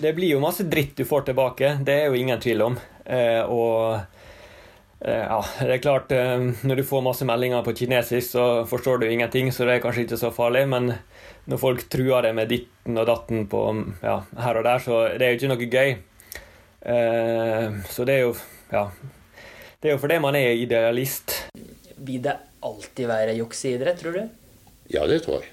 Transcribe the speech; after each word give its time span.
Det 0.00 0.12
blir 0.16 0.34
jo 0.34 0.42
masse 0.42 0.64
dritt 0.66 0.96
du 0.98 1.04
får 1.06 1.28
tilbake, 1.28 1.76
det 1.86 1.94
er 1.94 2.10
jo 2.10 2.18
ingen 2.18 2.40
tvil 2.42 2.62
om. 2.66 2.78
Eh, 3.04 3.42
og 3.46 3.98
eh, 5.00 5.22
ja, 5.22 5.40
det 5.60 5.74
er 5.76 5.82
klart 5.84 6.12
eh, 6.16 6.46
Når 6.64 6.80
du 6.80 6.84
får 6.88 7.02
masse 7.04 7.26
meldinger 7.28 7.62
på 7.66 7.74
kinesisk, 7.78 8.32
så 8.32 8.46
forstår 8.68 9.02
du 9.02 9.06
ingenting, 9.10 9.52
så 9.52 9.68
det 9.68 9.76
er 9.76 9.84
kanskje 9.84 10.06
ikke 10.06 10.20
så 10.20 10.32
farlig. 10.34 10.64
Men 10.72 10.94
når 11.50 11.60
folk 11.60 11.84
truer 11.92 12.26
deg 12.26 12.34
med 12.36 12.50
ditten 12.50 12.98
og 12.98 13.06
datten 13.10 13.46
på, 13.50 13.62
ja, 14.02 14.18
her 14.46 14.60
og 14.60 14.66
der, 14.66 14.82
så 14.82 15.02
det 15.14 15.26
er 15.26 15.34
jo 15.34 15.40
ikke 15.40 15.52
noe 15.52 15.70
gøy. 15.76 15.94
Eh, 16.94 17.78
så 17.92 18.08
det 18.08 18.18
er 18.18 18.26
jo 18.26 18.34
Ja. 18.72 18.88
Det 19.80 19.90
er 19.90 19.98
jo 19.98 20.00
fordi 20.00 20.16
man 20.18 20.36
er 20.38 20.56
idealist. 20.56 21.34
Vil 22.00 22.22
det 22.24 22.38
alltid 22.64 23.04
være 23.06 23.34
juks 23.36 23.58
i 23.68 23.74
idrett, 23.76 23.98
tror 24.00 24.16
du? 24.16 24.22
Ja, 24.88 25.04
det 25.06 25.18
tror 25.26 25.42
jeg. 25.42 25.50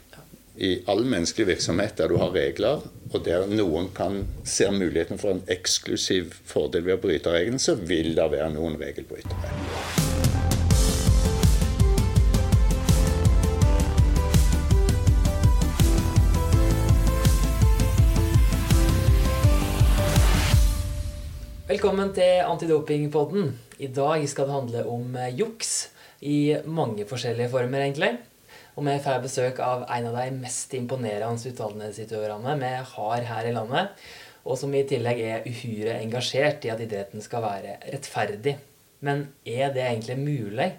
I 0.55 0.81
all 0.91 1.05
menneskelig 1.07 1.47
virksomhet 1.47 1.95
der 1.95 2.09
du 2.11 2.17
har 2.19 2.33
regler, 2.35 2.81
og 3.13 3.21
der 3.23 3.45
noen 3.47 3.85
kan 3.95 4.25
ser 4.43 4.73
muligheten 4.75 5.19
for 5.19 5.31
en 5.31 5.45
eksklusiv 5.47 6.33
fordel 6.43 6.83
ved 6.83 6.97
å 6.97 7.01
bryte 7.05 7.31
reglene, 7.31 7.59
så 7.59 7.77
vil 7.79 8.11
det 8.17 8.25
være 8.33 8.49
noen 8.51 8.75
regelbrytere. 8.81 9.53
Velkommen 21.71 22.11
til 22.11 22.43
Antidopingpodden. 22.43 23.53
I 23.79 23.87
dag 23.87 24.27
skal 24.27 24.51
det 24.51 24.57
handle 24.57 24.83
om 24.91 25.15
juks 25.31 25.71
i 26.27 26.57
mange 26.67 27.07
forskjellige 27.07 27.53
former, 27.55 27.87
egentlig. 27.87 28.11
Og 28.77 28.85
vi 28.87 28.97
får 29.03 29.23
besøk 29.23 29.59
av 29.63 29.83
en 29.91 30.09
av 30.09 30.17
de 30.17 30.27
mest 30.39 30.73
imponerende 30.77 31.51
utdannelsesutøverne 31.51 32.57
vi 32.61 32.73
har 32.93 33.25
her 33.31 33.49
i 33.49 33.55
landet. 33.55 34.03
Og 34.47 34.57
som 34.57 34.73
i 34.73 34.85
tillegg 34.87 35.19
er 35.21 35.47
uhyre 35.49 35.97
engasjert 35.99 36.63
i 36.65 36.71
at 36.73 36.81
idretten 36.81 37.21
skal 37.21 37.43
være 37.45 37.75
rettferdig. 37.93 38.55
Men 39.05 39.27
er 39.45 39.73
det 39.75 39.83
egentlig 39.85 40.17
mulig? 40.21 40.71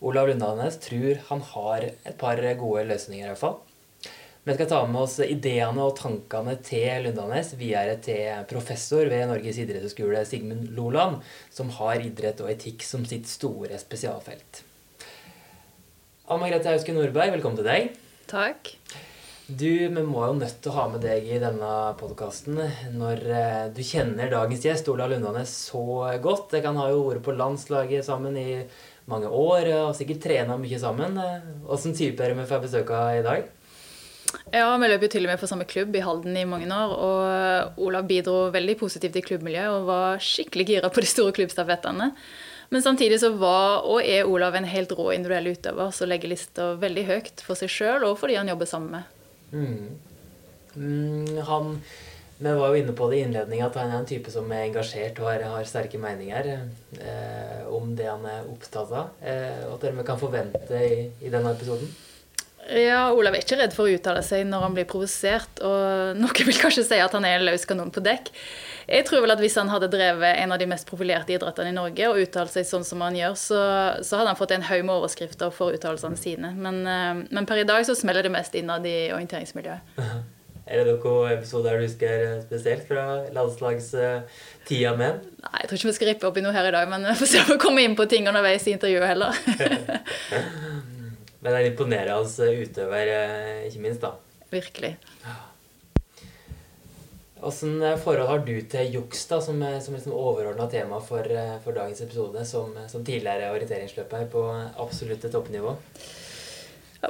Olav 0.00 0.28
Lundanes 0.28 0.78
tror 0.84 1.18
han 1.28 1.42
har 1.52 1.88
et 1.90 2.14
par 2.20 2.38
gode 2.60 2.84
løsninger, 2.86 3.26
i 3.26 3.32
hvert 3.32 3.42
fall. 3.42 3.58
Vi 4.46 4.54
skal 4.54 4.68
ta 4.70 4.78
med 4.88 5.02
oss 5.02 5.18
ideene 5.20 5.82
og 5.84 5.98
tankene 5.98 6.54
til 6.64 7.02
Lundanes 7.04 7.50
videre 7.58 7.98
til 8.00 8.46
professor 8.48 9.10
ved 9.10 9.26
Norges 9.28 9.58
idrettshøgskole, 9.60 10.22
Sigmund 10.24 10.70
Loland, 10.78 11.18
som 11.52 11.74
har 11.80 12.00
idrett 12.00 12.40
og 12.40 12.54
etikk 12.54 12.86
som 12.86 13.04
sitt 13.04 13.28
store 13.28 13.76
spesialfelt. 13.82 14.62
Anne 16.28 16.42
Margrethe 16.42 16.68
Hauske 16.68 16.92
Nordberg, 16.92 17.30
velkommen 17.32 17.56
til 17.56 17.64
deg. 17.64 17.94
Takk. 18.28 18.74
Du, 19.48 19.64
Vi 19.64 19.88
må 19.88 20.26
jo 20.26 20.34
nødt 20.36 20.58
til 20.60 20.68
å 20.68 20.74
ha 20.74 20.82
med 20.92 21.00
deg 21.00 21.24
i 21.24 21.38
denne 21.40 21.70
podkasten 21.96 22.58
når 22.98 23.22
eh, 23.32 23.62
du 23.72 23.80
kjenner 23.80 24.28
dagens 24.28 24.66
gjest, 24.66 24.90
Olav 24.92 25.08
Lundanes, 25.08 25.54
så 25.70 25.80
godt. 26.20 26.50
Dere 26.50 26.66
kan 26.66 26.76
ha 26.76 26.90
jo 26.92 27.06
vært 27.06 27.24
på 27.24 27.32
landslaget 27.32 28.04
sammen 28.04 28.36
i 28.36 28.60
mange 29.08 29.30
år 29.32 29.70
og 29.78 29.94
sikkert 29.96 30.20
trena 30.26 30.58
mye 30.60 30.82
sammen. 30.82 31.16
Åssen 31.64 31.96
type 31.96 32.20
er 32.20 32.34
det 32.34 32.42
vi 32.42 32.46
får 32.52 32.60
besøk 32.66 32.92
av 32.92 33.22
i 33.22 33.24
dag? 33.24 33.48
Ja, 34.52 34.68
vi 34.76 34.92
løp 34.92 35.08
jo 35.08 35.12
til 35.14 35.24
og 35.24 35.32
med 35.32 35.40
for 35.40 35.48
samme 35.48 35.64
klubb 35.70 35.96
i 35.96 36.04
Halden 36.04 36.36
i 36.36 36.44
mange 36.44 36.68
år. 36.68 36.92
Og 37.08 37.80
Olav 37.88 38.04
bidro 38.10 38.50
veldig 38.52 38.76
positivt 38.84 39.16
i 39.16 39.24
klubbmiljøet 39.24 39.80
og 39.80 39.88
var 39.88 40.20
skikkelig 40.20 40.68
gira 40.74 40.92
på 40.92 41.00
de 41.00 41.08
store 41.08 41.32
klubbstafettene. 41.40 42.12
Men 42.68 42.82
samtidig 42.84 43.20
så 43.20 43.30
var 43.40 43.86
og 43.88 44.02
er 44.04 44.28
Olav 44.28 44.56
en 44.58 44.68
helt 44.68 44.92
rå 44.92 45.10
individuell 45.14 45.54
utøver 45.54 45.94
som 45.96 46.10
legger 46.10 46.34
lista 46.34 46.74
veldig 46.80 47.04
høyt 47.08 47.44
for 47.44 47.56
seg 47.56 47.72
sjøl 47.72 48.04
og 48.10 48.18
for 48.20 48.28
de 48.28 48.36
han 48.36 48.50
jobber 48.52 48.68
sammen 48.68 48.98
med. 48.98 49.14
Mm. 49.52 50.08
Mm, 50.74 51.38
han, 51.48 51.70
vi 52.38 52.52
var 52.60 52.68
jo 52.68 52.82
inne 52.82 52.92
på 52.96 53.08
det 53.08 53.18
i 53.18 53.22
innledninga 53.24 53.70
at 53.70 53.78
han 53.80 53.94
er 53.94 54.02
en 54.02 54.10
type 54.10 54.30
som 54.30 54.52
er 54.52 54.66
engasjert 54.66 55.16
og 55.22 55.30
har, 55.30 55.46
har 55.54 55.64
sterke 55.70 56.00
meninger 56.02 56.50
eh, 56.52 57.64
om 57.72 57.94
det 57.96 58.10
han 58.10 58.28
er 58.28 58.52
opptatt 58.52 58.92
av. 58.92 59.16
Eh, 59.24 59.64
og 59.70 59.78
at 59.78 59.88
dere 59.88 60.06
kan 60.06 60.20
forvente 60.20 60.84
i, 60.84 61.08
i 61.24 61.32
denne 61.32 61.56
episoden. 61.56 61.88
Ja, 62.68 63.06
Olav 63.16 63.32
er 63.32 63.40
ikke 63.40 63.56
redd 63.56 63.72
for 63.72 63.88
å 63.88 63.96
uttale 63.96 64.20
seg 64.26 64.44
når 64.44 64.66
han 64.66 64.74
blir 64.76 64.88
provosert, 64.88 65.62
og 65.64 66.18
noen 66.20 66.48
vil 66.50 66.60
kanskje 66.60 66.84
si 66.90 67.00
at 67.00 67.16
han 67.16 67.24
er 67.24 67.38
en 67.38 67.48
løs 67.48 67.64
kanon 67.68 67.94
på 67.94 68.04
dekk. 68.04 68.28
Jeg 68.88 69.04
tror 69.04 69.20
vel 69.20 69.34
at 69.34 69.40
hvis 69.42 69.58
han 69.60 69.68
hadde 69.68 69.90
drevet 69.92 70.38
en 70.40 70.54
av 70.54 70.60
de 70.60 70.66
mest 70.70 70.88
profilerte 70.88 71.34
idrettene 71.34 71.74
i 71.74 71.76
Norge 71.76 72.08
og 72.08 72.22
uttalt 72.22 72.54
seg 72.54 72.64
sånn 72.64 72.86
som 72.88 73.02
han 73.04 73.16
gjør, 73.18 73.34
så, 73.36 73.60
så 74.00 74.16
hadde 74.16 74.32
han 74.32 74.38
fått 74.38 74.54
en 74.56 74.64
haug 74.64 74.86
med 74.86 74.94
overskrifter 74.94 75.52
for 75.52 75.76
uttalelsene 75.76 76.16
sine. 76.16 76.54
Men, 76.56 76.80
eh, 76.88 77.20
men, 77.28 77.48
per 77.48 77.60
i 77.60 77.66
dag 77.68 77.84
så 77.84 77.96
smeller 77.98 78.24
det 78.24 78.32
mest 78.32 78.56
innad 78.56 78.86
i 78.88 79.12
orienteringsmiljøet. 79.12 79.94
Er 80.68 80.84
det 80.84 80.98
noen 81.00 81.30
episoder 81.32 81.78
du 81.78 81.86
husker 81.86 82.42
spesielt 82.42 82.82
fra 82.84 83.04
landslagstida 83.32 84.90
med? 85.00 85.22
Nei, 85.40 85.60
jeg 85.62 85.70
tror 85.70 85.78
ikke 85.78 85.88
vi 85.88 85.94
skal 85.96 86.10
rippe 86.10 86.28
opp 86.28 86.36
i 86.36 86.42
noe 86.44 86.52
her 86.52 86.68
i 86.68 86.74
dag, 86.74 86.90
men 86.92 87.06
vi 87.08 87.14
får 87.22 87.30
se 87.30 87.40
om 87.40 87.54
vi 87.54 87.60
kommer 87.62 87.88
inn 87.88 87.96
på 87.96 88.04
ting 88.10 88.28
underveis 88.28 88.68
i 88.68 88.74
intervjuet 88.76 89.08
heller. 89.08 89.38
Men 91.38 91.54
det 91.54 91.54
er 91.54 91.64
en 91.64 91.70
imponerende 91.70 92.46
utøver, 92.64 93.10
eh, 93.14 93.66
ikke 93.68 93.80
minst, 93.84 94.02
da. 94.02 94.10
Virkelig. 94.50 94.96
Åssen 97.40 97.82
eh, 97.82 97.96
forhold 97.96 98.28
har 98.28 98.38
du 98.38 98.54
til 98.70 98.94
juks, 98.94 99.26
da, 99.30 99.40
som, 99.42 99.60
eh, 99.62 99.78
som 99.80 99.94
liksom 99.94 100.14
overordna 100.16 100.66
tema 100.70 100.98
for, 101.00 101.26
for, 101.64 101.74
dagens 101.76 102.00
episode, 102.02 102.44
som, 102.46 102.72
som 102.90 103.04
tidligere 103.04 103.52
orienteringsløper 103.54 104.26
på 104.32 104.44
absolutte 104.76 105.30
toppnivå? 105.30 105.76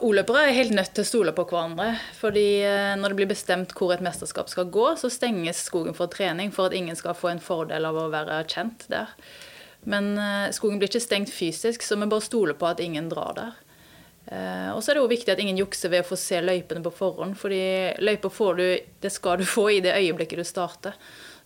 O-løpere 0.05 0.43
er 0.44 0.56
helt 0.59 0.75
nødt 0.77 0.93
til 0.93 1.06
å 1.06 1.09
stole 1.09 1.33
på 1.33 1.47
hverandre. 1.49 1.94
fordi 2.19 2.61
Når 3.00 3.09
det 3.09 3.17
blir 3.17 3.31
bestemt 3.31 3.72
hvor 3.72 3.94
et 3.94 4.03
mesterskap 4.05 4.50
skal 4.53 4.69
gå, 4.69 4.84
så 5.00 5.09
stenges 5.09 5.62
skogen 5.65 5.97
for 5.97 6.12
trening 6.12 6.53
for 6.53 6.69
at 6.69 6.77
ingen 6.77 6.97
skal 6.99 7.17
få 7.17 7.31
en 7.33 7.41
fordel 7.41 7.88
av 7.88 7.97
å 7.97 8.11
være 8.12 8.43
kjent 8.53 8.84
der. 8.93 9.15
Men 9.88 10.12
skogen 10.53 10.77
blir 10.77 10.93
ikke 10.93 11.00
stengt 11.00 11.33
fysisk, 11.33 11.81
så 11.81 11.97
vi 11.97 12.11
bare 12.11 12.27
stoler 12.27 12.59
på 12.61 12.69
at 12.69 12.84
ingen 12.84 13.09
drar 13.09 13.33
der. 13.38 13.56
Eh, 14.28 14.71
og 14.75 14.83
så 14.83 14.93
er 14.93 14.99
det 14.99 15.05
jo 15.05 15.11
viktig 15.11 15.33
at 15.33 15.41
ingen 15.41 15.61
jukser 15.61 15.93
ved 15.93 16.05
å 16.05 16.09
få 16.11 16.19
se 16.21 16.43
løypene 16.44 16.84
på 16.84 16.93
forhånd. 16.93 17.39
fordi 17.41 17.62
løyper 18.05 18.33
får 18.33 18.61
du, 18.61 18.66
det 19.00 19.12
skal 19.15 19.41
du 19.41 19.49
få 19.56 19.69
i 19.78 19.83
det 19.84 19.97
øyeblikket 19.97 20.43
du 20.43 20.44
starter. 20.44 20.97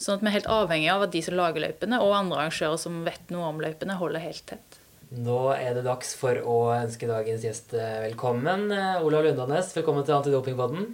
Sånn 0.02 0.18
at 0.18 0.22
vi 0.24 0.32
er 0.32 0.38
helt 0.40 0.50
avhengig 0.50 0.90
av 0.90 1.06
at 1.06 1.14
de 1.14 1.22
som 1.22 1.38
lager 1.38 1.62
løypene, 1.62 2.00
og 2.02 2.16
andre 2.16 2.42
arrangører 2.42 2.80
som 2.80 3.04
vet 3.06 3.30
noe 3.30 3.52
om 3.52 3.60
løypene, 3.62 4.00
holder 4.00 4.24
helt 4.24 4.46
tett. 4.50 4.78
Nå 5.12 5.50
er 5.52 5.74
det 5.76 5.82
dags 5.84 6.14
for 6.16 6.38
å 6.48 6.54
ønske 6.72 7.04
dagens 7.04 7.42
gjest 7.44 7.74
eh, 7.76 7.98
velkommen. 8.06 8.64
Eh, 8.72 9.04
Olav 9.04 9.26
Lundanes, 9.26 9.68
velkommen 9.76 10.06
til 10.08 10.16
Antidopingpodden. 10.16 10.86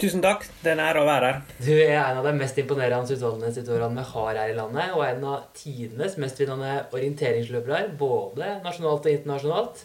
Tusen 0.00 0.24
takk. 0.24 0.46
Det 0.62 0.72
er 0.72 0.78
en 0.78 0.84
ære 0.86 1.02
å 1.02 1.06
være 1.06 1.28
her. 1.28 1.42
Du 1.60 1.74
er 1.74 1.98
en 1.98 2.22
av 2.22 2.26
de 2.26 2.32
mest 2.40 2.56
imponerende 2.58 3.18
utholdenhetsutøverne 3.18 4.00
vi 4.00 4.06
har 4.14 4.40
her 4.40 4.54
i 4.54 4.56
landet, 4.56 4.96
og 4.96 5.04
en 5.04 5.28
av 5.34 5.44
tidenes 5.60 6.16
mest 6.22 6.40
vinnende 6.40 6.72
orienteringsløpere, 6.96 7.82
både 8.00 8.54
nasjonalt 8.64 9.06
og 9.10 9.12
internasjonalt. 9.12 9.84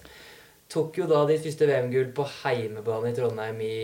Tok 0.72 1.02
jo 1.02 1.06
da 1.10 1.26
ditt 1.28 1.42
første 1.44 1.66
VM-gull 1.68 2.14
på 2.16 2.24
heimebane 2.32 3.10
i 3.10 3.16
Trondheim 3.16 3.58
i 3.66 3.80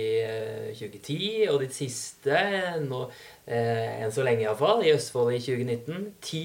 2010, 0.78 1.16
eh, 1.44 1.50
og 1.52 1.60
ditt 1.60 1.76
siste, 1.76 2.38
nå, 2.86 3.02
eh, 3.44 3.98
enn 4.06 4.14
så 4.16 4.24
lenge 4.24 4.46
iallfall, 4.46 4.86
i 4.86 4.94
Østfold 4.96 5.34
i 5.36 5.42
2019. 5.44 6.06
Ti 6.24 6.44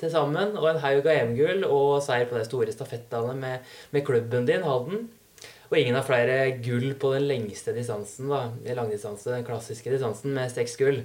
til 0.00 0.12
sammen, 0.14 0.56
og 0.56 0.70
en 0.70 0.80
haug 0.80 1.04
av 1.04 1.12
EM-gull 1.12 1.66
og 1.68 1.98
seier 2.06 2.30
på 2.30 2.38
de 2.38 2.46
store 2.48 2.72
stafettene 2.72 3.36
med, 3.42 3.74
med, 3.92 4.06
klubben 4.08 4.48
din, 4.48 4.64
Halden. 4.64 5.10
Og 5.68 5.76
ingen 5.76 5.98
har 5.98 6.06
flere 6.06 6.38
gull 6.64 6.94
på 6.96 7.12
den 7.12 7.28
lengste 7.28 7.76
distansen, 7.76 8.32
da, 8.32 8.46
den 8.64 8.80
langdistanse, 8.80 9.34
den 9.34 9.44
klassiske 9.44 9.92
distansen, 9.92 10.32
med 10.32 10.52
seks 10.54 10.80
gull 10.80 11.02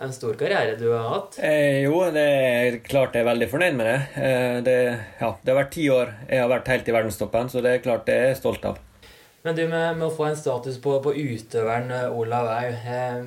en 0.00 0.12
stor 0.16 0.36
karriere 0.40 0.76
du 0.80 0.88
har 0.94 1.08
hatt? 1.12 1.38
Eh, 1.44 1.82
jo, 1.84 1.98
det 2.14 2.26
er 2.26 2.78
klart 2.84 3.16
jeg 3.16 3.24
er 3.24 3.32
veldig 3.32 3.48
fornøyd 3.52 3.74
med 3.76 3.90
det. 3.90 3.98
Eh, 4.16 4.60
det, 4.64 4.76
ja, 5.20 5.34
det 5.42 5.52
har 5.52 5.58
vært 5.62 5.74
ti 5.76 5.88
år 5.92 6.14
jeg 6.26 6.40
har 6.40 6.52
vært 6.52 6.70
helt 6.72 6.88
i 6.88 6.94
verdenstoppen, 6.96 7.50
så 7.52 7.64
det 7.64 7.74
er 7.74 7.84
klart 7.84 8.08
jeg 8.08 8.30
er 8.30 8.38
stolt 8.38 8.64
av. 8.68 8.80
Men 9.40 9.56
du, 9.56 9.62
med, 9.68 9.96
med 9.96 10.04
å 10.04 10.12
få 10.12 10.26
en 10.28 10.36
status 10.36 10.76
på, 10.84 10.98
på 11.04 11.14
utøveren 11.16 11.92
eh, 11.96 12.16
Olav 12.16 12.48
Au 12.52 12.72
eh, 12.72 13.22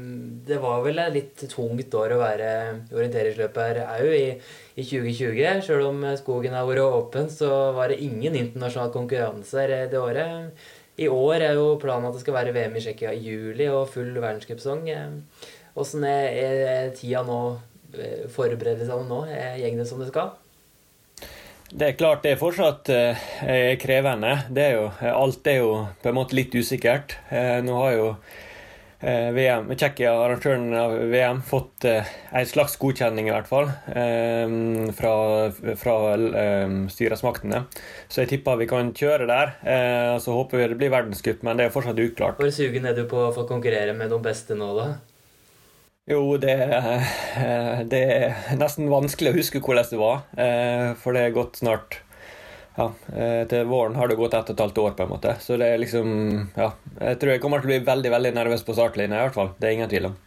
Det 0.45 0.59
var 0.61 0.83
vel 0.85 1.01
et 1.01 1.15
litt 1.15 1.45
tungt 1.49 1.97
år 1.97 2.13
å 2.13 2.21
være 2.21 2.51
orienteringsløper 2.93 3.81
au 3.85 4.05
i, 4.09 4.27
i 4.73 4.85
2020. 4.85 5.65
Selv 5.65 5.89
om 5.89 6.05
skogen 6.21 6.57
har 6.57 6.69
vært 6.69 6.85
åpen, 6.85 7.29
så 7.33 7.49
var 7.77 7.93
det 7.93 8.01
ingen 8.05 8.37
internasjonale 8.37 8.93
konkurranser 8.93 9.77
det 9.93 10.01
året. 10.01 10.69
I 11.01 11.09
år 11.09 11.41
er 11.41 11.57
jo 11.57 11.73
planen 11.81 12.05
at 12.05 12.13
det 12.13 12.21
skal 12.21 12.37
være 12.37 12.53
VM 12.53 12.77
i 12.77 12.81
Tsjekkia 12.81 13.13
i 13.13 13.25
juli 13.25 13.65
og 13.73 13.89
full 13.89 14.13
verdenscupsesong. 14.13 14.85
Åssen 15.73 16.03
er, 16.05 16.91
tida 16.93 17.23
nå? 17.25 17.39
Eh, 17.97 18.29
Forberedelsene 18.33 19.09
nå? 19.09 19.19
Går 19.25 19.81
det 19.81 19.89
som 19.89 20.01
det 20.01 20.11
skal? 20.11 20.33
Det 21.73 21.87
er 21.87 21.97
klart 21.97 22.21
det 22.21 22.35
er 22.35 22.41
fortsatt 22.41 22.89
eh, 22.93 23.27
er 23.49 23.75
krevende. 23.81 24.35
Det 24.53 24.67
er 24.67 24.75
jo, 24.77 24.87
alt 25.09 25.49
er 25.49 25.61
jo 25.63 25.75
på 26.03 26.11
en 26.11 26.17
måte 26.19 26.37
litt 26.37 26.53
usikkert. 26.53 27.17
Eh, 27.33 27.59
nå 27.65 27.77
har 27.81 27.95
jo 27.97 28.09
VM, 29.03 29.65
Tsjekkia, 29.75 30.13
arrangøren 30.15 30.69
av 30.79 30.93
VM, 31.11 31.41
fått 31.43 31.83
en 31.83 32.45
slags 32.47 32.77
godkjenning, 32.79 33.27
i 33.27 33.33
hvert 33.33 33.49
fall, 33.49 33.67
fra, 34.95 35.11
fra 35.81 35.95
styresmaktene. 36.87 37.65
Så 38.07 38.23
jeg 38.23 38.31
tipper 38.31 38.61
vi 38.61 38.69
kan 38.71 38.93
kjøre 38.95 39.27
der. 39.27 39.51
Så 40.23 40.37
håper 40.39 40.61
vi 40.61 40.69
det 40.71 40.79
blir 40.79 40.95
verdenscup, 40.95 41.43
men 41.43 41.59
det 41.59 41.65
er 41.67 41.75
fortsatt 41.75 41.99
uklart. 41.99 42.39
Hvor 42.39 42.55
sugen 42.55 42.87
er 42.87 42.95
du 42.95 43.03
på 43.11 43.25
å 43.25 43.33
få 43.35 43.43
konkurrere 43.49 43.91
med 43.91 44.15
de 44.15 44.21
beste 44.23 44.55
nå, 44.55 44.71
da? 44.79 44.93
Jo, 46.05 46.37
det, 46.37 46.55
det, 47.91 48.01
er 48.03 48.57
nesten 48.59 48.89
vanskelig 48.91 49.31
å 49.31 49.37
huske 49.37 49.61
hvordan 49.63 49.87
det 49.87 49.99
var. 50.01 50.25
For 50.99 51.15
det 51.15 51.21
er 51.23 51.37
gått 51.37 51.61
snart 51.61 52.01
ja, 52.75 52.89
Til 53.47 53.69
våren 53.69 53.95
har 53.95 54.11
det 54.11 54.17
gått 54.19 54.33
ett 54.35 54.49
og 54.51 54.57
et 54.57 54.63
halvt 54.65 54.81
år, 54.83 54.91
på 54.97 55.05
en 55.05 55.13
måte. 55.13 55.37
Så 55.39 55.55
det 55.61 55.69
er 55.71 55.79
liksom 55.79 56.09
Ja. 56.57 56.73
Jeg 56.99 57.21
tror 57.21 57.31
jeg 57.31 57.43
kommer 57.45 57.63
til 57.63 57.69
å 57.69 57.73
bli 57.73 57.79
veldig 57.87 58.11
veldig 58.17 58.33
nervøs 58.35 58.65
på 58.67 58.75
startlinja, 58.75 59.21
i 59.21 59.27
hvert 59.29 59.37
fall. 59.37 59.53
Det 59.55 59.69
er 59.69 59.77
ingen 59.77 59.93
tvil 59.93 60.09
om. 60.11 60.19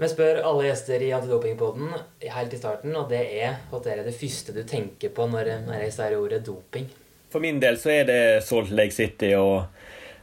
Vi 0.00 0.08
spør 0.08 0.40
alle 0.48 0.66
gjester 0.70 1.02
i 1.04 1.12
Antidopingpoden 1.12 1.92
helt 2.32 2.54
i 2.54 2.58
starten, 2.58 2.94
og 2.96 3.10
det 3.12 3.20
er 3.44 3.58
hva 3.70 3.80
er 3.84 4.02
det 4.06 4.16
første 4.16 4.54
du 4.56 4.62
tenker 4.66 5.12
på 5.14 5.26
når 5.30 5.52
jeg 5.52 5.92
sier 5.94 6.16
ordet 6.18 6.40
doping? 6.46 6.88
For 7.30 7.44
min 7.44 7.60
del 7.62 7.76
så 7.78 7.92
er 8.00 8.08
det 8.08 8.20
Salt 8.42 8.72
Lake 8.74 8.96
City 8.96 9.34
og 9.38 9.68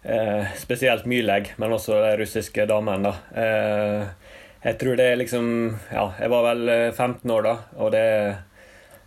eh, 0.04 0.50
spesielt 0.60 1.06
Myleg, 1.08 1.54
men 1.62 1.76
også 1.78 2.02
de 2.04 2.16
russiske 2.20 2.66
damene. 2.68 3.14
Eh, 3.38 4.27
jeg 4.64 4.78
tror 4.82 4.98
det 4.98 5.06
er 5.12 5.20
liksom 5.20 5.48
Ja, 5.92 6.10
jeg 6.20 6.30
var 6.34 6.46
vel 6.50 6.70
15 6.92 7.16
eh, 7.22 7.34
år 7.36 7.46
da, 7.46 7.56
og 7.78 7.92
det 7.94 8.06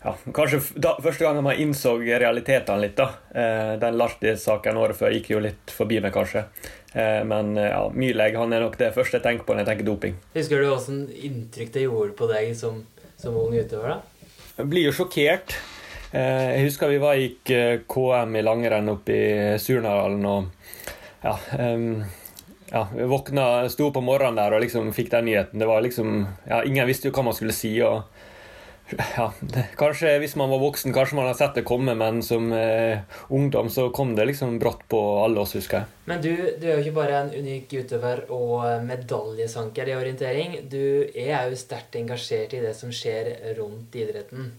ja, 0.00 0.14
Kanskje 0.32 0.60
da, 0.80 0.94
første 1.02 1.26
gangen 1.26 1.44
man 1.44 1.58
innså 1.60 1.98
realitetene 2.00 2.80
litt, 2.86 2.96
da. 2.96 3.10
Eh, 3.36 3.72
den 3.82 3.98
Larti-saken 4.00 4.78
året 4.80 4.96
før 4.96 5.12
gikk 5.12 5.28
jo 5.34 5.42
litt 5.44 5.74
forbi 5.76 5.98
meg, 6.00 6.14
kanskje. 6.14 6.46
Eh, 6.94 7.20
men 7.28 7.52
eh, 7.60 7.68
ja, 7.68 7.82
Myhlegg 7.92 8.38
han 8.40 8.54
er 8.56 8.64
nok 8.64 8.78
det 8.80 8.94
første 8.96 9.18
jeg 9.18 9.26
tenker 9.26 9.44
på 9.44 9.54
når 9.54 9.64
jeg 9.64 9.70
tenker 9.72 9.90
doping. 9.90 10.16
Husker 10.38 10.62
du 10.62 10.70
hvilket 10.70 11.26
inntrykk 11.28 11.74
det 11.74 11.84
gjorde 11.84 12.16
på 12.16 12.30
deg 12.30 12.54
som, 12.56 12.80
som 13.20 13.36
ung 13.42 13.52
utøver? 13.52 13.98
da? 13.98 14.32
Jeg 14.56 14.70
blir 14.72 14.88
jo 14.88 14.96
sjokkert. 15.02 15.58
Eh, 16.16 16.46
jeg 16.56 16.70
husker 16.70 16.94
vi 16.94 17.02
var 17.02 17.20
gikk 17.20 17.52
KM 17.92 18.40
i 18.40 18.46
langrenn 18.46 18.94
oppe 18.94 19.20
i 19.20 19.60
Surnadalen, 19.60 20.24
og 20.24 20.48
ja, 21.20 21.36
um, 21.60 22.00
ja, 22.70 22.86
våkna, 23.10 23.68
sto 23.68 23.90
på 23.92 24.02
morgenen 24.04 24.38
der 24.38 24.54
og 24.56 24.64
liksom 24.64 24.92
fikk 24.94 25.10
den 25.14 25.30
nyheten. 25.30 25.58
Det 25.60 25.68
var 25.68 25.82
liksom, 25.82 26.26
ja, 26.48 26.62
Ingen 26.64 26.88
visste 26.90 27.10
jo 27.10 27.14
hva 27.16 27.26
man 27.26 27.36
skulle 27.36 27.56
si. 27.56 27.72
og 27.82 28.04
ja, 29.16 29.32
det, 29.40 29.64
kanskje 29.78 30.16
hvis 30.18 30.36
man 30.38 30.50
var 30.50 30.58
voksen, 30.62 30.92
kanskje 30.94 31.16
man 31.18 31.28
hadde 31.28 31.38
sett 31.38 31.58
det 31.60 31.64
komme, 31.66 31.94
men 31.98 32.22
som 32.26 32.50
eh, 32.52 33.02
ungdom 33.28 33.70
så 33.70 33.88
kom 33.94 34.14
det 34.18 34.26
liksom 34.30 34.58
brått 34.58 34.82
på 34.90 35.00
alle 35.24 35.42
oss, 35.42 35.54
husker 35.58 35.82
jeg. 35.82 35.98
Men 36.10 36.22
du, 36.24 36.32
du 36.58 36.66
er 36.66 36.76
jo 36.76 36.84
ikke 36.84 36.98
bare 36.98 37.24
en 37.24 37.32
unik 37.34 37.74
utøver 37.84 38.24
og 38.34 38.84
medaljesanker 38.86 39.90
i 39.90 39.96
orientering. 39.98 40.58
Du 40.70 41.06
er 41.14 41.50
jo 41.50 41.58
sterkt 41.58 41.98
engasjert 42.00 42.54
i 42.56 42.62
det 42.64 42.74
som 42.78 42.94
skjer 42.94 43.34
rundt 43.58 43.94
idretten. 43.98 44.54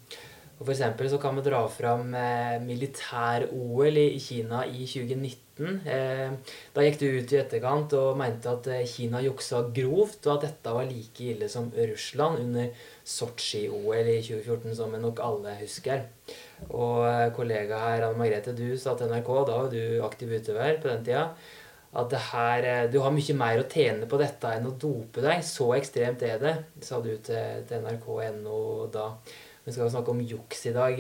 Og 0.61 0.67
for 0.67 0.75
eksempel 0.75 1.09
så 1.09 1.17
kan 1.17 1.33
vi 1.33 1.43
dra 1.49 1.63
fram 1.73 2.13
eh, 2.13 2.59
militær-OL 2.61 3.97
i 3.97 4.19
Kina 4.21 4.61
i 4.69 4.85
2019 4.85 5.51
2019. 5.61 5.87
Eh, 5.87 6.31
da 6.73 6.83
gikk 6.83 6.99
du 6.99 7.05
ut 7.19 7.33
i 7.33 7.39
etterkant 7.39 7.93
og 7.97 8.17
mente 8.19 8.51
at 8.51 8.67
eh, 8.71 8.85
Kina 8.87 9.21
juksa 9.23 9.63
grovt, 9.73 10.25
og 10.27 10.37
at 10.37 10.47
dette 10.47 10.75
var 10.75 10.89
like 10.89 11.23
ille 11.33 11.49
som 11.49 11.71
Russland 11.75 12.41
under 12.45 12.69
Sotsji-OL 13.03 14.11
i 14.15 14.19
2014, 14.21 14.75
som 14.75 14.93
vi 14.93 15.01
nok 15.01 15.21
alle 15.23 15.55
husker. 15.61 16.05
Og 16.69 17.33
kollega 17.35 17.79
her, 17.85 18.07
Anne 18.07 18.19
Margrethe, 18.19 18.55
du 18.55 18.77
sa 18.77 18.95
til 18.95 19.11
NRK, 19.11 19.33
da 19.47 19.57
var 19.57 19.73
du 19.73 20.05
aktiv 20.05 20.31
utøver 20.31 20.79
på 20.81 20.91
den 20.91 21.05
tida, 21.05 21.27
at 21.91 22.13
her, 22.31 22.87
du 22.87 23.01
har 23.03 23.11
mye 23.11 23.33
mer 23.35 23.59
å 23.59 23.67
tjene 23.67 24.07
på 24.07 24.19
dette 24.21 24.47
enn 24.55 24.69
å 24.69 24.77
dope 24.79 25.23
deg. 25.23 25.41
Så 25.43 25.73
ekstremt 25.75 26.21
er 26.23 26.37
det, 26.39 26.53
sa 26.85 27.01
du 27.03 27.11
til, 27.19 27.65
til 27.67 27.83
nrk.no 27.83 28.87
da. 28.93 29.09
Vi 29.63 29.73
skal 29.75 29.91
snakke 29.93 30.13
om 30.13 30.21
juks 30.25 30.65
i 30.65 30.73
dag. 30.73 30.97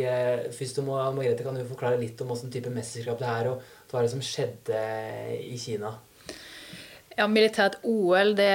Først 0.53 0.79
må, 0.85 0.99
Margrethe, 1.15 1.45
kan 1.45 1.57
du 1.57 1.65
forklare 1.65 1.97
litt 2.01 2.19
om 2.21 2.29
hvilken 2.29 2.53
type 2.53 2.73
mesterskap 2.73 3.17
det 3.21 3.29
er, 3.29 3.49
og 3.49 3.89
hva 3.89 3.99
er 3.99 4.05
det 4.05 4.13
som 4.13 4.21
skjedde 4.25 4.81
i 5.47 5.57
Kina? 5.61 5.95
Ja, 7.17 7.25
Militært 7.27 7.79
OL, 7.83 8.35
det, 8.37 8.51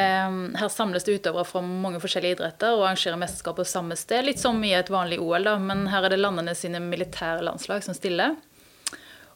her 0.57 0.71
samles 0.73 1.05
det 1.05 1.19
utøvere 1.19 1.45
fra 1.45 1.61
mange 1.61 1.99
forskjellige 2.01 2.39
idretter 2.39 2.73
og 2.79 2.87
arrangerer 2.87 3.19
mesterskap 3.21 3.59
på 3.59 3.67
samme 3.69 3.99
sted. 3.99 4.25
Litt 4.25 4.41
som 4.41 4.63
i 4.65 4.73
et 4.79 4.93
vanlig 4.93 5.19
OL, 5.21 5.45
da, 5.45 5.57
men 5.61 5.85
her 5.93 6.07
er 6.07 6.15
det 6.15 6.23
landene 6.23 6.55
sine 6.57 6.81
militære 6.83 7.45
landslag 7.45 7.85
som 7.85 7.97
stiller. 7.97 8.39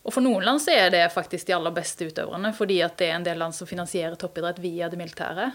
Og 0.00 0.14
For 0.14 0.24
noen 0.24 0.46
land 0.46 0.62
så 0.64 0.72
er 0.72 0.88
det 0.94 1.02
faktisk 1.12 1.50
de 1.50 1.58
aller 1.58 1.74
beste 1.76 2.08
utøverne, 2.08 2.54
fordi 2.56 2.78
at 2.86 2.96
det 2.98 3.10
er 3.10 3.18
en 3.18 3.26
del 3.26 3.42
land 3.42 3.54
som 3.56 3.68
finansierer 3.68 4.16
toppidrett 4.16 4.62
via 4.62 4.88
det 4.88 4.98
militære. 5.02 5.50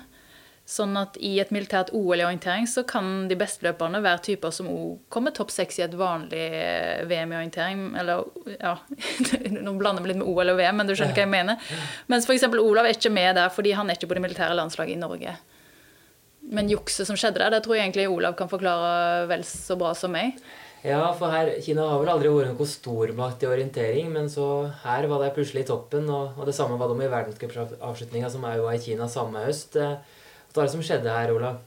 Sånn 0.65 0.95
at 0.97 1.13
i 1.21 1.35
et 1.37 1.51
militært 1.53 1.91
OL 1.93 2.17
i 2.17 2.25
orientering 2.25 2.65
så 2.65 2.81
kan 2.89 3.27
de 3.29 3.35
beste 3.37 3.61
løperne 3.67 3.99
være 4.01 4.23
typer 4.31 4.53
som 4.55 4.69
kommer 5.13 5.33
topp 5.35 5.51
seks 5.53 5.77
i 5.77 5.83
et 5.85 5.93
vanlig 5.93 6.41
eh, 6.41 7.03
VM 7.05 7.35
i 7.35 7.37
orientering. 7.37 7.83
Eller 8.01 8.23
ja, 8.57 8.73
nå 9.67 9.75
blander 9.77 10.01
vi 10.01 10.09
litt 10.09 10.23
med 10.23 10.31
OL 10.31 10.55
og 10.55 10.57
VM, 10.57 10.81
men 10.81 10.89
du 10.89 10.95
skjønner 10.95 11.13
hva 11.13 11.21
jeg 11.27 11.33
mener. 11.35 11.75
Mens 12.09 12.25
f.eks. 12.25 12.47
Olav 12.49 12.89
er 12.89 12.97
ikke 12.97 13.13
med 13.13 13.37
der 13.37 13.53
fordi 13.53 13.75
han 13.77 13.91
er 13.91 13.99
ikke 13.99 14.09
på 14.09 14.17
det 14.17 14.25
militære 14.25 14.57
landslaget 14.57 14.97
i 14.97 15.03
Norge. 15.03 15.37
Men 16.55 16.73
jukset 16.73 17.05
som 17.05 17.17
skjedde 17.17 17.43
der, 17.43 17.53
det 17.53 17.61
tror 17.65 17.77
jeg 17.77 17.85
egentlig 17.85 18.09
Olav 18.09 18.33
kan 18.37 18.49
forklare 18.49 19.25
vel 19.29 19.45
så 19.45 19.77
bra 19.77 19.93
som 19.97 20.17
meg. 20.17 20.41
Ja, 20.85 21.05
for 21.17 21.33
her, 21.33 21.49
Kina 21.65 21.85
har 21.89 22.01
vel 22.01 22.11
aldri 22.13 22.29
vært 22.29 22.51
noe 22.53 22.69
stormakt 22.69 23.41
i 23.41 23.49
orientering, 23.49 24.11
men 24.13 24.27
så 24.29 24.67
her 24.83 25.05
var 25.09 25.21
de 25.21 25.31
plutselig 25.33 25.63
i 25.63 25.69
toppen. 25.69 26.09
Og, 26.09 26.37
og 26.37 26.45
det 26.49 26.53
samme 26.57 26.77
var 26.77 26.89
de 26.89 27.05
i 27.05 27.09
verdenscupavslutninga, 27.09 28.29
som 28.33 28.45
òg 28.45 28.61
var 28.65 28.77
i 28.77 28.81
Kina 28.83 29.09
samme 29.09 29.41
høst. 29.47 29.77
Eh, 29.81 30.14
hva 30.55 30.63
er 30.63 30.69
det 30.69 30.75
som 30.77 30.83
skjedde 30.85 31.11
her, 31.11 31.35
Olav? 31.35 31.63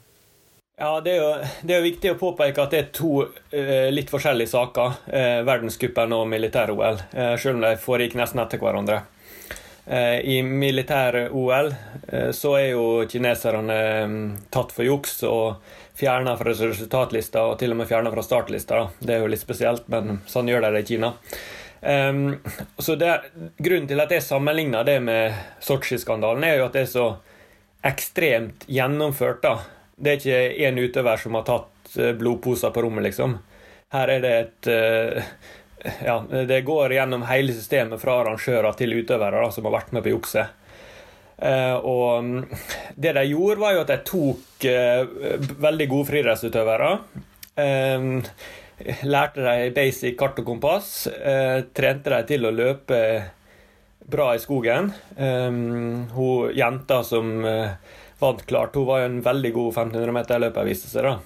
Ja, 0.79 1.00
det 1.00 1.11
er, 1.11 1.17
jo, 1.19 1.31
det 1.67 1.75
er 1.75 1.81
jo 1.81 1.88
viktig 1.88 2.11
å 2.12 2.19
påpeke 2.20 2.62
at 2.62 2.70
det 2.70 2.79
er 2.79 2.90
to 2.94 3.12
uh, 3.26 3.88
litt 3.90 4.12
forskjellige 4.12 4.52
saker. 4.52 5.00
Uh, 5.11 5.40
verdenscupen 5.46 6.14
og 6.14 6.29
militær-OL. 6.31 7.00
Eh, 7.11 7.32
selv 7.35 7.58
om 7.58 7.64
de 7.64 7.73
foregikk 7.82 8.14
nesten 8.20 8.38
etter 8.44 8.62
hverandre. 8.62 9.00
Uh, 9.88 10.20
I 10.23 10.38
militær-OL 10.46 11.73
så 12.37 12.55
er 12.61 12.69
jo 12.70 12.85
kineserne 13.11 13.79
um, 14.06 14.17
tatt 14.55 14.70
for 14.73 14.87
juks 14.87 15.19
og 15.26 15.75
fjerna 15.99 16.37
fra 16.38 16.55
resultatlista, 16.55 17.43
og 17.50 17.58
til 17.58 17.75
og 17.75 17.82
med 17.82 17.91
fjerna 17.91 18.14
fra 18.14 18.23
startlista. 18.23 18.84
Det 19.02 19.17
er 19.17 19.25
jo 19.25 19.32
litt 19.32 19.43
spesielt, 19.43 19.88
men 19.91 20.20
sånn 20.31 20.49
gjør 20.49 20.69
de 20.69 20.76
det 20.76 20.84
i 20.84 20.88
Kina. 20.93 21.11
Så 22.79 22.94
det, 22.99 23.11
Grunnen 23.58 23.91
til 23.91 24.02
at 24.02 24.14
jeg 24.14 24.25
sammenligner 24.25 24.87
det 24.87 25.00
med 25.02 25.34
Sotsji-skandalen, 25.62 26.46
er 26.46 26.61
jo 26.61 26.69
at 26.69 26.79
det 26.79 26.87
er 26.87 26.93
så 26.94 27.08
ekstremt 27.82 28.64
gjennomført. 28.66 29.42
da. 29.42 29.58
Det 29.96 30.10
er 30.10 30.19
ikke 30.20 30.69
én 30.69 30.78
utøver 30.78 31.22
som 31.22 31.38
har 31.38 31.46
tatt 31.46 31.96
eh, 31.98 32.14
blodposer 32.19 32.75
på 32.75 32.82
rommet, 32.84 33.08
liksom. 33.08 33.38
Her 33.94 34.12
er 34.12 34.20
det 34.25 34.34
et 34.42 34.69
uh, 34.69 35.22
Ja, 36.04 36.19
det 36.28 36.64
går 36.66 36.92
gjennom 36.92 37.22
hele 37.28 37.54
systemet 37.54 38.02
fra 38.02 38.19
arrangører 38.20 38.75
til 38.76 38.96
utøvere 38.98 39.46
som 39.54 39.69
har 39.69 39.76
vært 39.78 39.92
med 39.94 40.04
på 40.04 40.12
jukset. 40.12 40.54
Uh, 41.38 41.78
og 41.86 42.32
det 42.98 43.14
de 43.14 43.25
gjorde, 43.30 43.60
var 43.62 43.76
jo 43.76 43.84
at 43.84 43.92
de 43.92 43.98
tok 44.04 44.66
veldig 45.62 45.88
gode 45.88 46.08
friidrettsutøvere. 46.10 46.90
lærte 49.06 49.44
de 49.46 49.70
basic 49.74 50.19
kart 50.19 50.38
og 50.43 50.50
kompass. 50.50 51.08
trente 51.74 52.10
de 52.10 52.20
til 52.26 52.46
å 52.46 52.55
løpe 52.55 52.98
bra 54.08 54.34
i 54.34 54.38
skogen. 54.41 54.93
Um, 55.17 56.06
hun 56.15 56.53
jenta 56.56 57.03
som 57.05 57.44
uh, 57.44 57.74
vant 58.19 58.46
klart, 58.46 58.77
hun 58.77 58.86
var 58.88 59.03
jo 59.03 59.10
en 59.10 59.19
veldig 59.24 59.53
god 59.53 59.74
1500-meterløper, 59.74 60.69
viste 60.69 60.88
seg 60.91 61.05
da. 61.06 61.19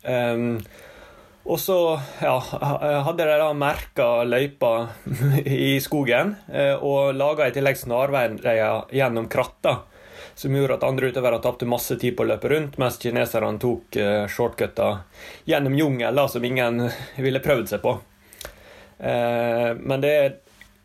Um, 0.00 0.56
og 1.50 1.60
så 1.60 1.76
ja, 2.20 2.34
hadde 3.06 3.26
de 3.26 3.36
da 3.40 3.52
merka 3.56 4.08
løypa 4.28 4.72
i 5.44 5.78
skogen 5.82 6.34
uh, 6.48 6.76
og 6.80 7.14
laga 7.16 7.48
i 7.48 7.54
tillegg 7.54 7.80
snarveier 7.80 8.84
gjennom 8.94 9.28
kratter. 9.32 9.86
Som 10.40 10.54
gjorde 10.56 10.78
at 10.78 10.84
andre 10.86 11.10
utøvere 11.10 11.40
tapte 11.44 11.68
masse 11.68 11.98
tid 12.00 12.14
på 12.16 12.24
å 12.24 12.30
løpe 12.30 12.48
rundt, 12.48 12.78
mens 12.80 12.96
kineserne 13.02 13.60
tok 13.60 13.98
uh, 14.00 15.00
gjennom 15.44 15.74
jungel 15.76 16.22
som 16.32 16.44
ingen 16.44 16.86
ville 17.24 17.44
prøvd 17.44 17.74
seg 17.74 17.82
på. 17.84 17.98
Uh, 19.00 19.76
men 19.76 20.00
det 20.00 20.14
er 20.16 20.38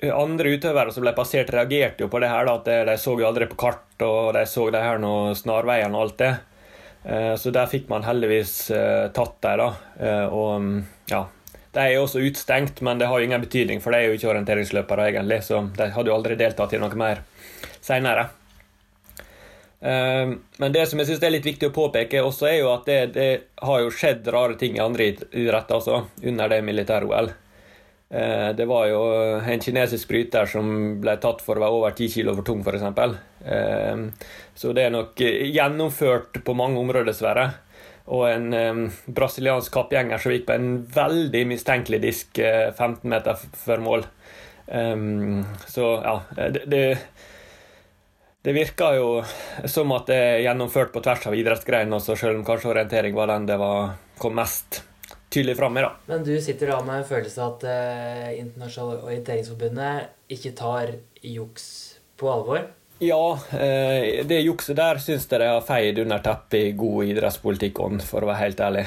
andre 0.03 0.51
utøvere 0.57 0.91
som 0.91 1.05
ble 1.05 1.13
passert, 1.15 1.53
reagerte 1.53 2.03
jo 2.03 2.09
på 2.11 2.19
det 2.19 2.31
her. 2.31 2.49
Da, 2.49 2.57
at 2.59 2.89
de 2.89 2.97
så 2.99 3.15
jo 3.19 3.29
aldri 3.29 3.47
på 3.51 3.59
kart, 3.59 3.87
og 4.03 4.33
de 4.35 4.43
så 4.49 4.67
de 4.73 4.83
her 4.83 4.99
snarveiene 5.39 5.95
og 5.95 6.07
alt 6.07 6.19
det. 6.23 6.33
Eh, 7.05 7.35
så 7.35 7.51
der 7.53 7.69
fikk 7.69 7.89
man 7.89 8.05
heldigvis 8.05 8.71
eh, 8.73 9.07
tatt 9.13 9.37
dem, 9.45 9.61
da. 9.61 9.67
Eh, 9.99 10.25
og 10.25 10.61
mm, 10.61 10.79
ja. 11.11 11.25
De 11.75 11.83
er 11.83 11.91
jo 11.97 12.05
også 12.05 12.23
utstengt, 12.23 12.79
men 12.87 12.97
det 12.99 13.09
har 13.11 13.19
jo 13.19 13.27
ingen 13.27 13.43
betydning, 13.43 13.81
for 13.83 13.91
de 13.91 13.99
er 13.99 14.09
jo 14.09 14.17
ikke 14.17 14.31
orienteringsløpere, 14.31 15.09
egentlig. 15.11 15.41
Så 15.45 15.59
de 15.75 15.89
hadde 15.91 16.11
jo 16.11 16.15
aldri 16.15 16.37
deltatt 16.39 16.73
i 16.73 16.79
noe 16.81 16.97
mer 16.97 17.21
seinere. 17.83 18.29
Men 19.85 20.73
det 20.73 20.85
som 20.89 20.97
jeg 20.97 21.09
synes 21.11 21.23
er 21.27 21.33
litt 21.35 21.45
viktig 21.45 21.67
å 21.67 21.73
påpeke, 21.75 22.23
også 22.23 22.47
er 22.47 22.55
jo 22.55 22.69
at 22.71 22.87
det, 22.87 22.95
det 23.13 23.27
har 23.67 23.83
jo 23.83 23.91
skjedd 23.93 24.25
rare 24.33 24.55
ting 24.57 24.79
i 24.79 24.81
andre 24.81 25.11
idretter 25.11 25.75
altså, 25.75 25.99
under 26.23 26.49
det 26.49 26.61
militære-OL. 26.65 27.29
Eh, 28.09 28.50
det 28.55 28.65
var 28.65 28.88
jo 28.88 29.01
en 29.39 29.62
kinesisk 29.62 30.09
bryter 30.12 30.45
som 30.50 30.67
ble 31.01 31.15
tatt 31.21 31.41
for 31.41 31.57
å 31.57 31.63
være 31.63 31.77
over 31.79 31.95
10 31.95 32.12
kg 32.13 32.33
for 32.38 32.45
tung, 32.45 32.62
f.eks. 32.62 33.17
Eh, 33.50 34.31
så 34.55 34.74
det 34.77 34.85
er 34.85 34.93
nok 34.93 35.21
gjennomført 35.25 36.41
på 36.45 36.57
mange 36.57 36.81
områder, 36.81 37.09
dessverre. 37.09 37.50
Og 38.05 38.27
en 38.29 38.91
brasiliansk 39.09 39.74
kappgjenger 39.74 40.21
som 40.21 40.35
gikk 40.35 40.45
på 40.45 40.53
en 40.53 40.74
veldig 40.93 41.41
mistenkelig 41.50 42.03
disk 42.03 42.38
15 42.38 43.00
meter 43.09 43.39
før 43.57 43.81
mål. 43.81 44.05
Så 45.65 45.88
ja, 46.05 46.13
det, 46.38 46.67
det, 46.69 46.83
det 48.45 48.53
virka 48.53 48.91
jo 48.93 49.09
som 49.65 49.89
at 49.97 50.05
det 50.12 50.19
er 50.21 50.43
gjennomført 50.45 50.93
på 50.93 51.01
tvers 51.01 51.25
av 51.25 51.39
idrettsgreiner, 51.39 52.05
selv 52.05 52.38
om 52.38 52.45
kanskje 52.45 52.75
orientering 52.75 53.17
var 53.17 53.33
den 53.33 53.50
det 53.50 53.57
var, 53.57 53.95
kom 54.21 54.38
mest 54.38 54.83
tydelig 55.29 55.58
framme. 55.60 55.82
da. 55.82 55.91
Men 56.08 56.24
du 56.24 56.34
sitter 56.41 56.74
da 56.74 56.79
med 56.86 57.01
en 57.01 57.10
følelse 57.10 57.44
av 57.44 57.58
at 57.58 57.67
eh, 57.72 58.32
Internasjonale 58.39 59.03
orienteringsforbundet 59.03 60.34
ikke 60.36 60.55
tar 60.58 60.96
juks 61.22 61.67
på 62.20 62.32
alvor? 62.32 62.65
Ja, 63.00 63.39
eh, 63.51 64.25
det 64.25 64.39
jukset 64.39 64.77
der 64.79 65.00
syns 65.03 65.25
jeg 65.27 65.41
de 65.41 65.48
har 65.51 65.63
feid 65.67 65.98
under 66.00 66.22
teppet 66.24 66.70
i 66.70 66.75
god 66.79 67.10
idrettspolitikkånd, 67.12 68.03
for 68.08 68.24
å 68.24 68.29
være 68.29 68.44
helt 68.46 68.62
ærlig. 68.63 68.86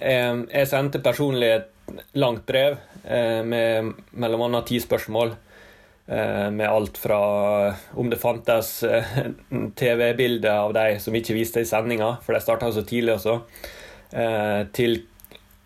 Jeg 0.00 0.70
sendte 0.70 1.02
personlig 1.04 1.50
et 1.58 1.72
langt 2.16 2.46
brev 2.48 2.78
eh, 3.04 3.42
med 3.44 3.92
annet 4.16 4.70
ti 4.70 4.80
spørsmål. 4.80 5.34
Eh, 6.06 6.48
med 6.54 6.70
alt 6.70 6.96
fra 7.02 7.20
om 8.00 8.08
det 8.08 8.20
fantes 8.22 8.78
TV-bilder 9.82 10.54
av 10.54 10.72
de 10.78 10.96
som 11.02 11.14
ikke 11.18 11.36
viste 11.36 11.60
i 11.60 11.68
sendinga, 11.68 12.14
for 12.24 12.32
de 12.32 12.40
starta 12.40 12.72
så 12.72 12.86
tidlig 12.86 13.18
også, 13.18 13.40
til 14.72 15.00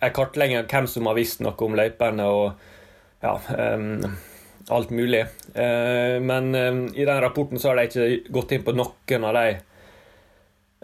en 0.00 0.12
kartlegging 0.16 0.58
av 0.58 0.68
hvem 0.72 0.88
som 0.88 1.08
har 1.08 1.18
visst 1.18 1.42
noe 1.44 1.56
om 1.66 1.76
løypene. 1.78 2.26
og 2.26 2.52
ja, 3.20 3.34
alt 4.70 4.90
mulig. 4.90 5.20
Uh, 5.54 6.20
men 6.22 6.54
um, 6.54 6.94
i 6.94 7.04
den 7.04 7.20
rapporten 7.20 7.58
så 7.58 7.68
har 7.68 7.76
de 7.76 7.88
ikke 7.88 8.32
gått 8.32 8.52
inn 8.52 8.64
på 8.64 8.74
noen 8.76 9.26
av 9.26 9.36
de, 9.36 9.56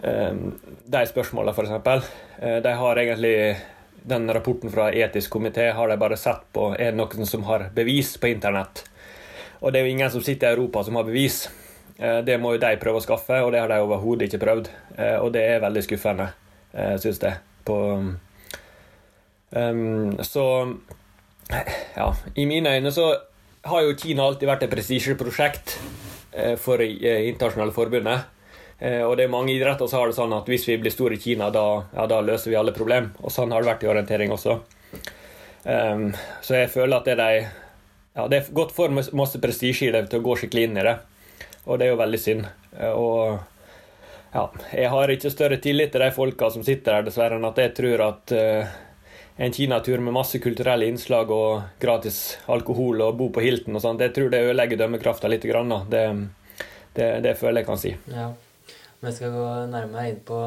um, 0.02 0.42
de 0.84 1.04
spørsmålene, 1.10 1.54
f.eks. 1.54 2.10
De 2.62 2.72
har 2.80 3.02
egentlig 3.02 3.36
den 4.06 4.28
rapporten 4.30 4.70
fra 4.70 4.90
etisk 4.94 5.32
komité 5.34 5.70
har 5.74 5.88
de 5.88 5.96
bare 5.98 6.18
sett 6.20 6.44
på 6.54 6.68
er 6.76 6.92
det 6.92 6.98
noen 6.98 7.26
som 7.26 7.46
har 7.48 7.70
bevis 7.74 8.12
på 8.22 8.30
internett. 8.30 8.84
Og 9.60 9.72
det 9.72 9.80
er 9.80 9.88
jo 9.88 9.94
ingen 9.96 10.12
som 10.12 10.22
sitter 10.22 10.52
i 10.52 10.54
Europa 10.54 10.84
som 10.84 10.98
har 10.98 11.06
bevis. 11.08 11.46
Det 11.96 12.36
må 12.38 12.52
jo 12.54 12.60
de 12.60 12.76
prøve 12.78 13.00
å 13.00 13.02
skaffe, 13.02 13.40
og 13.42 13.50
det 13.54 13.62
har 13.62 13.72
de 13.72 13.80
overhodet 13.82 14.28
ikke 14.28 14.42
prøvd. 14.44 14.68
Og 15.24 15.30
det 15.34 15.42
er 15.48 15.64
veldig 15.64 15.82
skuffende, 15.82 16.28
syns 17.00 17.22
jeg. 17.24 17.40
På, 17.66 17.78
um, 19.50 20.16
så 20.24 20.46
ja, 21.94 22.14
i 22.34 22.46
mine 22.46 22.76
øyne 22.76 22.92
så 22.92 23.10
har 23.66 23.82
jo 23.82 23.96
Kina 23.98 24.26
alltid 24.26 24.48
vært 24.48 24.64
et 24.66 24.72
prestisjeprosjekt 24.72 25.76
eh, 26.32 26.54
for 26.60 26.82
eh, 26.82 27.26
internasjonale 27.30 27.74
forbundet. 27.74 28.32
Eh, 28.78 29.02
og 29.02 29.16
det 29.16 29.26
er 29.26 29.32
mange 29.32 29.54
idretter 29.54 29.88
som 29.90 30.02
har 30.02 30.10
det 30.10 30.18
sånn 30.18 30.34
at 30.36 30.48
hvis 30.50 30.66
vi 30.68 30.78
blir 30.80 30.94
store 30.94 31.16
i 31.16 31.22
Kina, 31.22 31.50
da, 31.54 31.66
ja, 31.96 32.06
da 32.10 32.20
løser 32.24 32.52
vi 32.52 32.58
alle 32.60 32.74
problem. 32.76 33.10
Og 33.22 33.34
sånn 33.34 33.54
har 33.54 33.64
det 33.64 33.72
vært 33.72 33.86
i 33.86 33.90
orientering 33.92 34.34
også. 34.34 34.60
Um, 35.66 36.12
så 36.46 36.60
jeg 36.60 36.70
føler 36.70 37.00
at 37.00 37.08
det, 37.08 37.16
de, 37.18 37.46
ja, 38.14 38.26
det 38.30 38.38
er 38.38 38.50
gått 38.54 38.74
for 38.74 38.92
masse 38.94 39.40
prestisje 39.42 39.88
i 39.88 39.94
det 39.94 40.04
til 40.12 40.22
å 40.22 40.26
gå 40.28 40.36
skikkelig 40.38 40.68
inn 40.68 40.78
i 40.78 40.86
det. 40.86 40.96
Og 41.66 41.80
det 41.80 41.88
er 41.88 41.94
jo 41.94 41.98
veldig 41.98 42.20
synd. 42.22 42.46
Og 42.92 43.40
ja, 44.36 44.44
jeg 44.70 44.92
har 44.92 45.10
ikke 45.10 45.32
større 45.32 45.58
tillit 45.62 45.90
til 45.94 46.04
de 46.04 46.12
folka 46.14 46.52
som 46.54 46.62
sitter 46.62 47.00
der, 47.00 47.08
dessverre, 47.08 47.40
enn 47.40 47.48
at 47.48 47.58
jeg 47.58 47.74
tror 47.74 48.04
at 48.06 48.36
uh, 48.36 48.76
en 49.36 49.52
kinatur 49.52 49.98
med 49.98 50.14
masse 50.16 50.38
kulturelle 50.40 50.88
innslag 50.88 51.30
og 51.30 51.80
gratis 51.80 52.38
alkohol 52.52 53.04
og 53.04 53.18
bo 53.18 53.28
på 53.34 53.44
Hilton 53.44 53.76
og 53.76 53.84
sånt, 53.84 54.00
det 54.00 54.14
tror 54.16 54.32
jeg 54.32 54.48
ødelegger 54.48 54.80
dømmekrafta 54.80 55.28
litt. 55.28 55.44
Grann, 55.44 55.74
det, 55.92 56.04
det, 56.96 57.10
det, 57.26 57.36
føler 57.36 57.60
jeg 57.60 57.68
kan 57.68 57.80
si. 57.80 57.92
Ja. 58.12 58.30
Vi 59.04 59.12
skal 59.12 59.34
gå 59.34 59.46
nærmere 59.70 60.08
inn 60.10 60.22
på, 60.24 60.40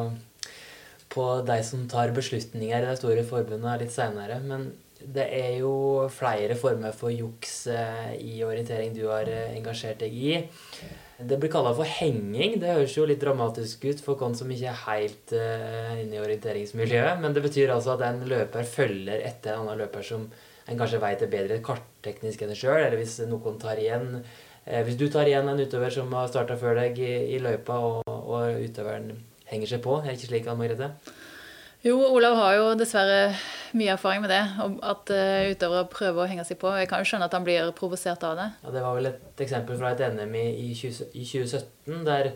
på 1.14 1.26
de 1.46 1.60
som 1.64 1.86
tar 1.92 2.16
beslutninger 2.16 2.82
i 2.82 2.88
det 2.90 2.98
store 2.98 3.26
forbundet 3.28 3.84
litt 3.84 3.94
seinere. 3.94 4.40
Men 4.42 4.72
det 5.00 5.28
er 5.38 5.60
jo 5.62 6.08
flere 6.12 6.58
former 6.60 6.96
for 6.98 7.14
juks 7.14 7.62
eh, 7.72 8.16
i 8.20 8.42
orientering 8.44 8.92
du 8.98 9.06
har 9.08 9.30
eh, 9.30 9.54
engasjert 9.56 10.02
deg 10.02 10.18
i. 10.18 10.34
Det 11.22 11.38
blir 11.38 11.52
kalla 11.52 11.74
for 11.76 11.84
henging. 11.84 12.54
Det 12.62 12.72
høres 12.72 12.94
jo 12.96 13.06
litt 13.08 13.20
dramatisk 13.20 13.84
ut 13.90 14.02
for 14.04 14.22
oss 14.24 14.40
som 14.40 14.52
ikke 14.56 14.70
er 14.72 14.84
helt 14.86 15.34
uh, 15.36 15.98
inne 16.00 16.16
i 16.16 16.22
orienteringsmiljøet. 16.24 17.20
Men 17.20 17.36
det 17.36 17.44
betyr 17.44 17.74
altså 17.74 17.98
at 17.98 18.06
en 18.08 18.22
løper 18.30 18.64
følger 18.64 19.26
etter 19.28 19.52
en 19.52 19.66
annen 19.66 19.82
løper 19.84 20.06
som 20.06 20.30
en 20.70 20.80
kanskje 20.80 21.02
veit 21.04 21.26
er 21.26 21.32
bedre 21.32 21.58
kartteknisk 21.66 22.46
enn 22.46 22.54
en 22.54 22.60
sjøl, 22.62 22.78
eller 22.78 22.96
hvis 23.02 23.18
noen 23.28 23.58
tar 23.60 23.82
igjen 23.82 24.22
uh, 24.22 24.82
Hvis 24.88 25.00
du 25.02 25.10
tar 25.12 25.28
igjen 25.28 25.50
en 25.52 25.60
utøver 25.60 25.92
som 25.92 26.16
har 26.16 26.32
starta 26.32 26.56
før 26.62 26.80
deg 26.86 27.04
i, 27.04 27.12
i 27.36 27.44
løypa, 27.44 27.82
og, 27.90 28.08
og, 28.08 28.64
utøveren 28.64 29.12
henger 29.52 29.74
seg 29.74 29.84
på, 29.84 30.00
er 30.00 30.14
det 30.14 30.20
ikke 30.22 30.32
slik, 30.32 30.48
Anne 30.48 30.64
Margrethe? 30.64 31.19
Jo, 31.80 31.96
Olav 32.12 32.36
har 32.36 32.54
jo 32.58 32.64
dessverre 32.76 33.36
mye 33.80 33.94
erfaring 33.94 34.24
med 34.26 34.34
det. 34.34 34.42
At 34.84 35.12
uh, 35.16 35.52
utøvere 35.54 35.86
prøver 35.92 36.26
å 36.26 36.28
henge 36.28 36.44
seg 36.48 36.60
på. 36.60 36.72
Jeg 36.76 36.90
kan 36.92 37.00
jo 37.00 37.08
skjønne 37.08 37.30
at 37.30 37.36
han 37.38 37.46
blir 37.46 37.70
provosert 37.78 38.24
av 38.28 38.34
det. 38.36 38.48
Ja, 38.66 38.74
Det 38.76 38.82
var 38.84 38.98
vel 38.98 39.12
et 39.14 39.44
eksempel 39.46 39.78
fra 39.80 39.94
et 39.94 40.04
NM 40.04 40.34
i, 40.36 40.48
i, 40.66 40.74
20, 40.76 41.14
i 41.14 41.24
2017 41.24 42.02
der 42.08 42.34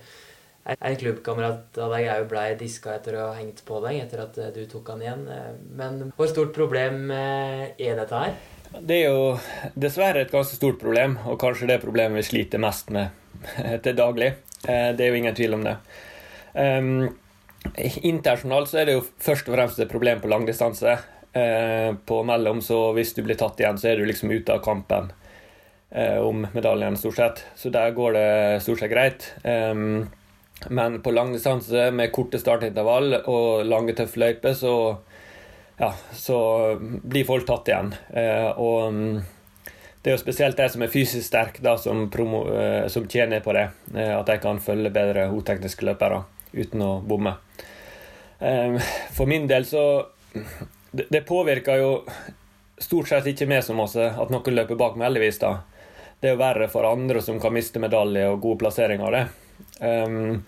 en 0.63 0.95
klubbkamerat 0.95 1.75
av 1.83 1.91
deg 1.91 2.05
òg 2.07 2.29
ble 2.31 2.43
diska 2.61 2.93
etter 2.95 3.17
å 3.19 3.25
ha 3.25 3.33
hengt 3.35 3.59
på 3.67 3.81
deg 3.83 3.97
etter 3.99 4.21
at 4.23 4.37
eh, 4.39 4.53
du 4.55 4.61
tok 4.71 4.93
han 4.93 5.03
igjen. 5.03 5.25
Eh, 5.27 5.49
men 5.75 5.97
hvor 6.15 6.29
stort 6.31 6.53
problem 6.55 7.11
er 7.11 7.97
dette 7.99 8.21
her? 8.21 8.37
Det 8.79 9.01
er 9.01 9.11
jo 9.11 9.33
dessverre 9.75 10.23
et 10.23 10.31
ganske 10.31 10.55
stort 10.55 10.79
problem, 10.79 11.17
og 11.27 11.35
kanskje 11.41 11.67
det 11.73 11.81
problemet 11.83 12.21
vi 12.21 12.29
sliter 12.29 12.63
mest 12.63 12.95
med 12.95 13.11
til 13.83 13.99
daglig. 13.99 14.31
Det 14.63 15.03
er 15.03 15.11
jo 15.11 15.19
ingen 15.19 15.35
tvil 15.35 15.59
om 15.59 15.67
det. 15.67 15.75
Um, 16.55 17.11
Internasjonalt 18.03 18.69
så 18.69 18.81
er 18.81 18.89
det 18.89 18.97
jo 18.97 19.05
først 19.23 19.47
og 19.49 19.55
fremst 19.55 19.79
et 19.81 19.91
problem 19.91 20.21
på 20.21 20.31
langdistanse. 20.31 20.97
Eh, 21.33 21.89
på 22.05 22.19
mellom, 22.23 22.61
så 22.61 22.91
hvis 22.93 23.15
du 23.17 23.23
blir 23.25 23.37
tatt 23.39 23.57
igjen, 23.59 23.79
så 23.81 23.89
er 23.89 23.97
du 23.97 24.05
liksom 24.05 24.29
ute 24.29 24.53
av 24.53 24.59
kampen 24.61 25.07
eh, 25.89 26.19
om 26.21 26.45
medaljen, 26.53 26.97
stort 26.99 27.17
sett. 27.17 27.45
Så 27.57 27.71
der 27.73 27.95
går 27.95 28.13
det 28.13 28.27
stort 28.61 28.83
sett 28.83 28.93
greit. 28.93 29.31
Eh, 29.41 29.73
men 30.69 31.01
på 31.01 31.11
langdistanse 31.11 31.89
med 31.91 32.11
korte 32.13 32.39
startintervall 32.39 33.17
og 33.23 33.65
lange, 33.65 33.95
tøffe 33.97 34.21
løyper, 34.21 34.53
så, 34.53 34.75
ja, 35.79 35.89
så 36.13 36.37
blir 36.79 37.25
folk 37.25 37.47
tatt 37.49 37.71
igjen. 37.71 37.95
Eh, 38.13 38.51
og 38.53 38.93
mm, 38.93 39.17
det 40.03 40.11
er 40.11 40.17
jo 40.17 40.21
spesielt 40.21 40.59
de 40.59 40.69
som 40.69 40.85
er 40.85 40.93
fysisk 40.93 41.25
sterke, 41.25 41.63
da, 41.65 41.77
som, 41.81 42.05
eh, 42.05 42.85
som 42.93 43.09
tjener 43.09 43.41
på 43.41 43.57
det. 43.57 43.69
Eh, 43.95 44.13
at 44.13 44.29
de 44.29 44.37
kan 44.43 44.61
følge 44.61 44.93
bedre 44.93 45.29
hotekniske 45.33 45.89
løpere 45.89 46.21
uten 46.53 46.81
å 46.85 46.91
bomme. 47.01 47.35
Ehm, 48.39 48.79
for 49.11 49.25
min 49.25 49.47
del 49.47 49.65
så 49.65 50.05
Det 50.91 51.25
påvirker 51.25 51.79
jo 51.81 51.91
stort 52.77 53.07
sett 53.09 53.25
ikke 53.25 53.47
meg 53.49 53.63
så 53.65 53.73
masse 53.73 53.97
at 53.97 54.29
noen 54.29 54.53
løper 54.53 54.77
bak 54.77 54.97
meg, 54.97 55.07
heldigvis. 55.07 55.39
da. 55.41 55.63
Det 56.21 56.29
er 56.29 56.35
jo 56.35 56.41
verre 56.41 56.67
for 56.69 56.85
andre 56.85 57.21
som 57.21 57.39
kan 57.41 57.53
miste 57.53 57.81
medalje 57.81 58.27
og 58.29 58.41
gode 58.43 58.59
plasseringer 58.61 59.07
av 59.07 59.15
det. 59.15 59.23
Um, 59.81 60.43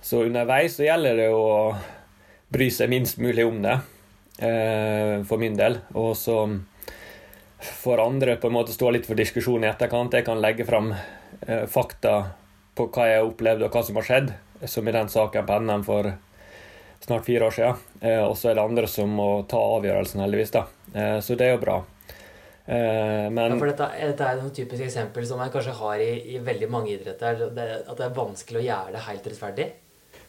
så 0.00 0.24
underveis 0.24 0.78
så 0.78 0.86
gjelder 0.86 1.20
det 1.20 1.28
å 1.36 1.76
bry 2.48 2.70
seg 2.72 2.88
minst 2.88 3.20
mulig 3.20 3.44
om 3.44 3.60
det, 3.60 3.76
uh, 4.40 5.20
for 5.28 5.36
min 5.36 5.58
del. 5.58 5.82
Og 5.92 6.16
så 6.16 6.38
for 7.60 8.00
andre 8.00 8.38
på 8.40 8.48
en 8.48 8.56
måte 8.56 8.72
stå 8.72 8.94
litt 8.94 9.08
for 9.08 9.20
diskusjon 9.20 9.64
i 9.64 9.68
etterkant. 9.68 10.16
Jeg 10.16 10.24
kan 10.24 10.40
legge 10.40 10.64
fram 10.64 10.94
uh, 10.94 11.66
fakta 11.68 12.14
på 12.72 12.88
hva 12.88 13.10
jeg 13.10 13.20
har 13.20 13.28
opplevd 13.28 13.66
og 13.66 13.76
hva 13.76 13.84
som 13.84 14.00
har 14.00 14.08
skjedd 14.08 14.32
som 14.64 14.88
i 14.88 14.92
den 14.92 15.08
saken 15.08 15.46
på 15.46 15.58
NM 15.60 15.84
for 15.86 16.12
snart 17.00 17.24
fire 17.24 17.46
år 17.46 17.56
siden. 17.56 17.74
Eh, 18.00 18.24
og 18.24 18.36
så 18.38 18.50
er 18.50 18.58
det 18.58 18.66
andre 18.66 18.90
som 18.90 19.12
må 19.16 19.30
ta 19.48 19.60
avgjørelsen, 19.78 20.20
heldigvis. 20.20 20.54
da. 20.56 20.66
Eh, 20.94 21.18
så 21.24 21.36
det 21.38 21.48
er 21.48 21.54
jo 21.56 21.62
bra. 21.64 21.78
Eh, 22.70 23.26
men, 23.32 23.54
ja, 23.54 23.58
for 23.58 23.70
dette, 23.70 23.90
dette 24.12 24.26
er 24.26 24.40
et 24.40 24.56
typisk 24.56 24.84
eksempel 24.86 25.26
som 25.26 25.40
jeg 25.42 25.54
kanskje 25.54 25.76
har 25.80 26.02
i, 26.04 26.10
i 26.36 26.42
veldig 26.44 26.68
mange 26.70 26.92
idretter. 26.94 27.46
Det, 27.56 27.68
at 27.86 27.96
det 27.96 28.08
er 28.08 28.18
vanskelig 28.18 28.60
å 28.60 28.66
gjøre 28.66 28.96
det 28.96 29.06
helt 29.08 29.30
rettferdig? 29.32 29.70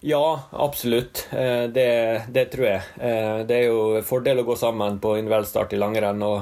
Ja, 0.03 0.43
absolutt. 0.51 1.27
Eh, 1.31 1.63
det, 1.69 2.23
det, 2.33 2.45
tror 2.45 2.65
jeg. 2.65 2.81
Eh, 2.97 3.43
det 3.45 3.57
er 3.59 3.67
jo 3.69 4.01
fordel 4.05 4.41
å 4.41 4.47
gå 4.47 4.55
sammen 4.57 4.97
på 5.01 5.13
individuell 5.19 5.45
start 5.45 5.75
i 5.75 5.81
langrenn. 5.81 6.23
og 6.25 6.39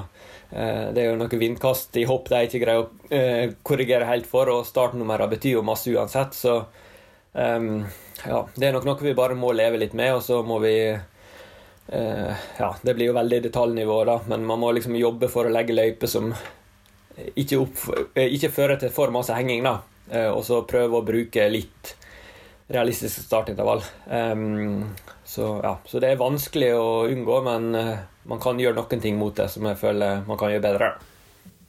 eh, 0.55 0.85
det 0.95 1.03
er 1.03 1.09
jo 1.09 1.17
noen 1.19 1.41
vindkast 1.41 1.99
i 1.99 2.05
hopp 2.07 2.31
de 2.31 2.45
ikke 2.47 2.61
greier 2.63 2.85
å 2.85 3.57
korrigere 3.67 4.07
helt 4.07 4.29
for, 4.29 4.47
og 4.53 4.67
startnumrene 4.69 5.27
betyr 5.33 5.57
jo 5.57 5.65
masse 5.67 5.91
uansett. 5.91 6.37
så 6.37 6.61
Um, 7.33 7.85
ja, 8.25 8.47
det 8.55 8.67
er 8.67 8.73
nok 8.73 8.87
noe 8.87 9.03
vi 9.05 9.13
bare 9.17 9.37
må 9.37 9.51
leve 9.53 9.77
litt 9.77 9.93
med, 9.97 10.15
og 10.17 10.23
så 10.25 10.41
må 10.45 10.57
vi 10.63 10.73
uh, 10.89 12.33
Ja, 12.57 12.69
det 12.81 12.95
blir 12.97 13.11
jo 13.11 13.17
veldig 13.17 13.43
detaljnivå, 13.45 13.99
da, 14.09 14.19
men 14.31 14.47
man 14.49 14.61
må 14.63 14.71
liksom 14.73 14.97
jobbe 14.97 15.29
for 15.31 15.45
å 15.45 15.53
legge 15.53 15.77
løyper 15.77 16.09
som 16.09 16.33
ikke, 17.35 17.59
opp, 17.59 17.85
eh, 18.15 18.31
ikke, 18.31 18.51
fører 18.55 18.79
til 18.81 18.93
for 18.95 19.13
masse 19.13 19.35
henging, 19.35 19.65
da. 19.67 19.79
Uh, 20.09 20.31
og 20.33 20.43
så 20.47 20.63
prøve 20.65 20.99
å 20.99 21.05
bruke 21.05 21.45
litt 21.51 21.93
realistiske 22.69 23.25
startintervall. 23.25 23.83
Um, 24.09 24.89
så, 25.25 25.59
ja, 25.61 25.75
så 25.85 26.01
det 26.01 26.13
er 26.13 26.21
vanskelig 26.21 26.73
å 26.77 26.89
unngå, 27.09 27.41
men 27.45 27.69
man 28.29 28.41
kan 28.41 28.57
gjøre 28.61 28.77
noen 28.77 29.01
ting 29.03 29.17
mot 29.17 29.35
det 29.37 29.45
som 29.53 29.65
jeg 29.69 29.77
føler 29.77 30.23
man 30.25 30.37
kan 30.41 30.53
gjøre 30.53 30.65
bedre. 30.65 30.89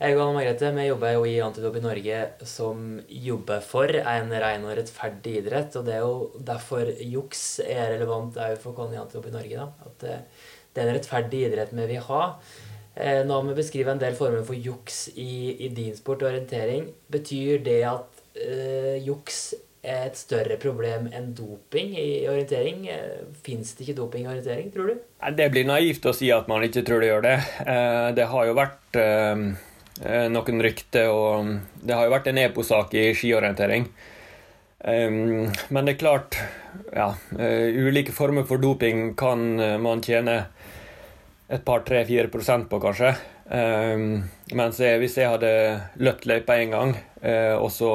Jeg 0.01 0.17
og 0.17 0.31
Margrethe 0.33 0.71
vi 0.73 0.87
jobber 0.87 1.11
jo 1.13 1.27
i 1.29 1.35
Antidop 1.45 1.75
i 1.77 1.83
Norge 1.85 2.21
som 2.49 2.85
jobber 3.13 3.61
for 3.61 3.93
en 4.01 4.33
ren 4.33 4.65
og 4.65 4.73
rettferdig 4.79 5.35
idrett. 5.43 5.77
Og 5.77 5.85
det 5.85 5.99
er 5.99 6.07
jo 6.07 6.41
derfor 6.41 6.89
juks 7.05 7.43
er 7.67 7.99
relevant 7.99 8.39
òg 8.41 8.57
for 8.63 8.81
oss 8.81 8.95
i 8.97 9.01
Antidop 9.03 9.29
i 9.29 9.35
Norge. 9.35 9.61
Da. 9.61 9.91
At 9.91 10.09
eh, 10.09 10.49
det 10.73 10.81
er 10.81 10.89
en 10.89 10.97
rettferdig 10.97 11.45
idrett 11.51 11.77
vi 11.77 11.87
vil 11.93 12.05
ha. 12.09 12.23
Nå 12.97 13.37
har 13.37 13.47
vi 13.47 13.59
beskriver 13.61 13.93
en 13.93 14.01
del 14.01 14.17
former 14.17 14.43
for 14.45 14.57
juks 14.57 15.11
i, 15.21 15.57
i 15.67 15.69
din 15.77 15.93
sport 15.97 16.25
og 16.25 16.33
orientering, 16.33 16.89
betyr 17.13 17.61
det 17.65 17.79
at 17.87 18.19
øh, 18.35 18.97
juks 19.07 19.55
et 19.81 20.19
større 20.19 20.59
problem 20.61 21.07
enn 21.17 21.31
doping 21.37 21.95
i 21.97 22.27
orientering? 22.29 22.83
Fins 23.47 23.77
det 23.77 23.87
ikke 23.87 24.01
doping 24.03 24.27
i 24.27 24.33
orientering, 24.33 24.73
tror 24.75 24.91
du? 24.91 25.09
Det 25.39 25.49
blir 25.55 25.69
naivt 25.69 26.09
å 26.09 26.17
si 26.17 26.33
at 26.35 26.51
man 26.51 26.67
ikke 26.67 26.85
tror 26.89 27.01
det 27.01 27.13
gjør 27.13 27.27
det. 27.31 27.41
Det 28.19 28.29
har 28.35 28.51
jo 28.51 28.59
vært 28.59 29.01
noen 30.01 30.63
rykter, 30.65 31.11
og 31.13 31.51
det 31.85 31.97
har 31.97 32.07
jo 32.07 32.15
vært 32.15 32.31
en 32.31 32.41
EPO-sak 32.41 32.95
i 32.97 33.11
skiorientering. 33.17 33.85
Men 34.81 35.81
det 35.85 35.93
er 35.93 35.99
klart, 36.01 36.39
ja, 36.97 37.11
ulike 37.37 38.15
former 38.17 38.47
for 38.49 38.63
doping 38.63 39.11
kan 39.21 39.43
man 39.85 40.01
tjene 40.01 40.39
et 41.53 41.65
par, 41.67 41.83
tre, 41.85 42.01
fire 42.09 42.31
prosent 42.33 42.71
på, 42.71 42.81
kanskje. 42.81 43.13
Um, 43.51 44.23
mens 44.57 44.81
hvis 44.81 45.19
jeg 45.21 45.29
hadde 45.35 45.53
løpt 46.01 46.25
løypa 46.31 46.57
én 46.63 46.73
gang, 46.73 46.97
og 47.61 47.69
så 47.75 47.93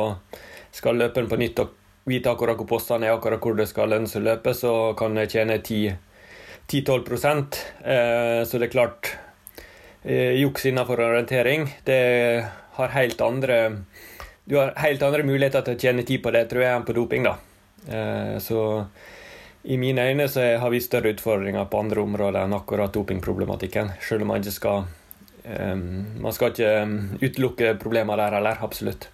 skal 0.75 0.99
løperen 0.99 1.31
på 1.31 1.39
nytt 1.39 1.63
og 1.63 1.73
vite 2.05 2.29
akkurat 2.29 2.57
hvor 2.59 2.69
postene 2.69 3.07
er, 3.07 3.15
akkurat 3.15 3.41
hvor 3.41 3.55
det 3.57 3.67
skal 3.69 3.89
lønne 3.91 4.09
seg 4.09 4.23
å 4.23 4.29
løpe, 4.29 4.53
så 4.57 4.73
kan 4.97 5.15
jeg 5.23 5.31
tjene 5.33 5.59
10-12 5.61 5.95
uh, 7.15 8.41
Så 8.45 8.59
det 8.59 8.67
er 8.67 8.73
klart 8.73 9.15
uh, 10.05 10.31
Juks 10.39 10.65
innenfor 10.69 11.01
orientering, 11.01 11.67
det 11.83 12.45
har 12.75 12.95
helt 12.95 13.21
andre 13.21 13.57
Du 14.45 14.57
har 14.59 14.75
helt 14.77 15.01
andre 15.01 15.23
muligheter 15.25 15.63
til 15.65 15.73
å 15.75 15.79
tjene 15.81 16.03
tid 16.05 16.21
på 16.21 16.31
det, 16.31 16.45
tror 16.51 16.61
jeg, 16.61 16.77
enn 16.77 16.85
på 16.85 16.93
doping, 16.93 17.25
da. 17.25 17.37
Uh, 17.89 18.35
så 18.41 18.59
i 19.65 19.77
mine 19.81 20.03
øyne 20.05 20.27
så 20.29 20.43
har 20.61 20.69
vi 20.69 20.81
større 20.83 21.15
utfordringer 21.15 21.65
på 21.65 21.79
andre 21.81 22.03
områder 22.05 22.43
enn 22.45 22.53
akkurat 22.53 22.93
dopingproblematikken. 22.93 23.95
Selv 24.05 24.21
om 24.21 24.29
man 24.29 24.43
ikke 24.43 24.53
skal 24.53 24.83
um, 25.45 25.87
Man 26.21 26.35
skal 26.35 26.53
ikke 26.53 26.73
utelukke 27.23 27.73
problemer 27.81 28.21
der 28.21 28.37
heller. 28.37 28.61
Absolutt. 28.61 29.09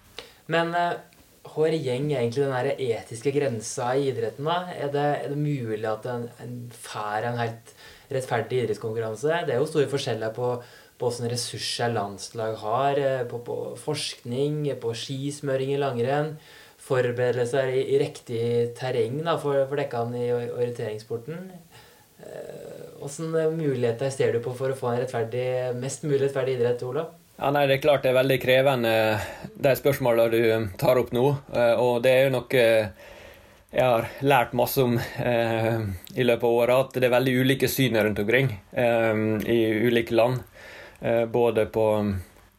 Men 0.52 0.76
uh, 0.76 1.00
hvor 1.48 1.72
gjeng 1.72 2.12
egentlig 2.12 2.44
den 2.44 2.54
der 2.54 2.84
etiske 3.00 3.32
grensa 3.36 3.94
i 3.96 4.10
idretten? 4.12 4.48
da? 4.48 4.76
Er 4.76 4.92
det, 4.92 5.08
er 5.24 5.32
det 5.32 5.40
mulig 5.40 5.88
at 5.88 6.06
en, 6.12 6.28
en 6.44 6.54
får 6.76 7.32
en 7.32 7.40
helt 7.40 7.74
rettferdig 8.12 8.66
idrettskonkurranse? 8.66 9.46
Det 9.48 9.56
er 9.56 9.60
jo 9.60 9.72
store 9.72 9.90
forskjeller 9.92 10.36
på 10.36 10.54
på 11.02 11.12
hvilke 11.12 11.34
ressurser 11.34 11.94
landslag 11.96 12.58
har, 12.62 13.02
eh, 13.02 13.24
på, 13.30 13.42
på 13.46 13.60
forskning, 13.82 14.64
på 14.82 14.94
skismøring 14.98 15.74
i 15.74 15.82
langrenn 15.82 16.36
forberedelser 16.82 17.72
i, 17.76 17.82
i 17.94 18.00
riktig 18.02 18.44
terreng 18.78 19.22
da, 19.26 19.38
for, 19.42 19.64
for 19.70 19.80
dekkene 19.80 20.22
i 20.22 20.30
orienteringssporten. 20.34 21.48
Hvilke 23.02 23.42
eh, 23.46 23.56
muligheter 23.56 24.14
ser 24.14 24.36
du 24.36 24.42
på 24.44 24.54
for 24.58 24.74
å 24.74 24.78
få 24.78 24.94
en 24.94 25.02
rettferdig, 25.04 25.46
mest 25.82 26.06
mulig 26.08 26.24
rettferdig 26.26 26.58
idrett, 26.58 26.84
Olav? 26.88 27.14
Ja, 27.42 27.50
nei, 27.54 27.66
Det 27.70 27.80
er 27.80 27.86
klart 27.86 28.04
det 28.06 28.12
er 28.12 28.20
veldig 28.20 28.38
krevende, 28.42 28.92
de 29.58 29.72
spørsmålene 29.78 30.30
du 30.34 30.76
tar 30.82 31.00
opp 31.02 31.14
nå. 31.16 31.26
Eh, 31.54 31.74
og 31.82 32.04
det 32.06 32.14
er 32.14 32.28
jo 32.28 32.36
noe 32.38 32.68
jeg 33.72 33.88
har 33.88 34.10
lært 34.28 34.52
masse 34.58 34.84
om 34.84 34.98
eh, 35.00 35.78
i 36.20 36.26
løpet 36.26 36.44
av 36.44 36.56
året. 36.58 36.76
At 36.76 37.00
det 37.00 37.08
er 37.08 37.16
veldig 37.16 37.36
ulike 37.40 37.70
syn 37.72 37.96
rundt 37.98 38.20
omkring 38.20 38.52
eh, 38.76 39.22
i 39.48 39.60
ulike 39.88 40.18
land. 40.18 40.42
Eh, 41.02 41.26
både 41.26 41.66
på 41.74 41.88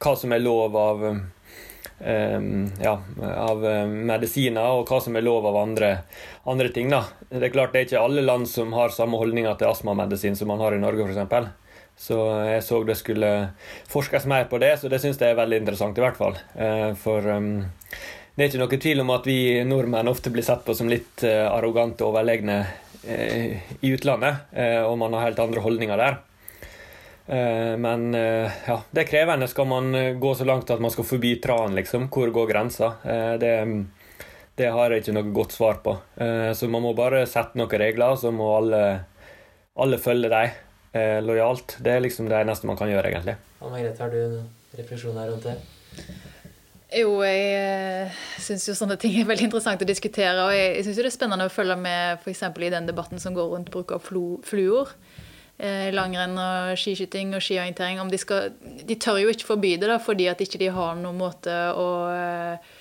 hva 0.02 0.16
som 0.18 0.34
er 0.34 0.42
lov 0.42 0.76
av 0.76 1.06
Ehm, 2.04 2.70
ja, 2.82 3.02
av 3.36 3.66
eh, 3.66 3.86
medisiner, 3.86 4.74
og 4.74 4.88
hva 4.90 4.98
som 5.02 5.16
er 5.16 5.22
lov 5.22 5.46
av 5.46 5.56
andre, 5.60 5.90
andre 6.50 6.70
ting. 6.74 6.90
Da. 6.90 7.04
Det 7.30 7.46
er 7.46 7.54
klart 7.54 7.74
det 7.74 7.82
er 7.82 7.86
ikke 7.86 8.02
alle 8.02 8.24
land 8.26 8.48
som 8.50 8.72
har 8.74 8.94
samme 8.94 9.20
holdninger 9.20 9.54
til 9.58 9.70
astmamedisin 9.70 10.38
som 10.38 10.50
man 10.50 10.62
har 10.64 10.74
i 10.74 10.80
Norge, 10.82 11.06
f.eks. 11.06 11.52
Så 12.02 12.16
jeg 12.48 12.64
så 12.66 12.80
det 12.88 12.96
skulle 12.98 13.30
forskes 13.92 14.26
mer 14.26 14.48
på 14.50 14.58
det, 14.58 14.74
så 14.80 14.90
det 14.90 14.98
syns 15.02 15.20
jeg 15.20 15.34
er 15.34 15.38
veldig 15.38 15.60
interessant, 15.62 15.98
i 15.98 16.02
hvert 16.02 16.18
fall. 16.18 16.38
Eh, 16.56 16.90
for 16.98 17.28
um, 17.28 17.52
det 18.34 18.46
er 18.46 18.50
ikke 18.50 18.62
noe 18.64 18.80
tvil 18.88 19.04
om 19.04 19.14
at 19.14 19.28
vi 19.28 19.38
nordmenn 19.68 20.10
ofte 20.10 20.32
blir 20.34 20.46
sett 20.46 20.64
på 20.66 20.74
som 20.74 20.90
litt 20.90 21.22
uh, 21.22 21.52
arrogante 21.52 22.02
og 22.02 22.16
overlegne 22.16 22.64
i 23.02 23.88
utlandet, 23.90 24.52
og 24.86 24.92
man 24.94 25.10
har 25.16 25.24
helt 25.24 25.40
andre 25.42 25.58
holdninger 25.64 25.98
der. 25.98 26.20
Eh, 27.26 27.76
men 27.78 28.14
eh, 28.14 28.52
ja, 28.66 28.82
det 28.90 29.04
er 29.04 29.10
krevende. 29.10 29.48
Skal 29.48 29.68
man 29.70 29.94
eh, 29.94 30.14
gå 30.18 30.34
så 30.34 30.46
langt 30.48 30.70
at 30.70 30.82
man 30.82 30.90
skal 30.90 31.06
forby 31.06 31.36
tran, 31.42 31.76
liksom? 31.78 32.08
Hvor 32.12 32.30
går 32.34 32.50
grensa? 32.50 32.94
Det, 33.40 33.52
det 34.58 34.72
har 34.74 34.90
jeg 34.90 35.04
ikke 35.04 35.16
noe 35.16 35.34
godt 35.34 35.54
svar 35.54 35.80
på. 35.84 35.96
Så 36.56 36.68
man 36.70 36.84
må 36.84 36.92
bare 36.96 37.24
sette 37.30 37.58
noen 37.58 37.80
regler, 37.80 38.16
så 38.20 38.32
må 38.34 38.50
alle, 38.56 38.82
alle 39.80 40.00
følge 40.02 40.30
dem 40.32 40.58
lojalt. 41.24 41.78
Det 41.80 41.94
er 41.94 42.02
liksom 42.04 42.28
det 42.28 42.42
eneste 42.42 42.68
man 42.68 42.76
kan 42.76 42.90
gjøre, 42.90 43.08
egentlig. 43.08 43.38
Anne 43.62 43.72
Margrethe, 43.72 44.02
har 44.04 44.12
du 44.12 44.76
refleksjoner 44.76 45.30
rundt 45.32 45.48
det? 45.48 45.56
Jo, 46.92 47.14
jeg 47.24 48.10
syns 48.44 48.66
jo 48.68 48.74
sånne 48.76 48.98
ting 49.00 49.14
er 49.16 49.28
veldig 49.30 49.46
interessant 49.48 49.80
å 49.80 49.88
diskutere. 49.88 50.36
Og 50.44 50.52
jeg, 50.52 50.74
jeg 50.76 50.84
syns 50.84 50.98
det 51.00 51.06
er 51.08 51.14
spennende 51.14 51.48
å 51.48 51.52
følge 51.52 51.78
med 51.80 52.20
f.eks. 52.20 52.44
i 52.52 52.72
den 52.74 52.90
debatten 52.90 53.22
som 53.22 53.32
går 53.36 53.54
rundt 53.54 53.72
bruk 53.72 53.94
av 53.96 54.04
fluor. 54.04 54.92
Eh, 55.60 55.90
langrenn 55.92 56.38
og 56.40 56.78
skiskyting 56.80 57.34
og 57.36 57.42
skiorientering 57.44 58.00
de 58.10 58.18
De 58.88 58.94
tør 58.96 59.20
jo 59.20 59.28
ikke 59.28 59.46
forby 59.46 59.76
det 59.76 59.90
da, 59.90 59.98
fordi 59.98 60.26
at 60.26 60.40
ikke 60.40 60.58
de 60.58 60.70
har 60.72 60.96
noen 60.96 61.18
måte 61.18 61.52
å 61.76 61.88
eh, 62.10 62.72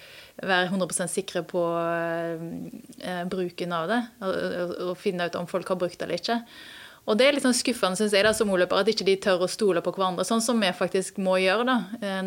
være 0.41 0.71
100% 0.71 1.11
sikre 1.11 1.43
på 1.43 1.61
eh, 1.77 3.23
bruken 3.29 3.73
av 3.75 3.89
det. 3.91 4.01
Og, 4.21 4.77
og, 4.87 4.97
finne 4.97 5.27
ut 5.27 5.35
om 5.35 5.47
folk 5.47 5.67
har 5.67 5.77
brukt 5.77 5.99
det 5.99 6.07
eller 6.07 6.21
ikke. 6.21 6.39
Og 7.09 7.17
det 7.17 7.25
er 7.25 7.33
litt 7.33 7.43
sånn 7.43 7.55
skuffende 7.57 7.97
synes 7.97 8.13
jeg 8.13 8.23
da, 8.27 8.31
som 8.37 8.51
oløper, 8.53 8.77
at 8.77 8.89
ikke 8.91 9.07
de 9.07 9.15
tør 9.23 9.47
å 9.47 9.49
stole 9.49 9.81
på 9.81 9.93
hverandre. 9.95 10.25
Sånn 10.27 10.43
som 10.45 10.59
vi 10.61 10.69
faktisk 10.77 11.17
må 11.23 11.39
gjøre 11.41 11.65
da, 11.65 11.77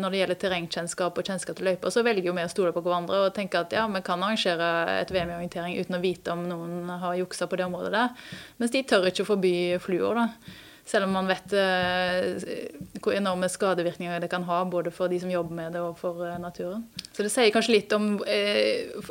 når 0.01 0.11
det 0.11 0.19
gjelder 0.19 0.39
terrengkjennskap 0.41 1.15
og 1.15 1.31
kjennskap 1.31 1.55
til 1.57 1.69
løyper. 1.69 1.93
Så 1.95 2.03
velger 2.05 2.27
jo 2.27 2.35
vi 2.35 2.43
å 2.43 2.51
stole 2.51 2.73
på 2.75 2.83
hverandre 2.83 3.23
og 3.23 3.33
tenke 3.37 3.61
at 3.61 3.71
ja, 3.73 3.85
vi 3.87 4.03
kan 4.05 4.19
arrangere 4.19 4.99
et 4.99 5.15
VM 5.15 5.31
i 5.31 5.37
orientering 5.39 5.79
uten 5.79 5.95
å 5.95 6.03
vite 6.03 6.35
om 6.35 6.43
noen 6.49 6.91
har 6.91 7.15
juksa 7.21 7.47
på 7.47 7.61
det 7.61 7.69
området 7.69 7.95
der. 7.95 8.29
Mens 8.59 8.75
de 8.75 8.83
tør 8.83 9.07
ikke 9.09 9.23
å 9.23 9.31
forby 9.31 9.55
fluor. 9.85 10.19
da. 10.19 10.64
Selv 10.85 11.07
om 11.07 11.15
man 11.17 11.25
vet 11.25 11.53
uh, 11.57 12.99
hvor 13.01 13.15
enorme 13.17 13.47
skadevirkninger 13.49 14.21
det 14.21 14.29
kan 14.29 14.43
ha 14.45 14.59
både 14.69 14.91
for 14.93 15.09
de 15.09 15.17
som 15.21 15.31
jobber 15.33 15.57
med 15.57 15.73
det 15.73 15.81
og 15.81 15.95
for 15.97 16.21
uh, 16.21 16.35
naturen. 16.41 16.83
Så 17.09 17.25
det 17.25 17.31
sier 17.33 17.49
kanskje 17.53 17.73
litt 17.73 17.95
om 17.97 18.19
uh, 18.21 19.09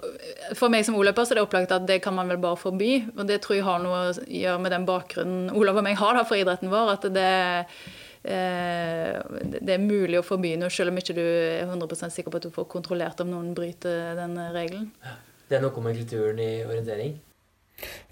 For 0.55 0.71
meg 0.71 0.87
som 0.87 0.95
oløper 1.01 1.27
er 1.27 1.41
det 1.41 1.43
opplagt 1.43 1.75
at 1.75 1.89
det 1.89 1.99
kan 2.05 2.15
man 2.15 2.31
vel 2.31 2.39
bare 2.43 2.61
forby. 2.61 2.93
Og 3.17 3.27
det 3.27 3.41
tror 3.43 3.59
jeg 3.59 3.67
har 3.67 3.83
noe 3.83 4.05
å 4.05 4.15
gjøre 4.23 4.63
med 4.63 4.75
den 4.77 4.87
bakgrunnen 4.87 5.51
Olav 5.51 5.83
og 5.83 5.87
meg 5.89 5.99
har 5.99 6.15
da 6.15 6.23
for 6.29 6.39
idretten 6.39 6.71
vår. 6.73 6.97
at 6.97 7.11
det 7.15 7.29
det 8.25 9.69
er 9.75 9.83
mulig 9.83 10.17
å 10.17 10.25
forby 10.25 10.55
noe, 10.57 10.73
selv 10.73 10.89
om 10.89 10.97
ikke 10.97 11.13
du 11.13 11.21
er 11.21 11.67
100% 11.67 12.09
sikker 12.09 12.33
på 12.33 12.41
at 12.41 12.47
du 12.47 12.55
får 12.55 12.71
kontrollert 12.73 13.21
om 13.21 13.29
noen 13.29 13.51
bryter 13.53 14.17
den 14.17 14.39
regelen. 14.55 14.87
Det 15.45 15.59
er 15.59 15.61
noe 15.61 15.85
med 15.85 15.99
kulturen 16.01 16.41
i 16.41 16.49
orientering? 16.65 17.19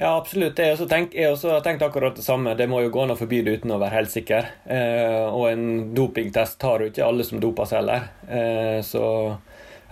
Ja, 0.03 0.17
absolutt. 0.19 0.59
Jeg, 0.59 0.75
også 0.75 1.53
også 1.53 1.61
tenkt 1.63 1.83
akkurat 1.87 2.17
det 2.19 2.25
samme. 2.27 2.57
Det 2.59 2.67
må 2.67 2.81
jo 2.83 2.91
gå 2.91 3.05
an 3.05 3.15
å 3.15 3.19
forby 3.19 3.39
det 3.47 3.61
uten 3.61 3.71
å 3.71 3.79
være 3.79 4.01
helt 4.01 4.11
sikker. 4.11 4.49
Eh, 4.67 5.29
og 5.29 5.45
en 5.53 5.95
dopingtest 5.95 6.59
tar 6.59 6.83
jo 6.83 6.91
ikke 6.91 7.05
alle 7.07 7.27
som 7.29 7.39
doper 7.43 7.69
seg 7.71 7.85
heller. 7.85 8.09
Eh, 8.27 8.81
så 8.83 9.05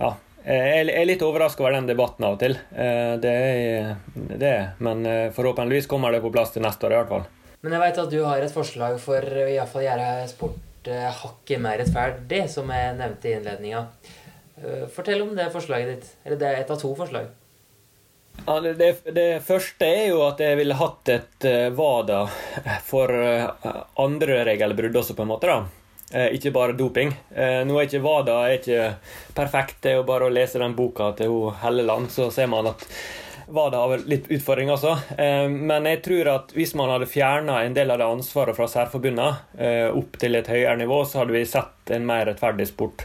ja. 0.01 0.11
Jeg 0.43 0.91
er 0.97 1.07
litt 1.07 1.23
overraska 1.23 1.63
over 1.63 1.77
den 1.77 1.87
debatten 1.87 2.27
av 2.27 2.35
og 2.35 2.43
til. 2.43 2.57
Eh, 2.75 3.13
det 3.23 3.33
er 3.39 4.35
det. 4.41 4.55
Men 4.83 5.05
eh, 5.07 5.29
forhåpentligvis 5.31 5.87
kommer 5.87 6.11
det 6.11 6.23
på 6.25 6.33
plass 6.33 6.51
til 6.51 6.65
neste 6.65 6.89
år 6.89 6.97
i 6.97 6.99
hvert 6.99 7.13
fall. 7.15 7.27
Men 7.61 7.77
jeg 7.77 7.83
vet 7.85 8.03
at 8.03 8.11
du 8.11 8.21
har 8.25 8.43
et 8.43 8.55
forslag 8.59 8.99
for 8.99 9.21
å 9.23 9.47
iallfall 9.47 9.85
gjøre 9.85 10.13
sport 10.27 10.91
eh, 10.91 11.07
hakket 11.23 11.63
mer 11.63 11.79
rettferdig, 11.79 12.47
som 12.51 12.67
jeg 12.75 12.97
nevnte 12.99 13.31
i 13.31 13.37
innledninga. 13.37 13.85
Eh, 14.59 14.87
fortell 14.91 15.23
om 15.23 15.37
det 15.39 15.53
forslaget 15.55 15.93
ditt. 15.93 16.15
Eller 16.25 16.41
det 16.41 16.49
er 16.49 16.65
et 16.65 16.75
av 16.75 16.83
to 16.83 16.91
forslag. 16.99 17.31
Det, 18.45 19.13
det, 19.13 19.43
første 19.45 19.85
er 19.85 20.07
jo 20.09 20.23
at 20.25 20.39
jeg 20.41 20.57
ville 20.57 20.77
hatt 20.77 21.09
et 21.13 21.45
WADA 21.77 22.23
for 22.87 23.13
uh, 23.13 23.83
andre 24.01 24.41
regelbrudd 24.47 24.97
også, 24.97 25.15
på 25.17 25.25
en 25.25 25.29
måte. 25.29 25.51
da. 25.51 25.61
Uh, 26.11 26.29
ikke 26.35 26.53
bare 26.55 26.75
doping. 26.77 27.13
Nå 27.31 27.77
er 27.77 27.87
ikke 27.87 28.01
WADA 28.03 28.37
er 28.47 28.55
ikke 28.57 28.87
perfekt. 29.37 29.77
Det 29.83 29.93
er 29.93 29.99
jo 29.99 30.07
bare 30.09 30.27
å 30.27 30.33
lese 30.33 30.61
den 30.61 30.75
boka 30.75 31.11
til 31.19 31.51
Helleland, 31.61 32.09
så 32.11 32.31
ser 32.33 32.49
man 32.51 32.71
at 32.73 32.87
WADA 33.51 33.83
har 33.83 34.03
litt 34.09 34.27
utfordringer 34.31 34.73
også. 34.77 35.17
men 35.51 35.87
jeg 35.89 35.99
tror 36.05 36.27
at 36.31 36.53
hvis 36.55 36.71
man 36.79 36.93
hadde 36.93 37.09
fjerna 37.11 37.57
en 37.65 37.73
del 37.75 37.91
av 37.91 37.99
det 37.99 38.07
ansvaret 38.07 38.55
fra 38.55 38.67
særforbundene 38.71 39.89
opp 39.91 40.15
til 40.21 40.39
et 40.39 40.47
høyere 40.47 40.77
nivå, 40.79 41.01
så 41.03 41.19
hadde 41.19 41.35
vi 41.35 41.41
sett 41.49 41.91
en 41.91 42.05
mer 42.07 42.29
rettferdig 42.29 42.69
sport. 42.69 43.03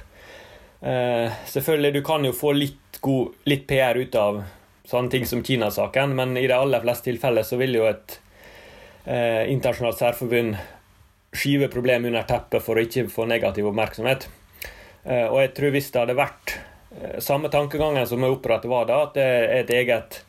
selvfølgelig, 1.50 1.92
du 1.98 2.02
kan 2.06 2.28
jo 2.28 2.30
få 2.36 2.52
litt, 2.54 3.00
god, 3.02 3.34
litt 3.50 3.66
PR 3.66 3.98
ut 3.98 4.20
av 4.22 4.38
sånne 4.86 5.12
ting 5.12 5.26
som 5.26 5.42
Kina-saken, 5.44 6.14
men 6.16 6.36
i 6.38 6.46
de 6.46 6.56
aller 6.56 6.82
fleste 6.84 7.10
tilfeller 7.10 7.46
så 7.46 7.58
vil 7.60 7.76
jo 7.78 7.86
et 7.88 8.18
eh, 9.04 9.46
internasjonalt 9.52 10.00
særforbund 10.00 10.56
skyve 11.36 11.68
problemet 11.72 12.10
under 12.10 12.26
teppet 12.28 12.64
for 12.64 12.78
å 12.78 12.86
ikke 12.86 13.08
få 13.12 13.26
negativ 13.28 13.68
oppmerksomhet. 13.70 14.28
Eh, 15.04 15.26
og 15.26 15.40
jeg 15.42 15.52
tror 15.58 15.74
hvis 15.74 15.90
det 15.92 16.02
hadde 16.04 16.18
vært 16.18 16.54
eh, 16.56 17.18
samme 17.24 17.50
tankegangen 17.52 18.06
som 18.08 18.22
vi 18.22 18.30
opprettet 18.30 18.70
var 18.70 18.88
da, 18.88 19.02
at 19.08 19.18
det 19.18 19.26
er 19.26 19.52
et 19.60 19.74
eget 19.76 20.20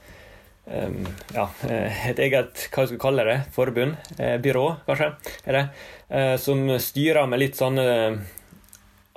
um, 0.68 1.06
ja, 1.34 1.48
eh, 1.70 2.10
et 2.12 2.20
eget 2.20 2.68
hva 2.72 2.86
skal 2.86 2.96
vi 2.96 3.02
kalle 3.02 3.28
det, 3.28 3.38
forbund, 3.56 3.98
eh, 4.18 4.36
byrå, 4.44 4.66
kanskje, 4.88 5.12
er 5.46 5.60
det, 5.60 5.64
eh, 6.10 6.34
som 6.42 6.66
styrer 6.82 7.30
med 7.30 7.42
litt 7.42 7.60
sånne 7.60 7.86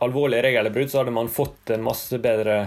alvorlige 0.00 0.46
regelbrudd, 0.48 0.90
så 0.90 1.02
hadde 1.02 1.16
man 1.16 1.32
fått 1.32 1.74
en 1.74 1.84
masse 1.84 2.16
bedre 2.22 2.60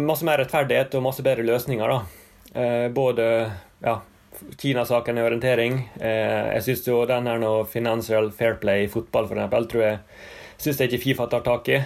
masse 0.00 0.26
mer 0.26 0.42
rettferdighet 0.42 0.94
og 0.98 1.04
masse 1.06 1.24
bedre 1.26 1.46
løsninger. 1.46 1.88
da. 1.94 2.88
Både 2.94 3.24
ja, 3.82 4.00
Kina-saken 4.58 5.18
i 5.18 5.22
orientering. 5.24 5.78
Jeg 6.00 6.62
syns 6.66 6.84
jo 6.86 7.00
den 7.08 7.26
her 7.30 7.40
nå 7.40 7.64
Financial 7.70 8.30
Fair 8.34 8.58
Play 8.60 8.84
i 8.84 8.90
fotball, 8.90 9.28
for 9.30 9.38
eksempel, 9.38 9.68
tror 9.70 9.84
jeg 9.86 9.98
syns 10.60 10.80
jeg 10.80 10.90
ikke 10.90 11.02
Fifa 11.04 11.26
tar 11.32 11.44
tak 11.46 11.70
i. 11.72 11.80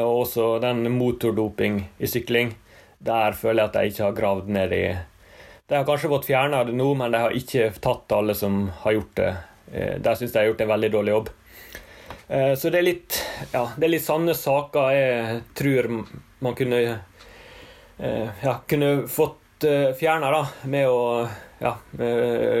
Og 0.00 0.22
også 0.24 0.54
den 0.62 0.86
motordoping 0.94 1.82
i 1.98 2.10
sykling. 2.10 2.54
Der 3.00 3.36
føler 3.36 3.64
jeg 3.64 3.70
at 3.70 3.76
de 3.76 3.92
ikke 3.92 4.06
har 4.06 4.16
gravd 4.16 4.48
ned 4.52 4.72
i 4.76 4.84
De 5.70 5.76
har 5.76 5.86
kanskje 5.88 6.10
fått 6.10 6.26
fjerna 6.26 6.64
det 6.66 6.74
nå, 6.76 6.88
men 6.98 7.12
de 7.12 7.20
har 7.22 7.36
ikke 7.36 7.70
tatt 7.80 8.12
alle 8.12 8.34
som 8.34 8.64
har 8.82 8.96
gjort 8.98 9.14
det. 9.20 9.30
Der 10.02 10.18
syns 10.18 10.32
jeg 10.32 10.34
de 10.34 10.42
har 10.42 10.50
gjort 10.50 10.64
en 10.66 10.74
veldig 10.74 10.90
dårlig 10.96 11.14
jobb. 11.14 11.30
Eh, 12.30 12.54
så 12.54 12.70
det 12.70 12.78
er 12.78 12.86
litt 12.86 13.16
ja, 13.50 13.64
det 13.74 13.86
er 13.86 13.92
litt 13.96 14.06
sanne 14.06 14.36
saker 14.38 14.92
jeg 14.94 15.38
tror 15.58 15.88
man 16.40 16.56
kunne 16.58 16.80
eh, 17.98 18.28
ja, 18.42 18.54
kunne 18.68 19.08
fått 19.08 19.64
eh, 19.64 19.92
fjerna 19.96 20.44
med 20.64 20.88
å 20.88 21.28
ja, 21.60 21.74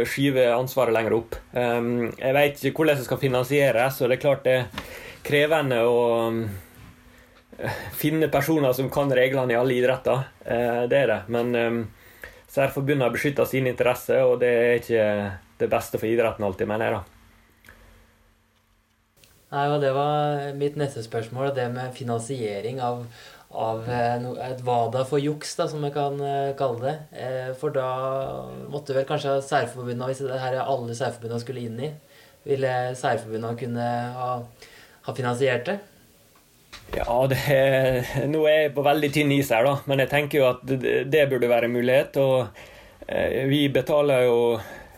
skyve 0.04 0.50
ansvaret 0.52 0.92
lenger 0.92 1.14
opp. 1.16 1.36
Jeg 1.56 2.34
vet 2.36 2.58
ikke 2.68 2.82
hvordan 2.82 2.98
det 2.98 3.06
skal 3.06 3.20
finansieres, 3.22 3.94
så 3.96 4.04
det 4.04 4.18
er 4.18 4.20
klart 4.20 4.42
det 4.44 4.56
er 4.58 4.90
krevende 5.24 5.78
å 5.88 6.02
finne 7.96 8.28
personer 8.28 8.76
som 8.76 8.90
kan 8.92 9.08
reglene 9.16 9.54
i 9.54 9.56
alle 9.56 9.78
idretter. 9.78 10.26
Det 10.44 10.98
er 10.98 11.08
det. 11.08 11.18
Men 11.32 11.88
særforbundene 12.52 13.08
beskytter 13.14 13.48
sine 13.48 13.72
interesser, 13.72 14.20
og 14.20 14.36
det 14.44 14.52
er 14.52 14.76
ikke 14.82 15.08
det 15.64 15.70
beste 15.72 15.96
for 15.96 16.12
idretten 16.12 16.44
alltid, 16.44 16.68
mener 16.68 16.90
jeg. 16.90 17.00
da. 17.00 17.20
Nei, 19.50 19.66
og 19.66 19.80
Det 19.82 19.90
var 19.94 20.52
mitt 20.54 20.76
neste 20.78 21.02
spørsmål, 21.02 21.54
det 21.54 21.66
med 21.74 21.94
finansiering 21.94 22.80
av, 22.80 23.04
av 23.50 23.88
eh, 23.90 24.24
et 24.46 24.62
WADA 24.62 25.04
for 25.08 25.22
juks, 25.22 25.56
da, 25.58 25.66
som 25.68 25.82
vi 25.82 25.90
kan 25.94 26.18
eh, 26.22 26.52
kalle 26.58 26.80
det. 26.84 26.96
Eh, 27.18 27.50
for 27.58 27.74
da 27.74 27.90
måtte 28.70 28.94
vel 28.94 29.06
kanskje 29.08 29.40
særforbundene, 29.42 30.10
hvis 30.10 30.22
det 30.22 30.40
her 30.40 30.56
er 30.60 30.66
alle 30.66 30.94
særforbundene 30.96 31.42
skulle 31.42 31.64
inn 31.66 31.80
i, 31.82 31.92
ville 32.46 32.74
særforbundene 32.98 33.58
kunne 33.58 33.88
ha, 34.16 34.34
ha 35.06 35.16
finansiert 35.16 35.66
det? 35.66 35.78
Ja, 36.94 37.16
det 37.30 37.38
er, 37.54 38.00
nå 38.30 38.44
er 38.50 38.64
jeg 38.64 38.74
på 38.74 38.86
veldig 38.86 39.10
tynn 39.14 39.34
is 39.34 39.50
her, 39.54 39.66
da. 39.66 39.76
Men 39.90 40.02
jeg 40.02 40.10
tenker 40.14 40.40
jo 40.40 40.48
at 40.50 40.62
det, 40.66 41.26
burde 41.30 41.50
være 41.50 41.68
en 41.68 41.76
mulighet. 41.76 42.16
Og 42.18 42.48
vi 43.50 43.60
betaler 43.70 44.24
jo 44.26 44.40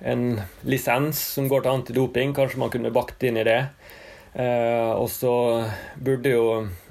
en 0.08 0.40
lisens 0.68 1.20
som 1.36 1.50
går 1.52 1.64
til 1.64 1.72
antidoping. 1.72 2.32
Kanskje 2.36 2.62
man 2.62 2.72
kunne 2.72 2.94
bakt 2.94 3.24
inn 3.28 3.36
i 3.40 3.44
det. 3.44 3.58
Eh, 4.32 4.90
og 4.96 5.10
så 5.12 5.32
burde 6.00 6.30
jo 6.32 6.44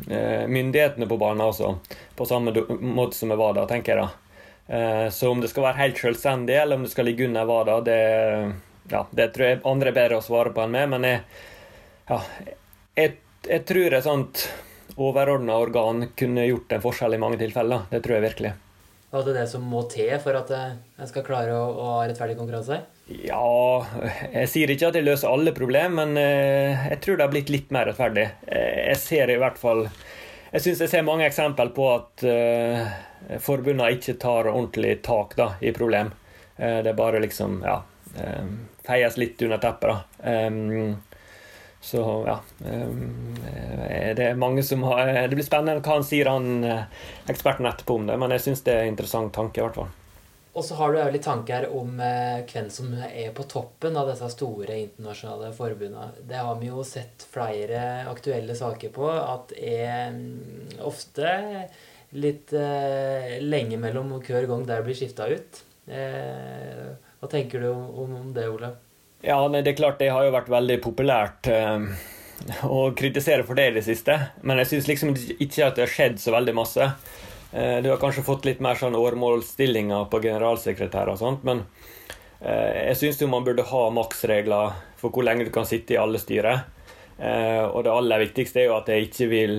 eh, 0.10 0.48
myndighetene 0.48 1.08
på 1.10 1.18
banen 1.18 1.42
også, 1.48 1.74
på 2.16 2.28
samme 2.30 2.54
måte 2.78 3.18
som 3.18 3.34
jeg 3.34 3.42
var 3.42 3.56
da, 3.58 3.66
tenker 3.70 3.96
jeg 3.96 4.04
da. 4.04 4.36
Eh, 4.72 5.08
så 5.10 5.32
om 5.32 5.42
det 5.42 5.50
skal 5.50 5.66
være 5.66 5.82
helt 5.82 6.02
selvstendig, 6.02 6.60
eller 6.62 6.78
om 6.78 6.86
det 6.86 6.94
skal 6.94 7.10
ligge 7.10 7.26
under 7.26 7.50
WADA, 7.50 7.80
det, 7.88 8.02
ja, 8.94 9.06
det 9.10 9.32
tror 9.34 9.48
jeg 9.48 9.62
andre 9.74 9.90
er 9.90 9.98
bedre 9.98 10.20
å 10.22 10.26
svare 10.26 10.54
på 10.54 10.62
enn 10.64 10.76
meg. 10.76 10.90
Men 10.94 11.08
jeg, 11.10 11.24
ja, 12.12 12.22
jeg, 13.02 13.18
jeg 13.50 13.66
tror 13.74 13.98
et 13.98 14.06
sånt 14.06 14.46
overordna 15.02 15.58
organ 15.58 16.12
kunne 16.20 16.46
gjort 16.46 16.76
en 16.76 16.84
forskjell 16.84 17.18
i 17.18 17.24
mange 17.24 17.42
tilfeller. 17.42 17.88
Det 17.90 18.04
tror 18.06 18.20
jeg 18.20 18.28
virkelig. 18.30 18.54
Hva 19.12 19.26
er 19.26 19.42
det 19.42 19.50
som 19.52 19.66
må 19.68 19.82
til 19.92 20.14
for 20.24 20.38
at 20.40 20.52
en 20.56 21.10
skal 21.10 21.26
klare 21.26 21.58
å, 21.58 21.64
å 21.68 21.88
ha 21.98 22.04
rettferdig 22.06 22.38
konkurranse? 22.38 22.84
Ja 23.26 23.86
Jeg 24.32 24.50
sier 24.52 24.72
ikke 24.72 24.92
at 24.92 24.98
jeg 24.98 25.06
løser 25.06 25.32
alle 25.32 25.54
problemer, 25.56 25.94
men 26.02 26.18
eh, 26.20 26.88
jeg 26.94 27.02
tror 27.04 27.18
det 27.18 27.26
har 27.26 27.34
blitt 27.34 27.52
litt 27.54 27.72
mer 27.74 27.90
rettferdig. 27.90 28.28
Eh, 28.48 28.88
jeg 28.92 29.00
ser 29.02 29.32
i 29.34 29.38
hvert 29.42 29.60
fall 29.60 29.86
Jeg 30.52 30.64
syns 30.66 30.84
jeg 30.84 30.92
ser 30.92 31.08
mange 31.08 31.28
eksempel 31.28 31.72
på 31.72 31.86
at 31.94 32.26
uh, 32.28 33.38
forbundene 33.40 33.94
ikke 33.96 34.18
tar 34.20 34.50
ordentlig 34.52 34.98
tak 35.06 35.38
da, 35.38 35.54
i 35.64 35.72
problem. 35.72 36.10
Det 36.58 36.92
er 36.92 36.98
bare 36.98 37.22
liksom 37.24 37.62
Ja. 37.64 37.78
Feies 38.84 39.16
litt 39.16 39.40
under 39.46 39.62
teppet, 39.64 39.94
da. 39.94 40.98
Så 41.82 42.02
ja 42.28 42.36
Det 42.60 44.26
er 44.26 44.36
mange 44.36 44.66
som 44.68 44.84
har 44.90 45.30
Det 45.32 45.40
blir 45.40 45.48
spennende 45.48 45.80
hva 45.80 45.96
han 45.96 46.06
sier, 46.06 46.28
han 46.28 46.68
eksperten 47.32 47.72
etterpå 47.72 48.02
om 48.02 48.12
det, 48.12 48.20
men 48.20 48.36
jeg 48.36 48.44
syns 48.50 48.68
det 48.68 48.76
er 48.76 48.84
en 48.84 48.92
interessant 48.92 49.32
tanke, 49.34 49.62
i 49.62 49.64
hvert 49.64 49.80
fall. 49.80 49.96
Og 50.52 50.66
så 50.68 50.76
har 50.76 50.92
du 50.92 51.00
òg 51.00 51.14
litt 51.14 51.24
tanker 51.24 51.70
om 51.72 52.00
eh, 52.04 52.42
hvem 52.50 52.68
som 52.74 52.92
er 53.08 53.30
på 53.36 53.46
toppen 53.48 53.96
av 53.96 54.10
disse 54.12 54.28
store 54.34 54.82
internasjonale 54.82 55.54
forbundene. 55.56 56.26
Det 56.28 56.42
har 56.44 56.58
vi 56.60 56.68
jo 56.68 56.84
sett 56.88 57.24
flere 57.32 58.04
aktuelle 58.12 58.58
saker 58.60 58.92
på 58.92 59.08
at 59.08 59.54
er 59.56 60.12
mm, 60.12 60.82
ofte 60.84 61.32
litt 62.20 62.52
eh, 62.52 63.38
lenge 63.40 63.80
mellom 63.80 64.12
hver 64.20 64.50
gang 64.50 64.68
der 64.68 64.84
blir 64.84 64.98
skifta 65.00 65.30
ut. 65.32 65.64
Eh, 65.88 66.84
hva 67.22 67.32
tenker 67.32 67.64
du 67.64 67.72
om, 67.72 68.34
det, 68.36 68.50
Ole? 68.52 68.74
Ja, 69.24 69.40
det 69.48 69.64
er 69.64 69.80
klart 69.80 70.02
det 70.04 70.12
har 70.12 70.28
jo 70.28 70.36
vært 70.36 70.52
veldig 70.52 70.82
populært 70.84 71.48
å 72.68 72.86
kritisere 72.98 73.46
for 73.48 73.56
det 73.56 73.70
i 73.70 73.76
det 73.80 73.88
siste. 73.88 74.20
Men 74.44 74.60
jeg 74.60 74.74
syns 74.74 74.92
liksom 74.92 75.16
ikke 75.16 75.68
at 75.70 75.78
det 75.78 75.86
har 75.86 75.96
skjedd 75.96 76.20
så 76.20 76.36
veldig 76.36 76.56
masse. 76.60 76.92
Eh, 77.52 77.82
du 77.82 77.90
har 77.90 77.98
kanskje 77.98 78.24
fått 78.24 78.46
litt 78.48 78.62
mer 78.64 78.80
sånn 78.80 78.96
åremålsstillinger 78.96 80.08
på 80.12 80.22
generalsekretær 80.24 81.12
og 81.12 81.20
sånt, 81.20 81.44
men 81.48 81.66
eh, 82.40 82.88
jeg 82.92 83.00
syns 83.00 83.24
man 83.28 83.44
burde 83.48 83.68
ha 83.68 83.82
maksregler 83.92 84.78
for 85.02 85.12
hvor 85.12 85.28
lenge 85.28 85.48
du 85.48 85.52
kan 85.54 85.68
sitte 85.68 85.98
i 85.98 86.00
alle 86.00 86.22
styrer. 86.22 86.64
Eh, 87.20 87.64
og 87.66 87.84
det 87.84 87.92
aller 87.92 88.24
viktigste 88.24 88.64
er 88.64 88.70
jo 88.70 88.78
at 88.80 88.90
jeg 88.90 89.10
ikke 89.10 89.30
vil 89.30 89.56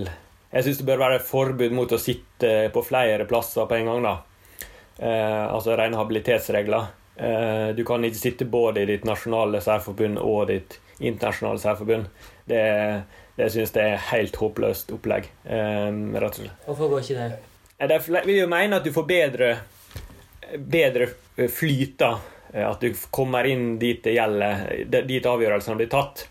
Jeg 0.52 0.64
syns 0.66 0.80
det 0.82 0.84
bør 0.84 0.98
være 1.00 1.16
et 1.16 1.24
forbud 1.24 1.72
mot 1.72 1.92
å 1.96 1.96
sitte 1.96 2.48
på 2.74 2.80
flere 2.84 3.24
plasser 3.24 3.64
på 3.64 3.76
en 3.78 3.86
gang, 3.88 4.02
da. 4.04 4.18
Altså 5.48 5.72
rene 5.80 5.96
habilitetsregler. 5.96 6.90
Du 7.72 7.80
kan 7.88 8.04
ikke 8.04 8.20
sitte 8.20 8.44
både 8.44 8.82
i 8.82 8.90
ditt 8.90 9.06
nasjonale 9.08 9.62
særforbund 9.64 10.20
og 10.20 10.50
ditt 10.50 10.76
internasjonale 11.00 11.62
særforbund. 11.62 12.10
Det, 12.44 12.60
det 13.38 13.48
syns 13.54 13.72
jeg 13.72 13.94
er 13.94 14.04
helt 14.10 14.36
håpløst 14.36 14.92
opplegg. 14.92 15.30
Hvorfor 16.66 16.92
går 16.92 17.06
ikke 17.06 17.16
det? 17.22 17.40
Jeg 17.82 18.22
vil 18.28 18.36
jo 18.36 18.50
mene 18.50 18.78
at 18.78 18.84
du 18.86 18.92
får 18.94 19.06
bedre, 19.08 19.48
bedre 20.54 21.08
flyt, 21.50 21.96
da. 21.98 22.12
At 22.52 22.84
du 22.84 22.92
kommer 23.10 23.46
inn 23.48 23.78
dit 23.80 24.02
det 24.04 24.12
gjelder, 24.14 24.84
dit 25.08 25.24
avgjørelsene 25.26 25.78
blir 25.80 25.88
tatt. 25.90 26.26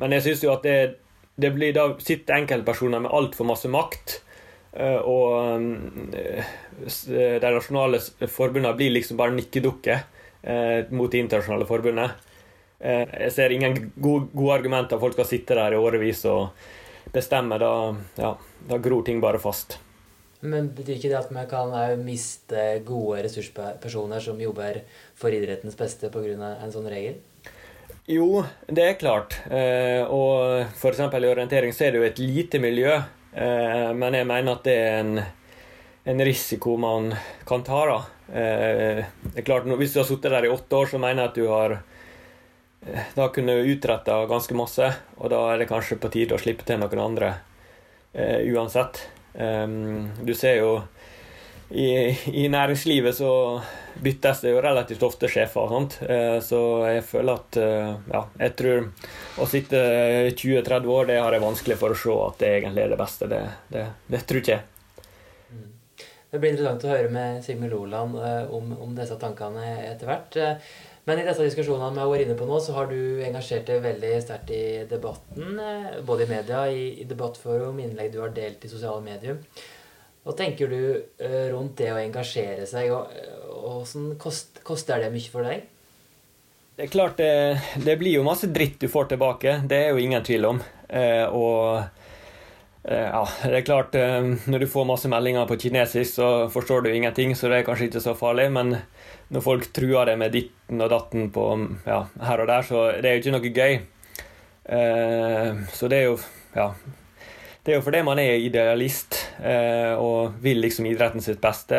Men 0.00 0.16
jeg 0.16 0.24
syns 0.24 0.42
jo 0.46 0.54
at 0.54 0.64
det, 0.64 0.78
det 1.36 1.50
blir 1.54 1.74
da 1.76 1.84
sitter 2.00 2.40
enkeltpersoner 2.40 3.04
med 3.04 3.14
altfor 3.14 3.46
masse 3.46 3.70
makt. 3.70 4.16
Eh, 4.72 4.98
og 4.98 6.16
eh, 6.16 6.50
de 6.80 7.52
nasjonale 7.52 8.00
forbundene 8.24 8.72
blir 8.78 8.94
liksom 8.96 9.20
bare 9.20 9.36
nikkedukker 9.36 10.08
mot 10.96 11.12
det 11.12 11.18
internasjonale 11.20 11.66
forbundet. 11.68 12.14
Jeg 12.80 13.32
ser 13.34 13.52
ingen 13.52 13.74
gode, 14.00 14.30
gode 14.32 14.54
argumenter 14.54 14.96
for 14.96 14.96
at 14.96 15.02
folk 15.02 15.18
skal 15.18 15.28
sitte 15.28 15.58
der 15.58 15.76
i 15.76 15.82
årevis 15.84 16.22
og 16.32 17.12
bestemme. 17.12 17.60
Da, 17.60 17.72
ja, 18.16 18.32
da 18.70 18.78
gror 18.80 19.04
ting 19.04 19.20
bare 19.20 19.42
fast. 19.42 19.76
Men 20.40 20.70
betyr 20.72 20.96
ikke 20.96 21.10
det 21.12 21.18
at 21.18 21.32
vi 21.34 21.42
kan 21.50 21.74
miste 22.04 22.62
gode 22.86 23.24
ressurspersoner 23.26 24.22
som 24.24 24.40
jobber 24.40 24.80
for 25.18 25.34
idrettens 25.36 25.76
beste 25.76 26.08
pga. 26.12 26.56
en 26.56 26.72
sånn 26.72 26.88
regel? 26.88 27.20
Jo, 28.10 28.44
det 28.66 28.84
er 28.84 28.96
klart. 28.98 29.36
Eh, 29.46 30.02
og 30.02 30.64
f.eks. 30.72 31.02
i 31.04 31.28
orientering 31.30 31.74
så 31.74 31.86
er 31.86 31.92
det 31.92 32.00
jo 32.00 32.06
et 32.08 32.22
lite 32.22 32.58
miljø. 32.62 32.96
Eh, 33.30 33.90
men 33.94 34.16
jeg 34.16 34.26
mener 34.26 34.56
at 34.56 34.64
det 34.66 34.74
er 34.74 34.96
en, 35.02 35.20
en 36.10 36.24
risiko 36.26 36.74
man 36.80 37.12
kan 37.46 37.62
ta. 37.66 37.84
da. 37.92 38.00
Eh, 38.32 39.04
det 39.28 39.44
er 39.44 39.46
klart, 39.46 39.68
Hvis 39.78 39.94
du 39.94 40.00
har 40.00 40.08
sittet 40.08 40.32
der 40.32 40.48
i 40.48 40.50
åtte 40.50 40.80
år, 40.80 40.90
så 40.90 40.98
mener 40.98 41.22
jeg 41.22 41.30
at 41.30 41.38
du 41.38 41.46
har 41.52 41.78
da 43.14 43.28
kunne 43.28 43.60
utretta 43.68 44.24
ganske 44.26 44.56
masse. 44.56 44.90
Og 45.20 45.30
da 45.30 45.44
er 45.52 45.60
det 45.60 45.70
kanskje 45.70 46.00
på 46.00 46.10
tide 46.10 46.34
å 46.34 46.40
slippe 46.40 46.64
til 46.66 46.80
noen 46.80 47.04
andre 47.04 47.34
uansett. 48.16 49.04
Um, 49.34 50.10
du 50.26 50.34
ser 50.34 50.58
jo 50.58 50.72
i, 51.70 52.10
i, 52.34 52.48
næringslivet 52.48 53.14
så 53.14 53.60
byttes 54.02 54.40
det 54.42 54.50
jo 54.50 54.62
relativt 54.62 55.04
ofte 55.06 55.28
sjefer 55.30 55.70
Sant? 55.70 56.00
Uh, 56.02 56.40
så 56.42 56.60
jeg 56.90 57.04
føler 57.06 57.38
at 57.38 57.58
uh, 57.62 57.92
Ja, 58.10 58.24
jeg 58.40 58.56
tror 58.58 58.88
å 59.38 59.46
sitte 59.46 59.82
20-30 60.34 60.90
år, 60.90 61.06
det 61.12 61.20
har 61.22 61.36
jeg 61.36 61.44
vanskelig 61.44 61.78
for 61.78 61.94
å 61.94 62.00
se 62.00 62.16
at 62.26 62.42
det 62.42 62.52
egentlig 62.56 62.84
er 62.84 62.92
det 62.94 62.98
beste. 62.98 63.30
Det, 63.30 63.40
det, 63.70 63.86
det 64.10 64.22
tror 64.26 64.42
ikke 64.42 64.56
jeg. 64.56 65.06
Mm. 65.54 65.70
Det 66.30 66.40
blir 66.42 66.52
interessant 66.56 66.86
å 66.88 66.90
høre 66.90 67.14
med 67.14 67.44
Sigmund 67.46 67.76
Loland 67.76 68.18
uh, 68.18 68.50
om, 68.56 68.74
om, 68.74 68.96
disse 68.98 69.18
tankene 69.22 69.70
etter 69.92 70.10
hvert. 70.10 70.40
Men 71.08 71.18
i 71.18 71.24
disse 71.24 71.46
diskusjonene 71.46 72.02
har 72.02 72.10
vært 72.10 72.26
inne 72.26 72.36
på 72.38 72.46
nå, 72.48 72.60
så 72.60 72.74
har 72.76 72.90
du 72.90 73.22
engasjert 73.24 73.66
deg 73.70 73.82
veldig 73.84 74.12
sterkt 74.22 74.52
i 74.54 74.62
debatten. 74.90 75.58
Eh, 75.58 75.98
både 76.06 76.26
i 76.26 76.30
media, 76.30 76.64
i, 76.68 77.06
debattforum, 77.08 77.80
innlegg 77.80 78.12
du 78.14 78.20
har 78.22 78.34
delt 78.36 78.64
i 78.64 78.70
sosiale 78.72 79.00
medier. 79.04 79.40
Hva 80.20 80.34
tenker 80.36 80.68
du 80.68 80.80
uh, 81.00 81.44
rundt 81.48 81.78
det 81.80 81.88
å 81.94 81.96
engasjere 81.96 82.66
seg, 82.68 82.90
og, 82.92 83.14
og 83.56 83.86
sånn, 83.88 84.10
kost, 84.20 84.60
koster 84.66 85.00
det 85.00 85.08
mye 85.14 85.32
for 85.32 85.48
deg? 85.48 85.64
Det 86.76 86.84
er 86.86 86.92
klart 86.92 87.16
det, 87.16 87.32
det, 87.84 87.94
blir 88.00 88.18
jo 88.18 88.26
masse 88.26 88.48
dritt 88.52 88.76
du 88.80 88.88
får 88.88 89.10
tilbake. 89.14 89.56
Det 89.68 89.78
er 89.86 89.90
jo 89.94 90.04
ingen 90.04 90.24
tvil 90.24 90.46
om. 90.48 90.60
Eh, 90.88 91.24
og 91.28 91.99
ja, 92.84 93.22
det 93.44 93.58
er 93.58 93.64
klart 93.66 93.96
Når 94.48 94.62
du 94.62 94.66
får 94.72 94.86
masse 94.88 95.08
meldinger 95.12 95.44
på 95.48 95.58
kinesisk, 95.60 96.14
så 96.16 96.28
forstår 96.52 96.86
du 96.86 96.92
ingenting, 96.94 97.34
så 97.36 97.50
det 97.50 97.60
er 97.60 97.66
kanskje 97.66 97.90
ikke 97.90 98.02
så 98.04 98.14
farlig. 98.16 98.48
Men 98.54 98.76
når 99.30 99.44
folk 99.44 99.66
truer 99.76 100.08
deg 100.08 100.16
med 100.20 100.32
ditten 100.34 100.80
og 100.80 100.88
datten 100.92 101.28
på 101.34 101.44
ja, 101.84 102.06
her 102.24 102.44
og 102.44 102.48
der, 102.48 102.64
så 102.66 102.86
det 102.96 103.10
er 103.10 103.18
jo 103.18 103.22
ikke 103.22 103.34
noe 103.36 103.52
gøy. 103.60 103.76
Så 105.76 105.92
det 105.92 106.00
er 106.00 106.08
jo 106.08 106.16
Ja. 106.56 106.72
Det 107.60 107.74
er 107.74 107.76
jo 107.76 107.84
fordi 107.84 108.00
man 108.02 108.18
er 108.18 108.40
idealist 108.40 109.18
og 110.00 110.40
vil 110.40 110.62
liksom 110.64 110.88
idretten 110.88 111.20
sitt 111.20 111.42
beste. 111.44 111.76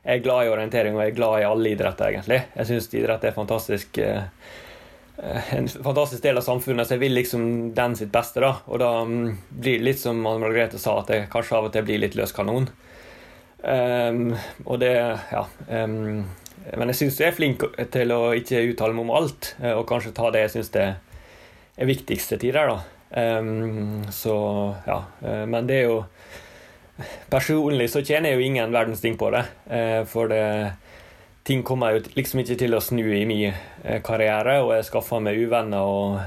Jeg 0.00 0.18
er 0.18 0.22
glad 0.24 0.46
i 0.46 0.50
orientering 0.52 0.94
og 0.96 1.02
jeg 1.02 1.12
er 1.12 1.16
glad 1.16 1.40
i 1.40 1.46
alle 1.48 1.72
idretter, 1.72 2.12
egentlig. 2.12 2.42
Jeg 2.56 2.68
syns 2.68 2.90
idrett 2.94 3.24
er 3.24 3.36
fantastisk 3.36 3.98
Eh, 4.00 4.22
en 5.22 5.68
fantastisk 5.68 6.22
del 6.22 6.38
av 6.40 6.44
samfunnet, 6.44 6.86
så 6.86 6.96
jeg 6.96 7.02
vil 7.02 7.14
liksom 7.18 7.42
den 7.76 7.96
sitt 7.96 8.12
beste. 8.12 8.40
da, 8.40 8.54
Og 8.66 8.80
da 8.80 8.90
um, 9.04 9.34
blir 9.50 9.78
det 9.78 9.84
litt 9.84 10.00
som 10.00 10.20
Anne 10.26 10.40
Margrethe 10.40 10.80
sa, 10.80 11.00
at 11.00 11.12
det 11.12 11.26
kanskje 11.32 11.58
av 11.58 11.68
og 11.68 11.74
til 11.74 11.84
blir 11.84 12.00
litt 12.00 12.16
løs 12.16 12.32
kanon. 12.36 12.70
Um, 13.60 14.36
og 14.64 14.80
det 14.80 14.94
Ja. 15.32 15.46
Um, 15.68 16.26
men 16.76 16.90
jeg 16.92 16.98
syns 16.98 17.16
jeg 17.18 17.30
er 17.32 17.34
flink 17.34 17.62
til 17.90 18.12
å 18.12 18.34
ikke 18.36 18.60
uttale 18.68 18.92
meg 18.92 19.06
om 19.06 19.12
alt, 19.16 19.54
eh, 19.62 19.72
og 19.72 19.86
kanskje 19.88 20.12
ta 20.14 20.28
det 20.30 20.42
jeg 20.42 20.50
syns 20.58 20.68
er 20.76 21.88
viktigste 21.88 22.36
til 22.36 22.52
tider, 22.52 22.68
da. 22.68 23.38
Um, 23.40 24.04
så 24.12 24.36
ja. 24.86 24.98
Men 25.48 25.66
det 25.66 25.80
er 25.80 25.88
jo 25.88 26.04
Personlig 27.32 27.86
så 27.88 28.02
tjener 28.04 28.28
jeg 28.28 28.36
jo 28.36 28.44
ingen 28.44 28.74
verdens 28.76 29.00
ting 29.00 29.14
på 29.16 29.30
det, 29.32 29.40
for 30.12 30.28
det 30.28 30.42
ting 31.50 31.62
kommer 31.66 31.96
jo 31.96 32.02
liksom 32.14 32.44
ikke 32.44 32.54
til 32.60 32.76
å 32.76 32.82
snu 32.84 33.02
i 33.02 33.24
min 33.26 33.48
eh, 33.50 33.98
karriere, 34.06 34.60
og 34.62 34.70
jeg 34.76 34.86
skaffer 34.86 35.22
meg 35.24 35.40
uvenner 35.40 35.82
og 35.82 36.20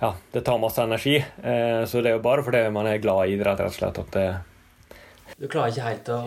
ja, 0.00 0.10
det 0.32 0.42
tar 0.42 0.58
masse 0.58 0.82
energi. 0.82 1.20
Eh, 1.20 1.82
så 1.86 2.02
det 2.02 2.10
er 2.10 2.16
jo 2.16 2.24
bare 2.24 2.42
fordi 2.42 2.64
man 2.74 2.88
er 2.90 2.98
glad 2.98 3.28
i 3.28 3.36
idrett, 3.36 3.62
rett 3.62 3.70
og 3.70 3.76
slett, 3.76 4.00
at 4.02 4.16
det 4.16 5.36
Du 5.36 5.46
klarer 5.46 5.70
ikke 5.70 5.86
helt 5.86 6.10
å, 6.10 6.18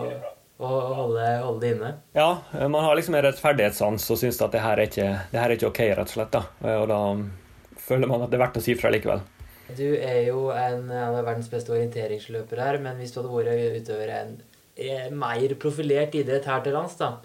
å 0.56 0.72
holde, 1.02 1.28
holde, 1.44 1.60
det 1.66 1.74
inne? 1.74 1.92
Ja, 2.16 2.30
man 2.64 2.80
har 2.86 2.96
liksom 2.96 3.18
en 3.18 3.26
rettferdighetssans 3.28 4.08
og 4.08 4.22
syns 4.22 4.40
at 4.40 4.56
det 4.56 4.64
her, 4.64 4.80
er 4.80 4.88
ikke, 4.88 5.12
det 5.28 5.42
her 5.42 5.50
er 5.50 5.58
ikke 5.58 5.72
ok, 5.74 5.84
rett 5.92 6.08
og 6.08 6.16
slett. 6.16 6.32
da. 6.32 6.76
Og 6.80 6.88
da 6.94 7.04
føler 7.84 8.08
man 8.08 8.24
at 8.24 8.32
det 8.32 8.40
er 8.40 8.46
verdt 8.46 8.60
å 8.62 8.64
si 8.64 8.80
fra 8.80 8.94
likevel. 8.94 9.20
Du 9.76 9.88
er 10.00 10.22
jo 10.30 10.48
en 10.56 10.88
av 10.88 11.20
verdens 11.20 11.52
beste 11.52 11.76
orienteringsløpere 11.76 12.72
her, 12.72 12.80
men 12.80 12.96
hvis 13.00 13.12
du 13.12 13.20
hadde 13.20 13.36
vært 13.36 13.82
utøver 13.84 14.18
en 14.22 14.38
mer 15.20 15.60
profilert 15.60 16.16
idrett 16.16 16.48
her 16.48 16.64
til 16.64 16.74
lands, 16.80 16.96
da, 16.96 17.18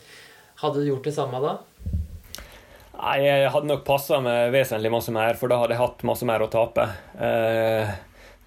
hadde 0.60 0.82
du 0.82 0.89
gjort 0.89 1.08
det 1.08 1.15
samme 1.15 1.39
da? 1.43 1.58
Nei, 3.00 3.19
jeg 3.24 3.52
hadde 3.54 3.69
nok 3.69 3.86
passa 3.88 4.17
meg 4.19 4.50
vesentlig 4.52 4.91
masse 4.91 5.12
mer, 5.15 5.38
for 5.39 5.52
da 5.52 5.62
hadde 5.62 5.76
jeg 5.76 5.80
hatt 5.80 6.02
masse 6.08 6.28
mer 6.28 6.43
å 6.43 6.50
tape. 6.52 6.84
Eh, 7.15 7.91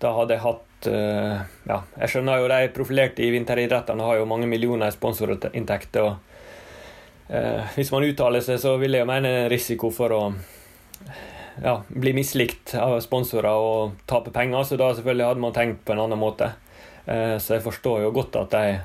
da 0.02 0.10
hadde 0.18 0.36
jeg 0.36 0.44
hatt 0.44 0.88
eh, 0.90 1.38
Ja, 1.70 1.78
jeg 2.02 2.12
skjønner 2.12 2.42
jo 2.42 2.50
de 2.52 2.66
profilerte 2.74 3.24
i 3.24 3.30
vinteridrettene 3.32 4.04
har 4.04 4.18
jo 4.18 4.28
mange 4.28 4.50
millioner 4.50 4.92
i 4.92 4.94
sponsorinntekter. 4.94 6.04
og 6.04 7.32
eh, 7.32 7.72
Hvis 7.78 7.94
man 7.94 8.04
uttaler 8.04 8.44
seg, 8.44 8.60
så 8.60 8.74
vil 8.82 8.98
jeg 8.98 9.06
jo 9.06 9.08
mene 9.08 9.32
en 9.44 9.48
risiko 9.52 9.88
for 9.94 10.16
å 10.18 10.20
ja, 11.62 11.78
bli 11.88 12.12
mislikt 12.16 12.74
av 12.76 12.98
sponsorer 13.04 13.56
og 13.56 13.96
tape 14.10 14.34
penger, 14.36 14.68
så 14.68 14.76
da 14.80 14.90
selvfølgelig 14.92 15.30
hadde 15.30 15.46
man 15.46 15.56
tenkt 15.56 15.80
på 15.86 15.96
en 15.96 16.04
annen 16.04 16.20
måte. 16.20 16.52
Så 17.02 17.56
jeg 17.56 17.64
forstår 17.64 18.04
jo 18.04 18.12
godt 18.14 18.36
at 18.38 18.52
de 18.54 18.76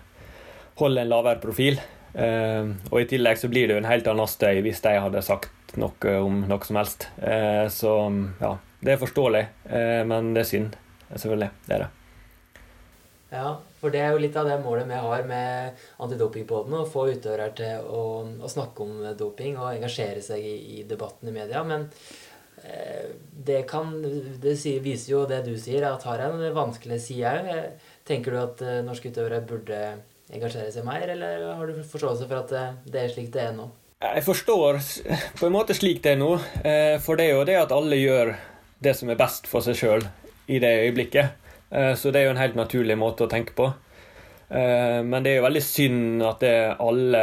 holder 0.80 1.04
en 1.04 1.12
lavere 1.12 1.40
profil. 1.44 1.78
Uh, 2.17 2.73
og 2.89 3.03
i 3.03 3.08
tillegg 3.12 3.38
så 3.38 3.49
blir 3.51 3.67
det 3.67 3.75
jo 3.75 3.82
en 3.84 3.91
helt 3.91 4.08
annen 4.10 4.30
støy 4.30 4.63
hvis 4.65 4.82
de 4.82 4.95
hadde 4.97 5.21
sagt 5.21 5.75
noe 5.77 6.15
om 6.23 6.41
noe 6.49 6.65
som 6.65 6.80
helst. 6.80 7.06
Uh, 7.21 7.69
så 7.69 7.93
ja, 8.41 8.56
det 8.82 8.95
er 8.95 9.03
forståelig, 9.03 9.43
uh, 9.69 10.01
men 10.10 10.34
det 10.34 10.41
er 10.41 10.49
synd. 10.49 10.80
Selvfølgelig. 11.12 11.51
Det 11.67 11.77
er 11.77 11.86
det. 11.86 11.91
Ja, 13.27 13.51
for 13.77 13.93
det 13.93 14.01
er 14.01 14.15
jo 14.15 14.23
litt 14.23 14.36
av 14.39 14.47
det 14.49 14.58
målet 14.63 14.88
vi 14.89 14.97
har 15.03 15.27
med 15.30 15.84
antidopingpodden. 16.03 16.73
Å 16.80 16.89
få 16.89 17.06
utøvere 17.12 17.51
til 17.60 17.86
å, 17.86 18.03
å, 18.41 18.49
snakke 18.49 18.88
om 18.88 19.03
doping 19.19 19.60
og 19.60 19.75
engasjere 19.75 20.23
seg 20.23 20.41
i, 20.41 20.56
i 20.80 20.84
debatten 20.88 21.30
i 21.30 21.36
media. 21.36 21.62
Men 21.67 21.86
det, 22.58 23.62
kan, 23.69 23.93
det 24.41 24.56
viser 24.84 25.12
jo 25.12 25.19
det 25.30 25.43
du 25.45 25.53
sier, 25.60 25.86
at 25.88 26.08
har 26.08 26.23
en 26.25 26.41
vanskelig 26.56 26.97
side 27.03 27.36
òg. 27.38 27.84
Tenker 28.08 28.34
du 28.34 28.39
at 28.41 28.63
norske 28.88 29.12
utøvere 29.12 29.43
burde 29.47 29.82
engasjere 30.34 30.72
seg 30.74 30.86
mer, 30.88 31.08
eller 31.13 31.44
har 31.56 31.68
du 31.70 31.82
forståelse 31.88 32.28
for 32.28 32.42
at 32.42 32.54
eh, 32.56 32.78
det 32.92 33.04
er 33.04 33.13
slik 33.13 33.32
det 33.34 33.44
er 33.48 33.56
nå? 33.56 33.70
Jeg 34.04 34.24
forstår 34.28 34.78
på 35.40 35.48
en 35.48 35.56
måte 35.56 35.76
slik 35.78 36.04
det 36.04 36.16
er 36.16 36.22
nå. 36.22 36.34
Eh, 36.62 36.96
for 37.04 37.18
det 37.18 37.30
er 37.30 37.38
jo 37.38 37.48
det 37.48 37.58
at 37.62 37.74
alle 37.74 38.00
gjør 38.00 38.36
det 38.84 38.94
som 38.98 39.10
er 39.10 39.20
best 39.20 39.48
for 39.50 39.66
seg 39.66 39.80
sjøl 39.80 40.06
i 40.52 40.60
det 40.63 40.74
øyeblikket. 40.84 41.48
Eh, 41.72 41.94
så 41.98 42.12
det 42.12 42.22
er 42.22 42.28
jo 42.28 42.36
en 42.36 42.44
helt 42.44 42.60
naturlig 42.60 42.98
måte 43.00 43.26
å 43.26 43.32
tenke 43.32 43.56
på. 43.58 43.74
Men 44.48 45.26
det 45.26 45.34
er 45.34 45.42
jo 45.42 45.44
veldig 45.44 45.60
synd 45.60 46.22
at 46.24 46.38
det 46.40 46.52
alle 46.80 47.22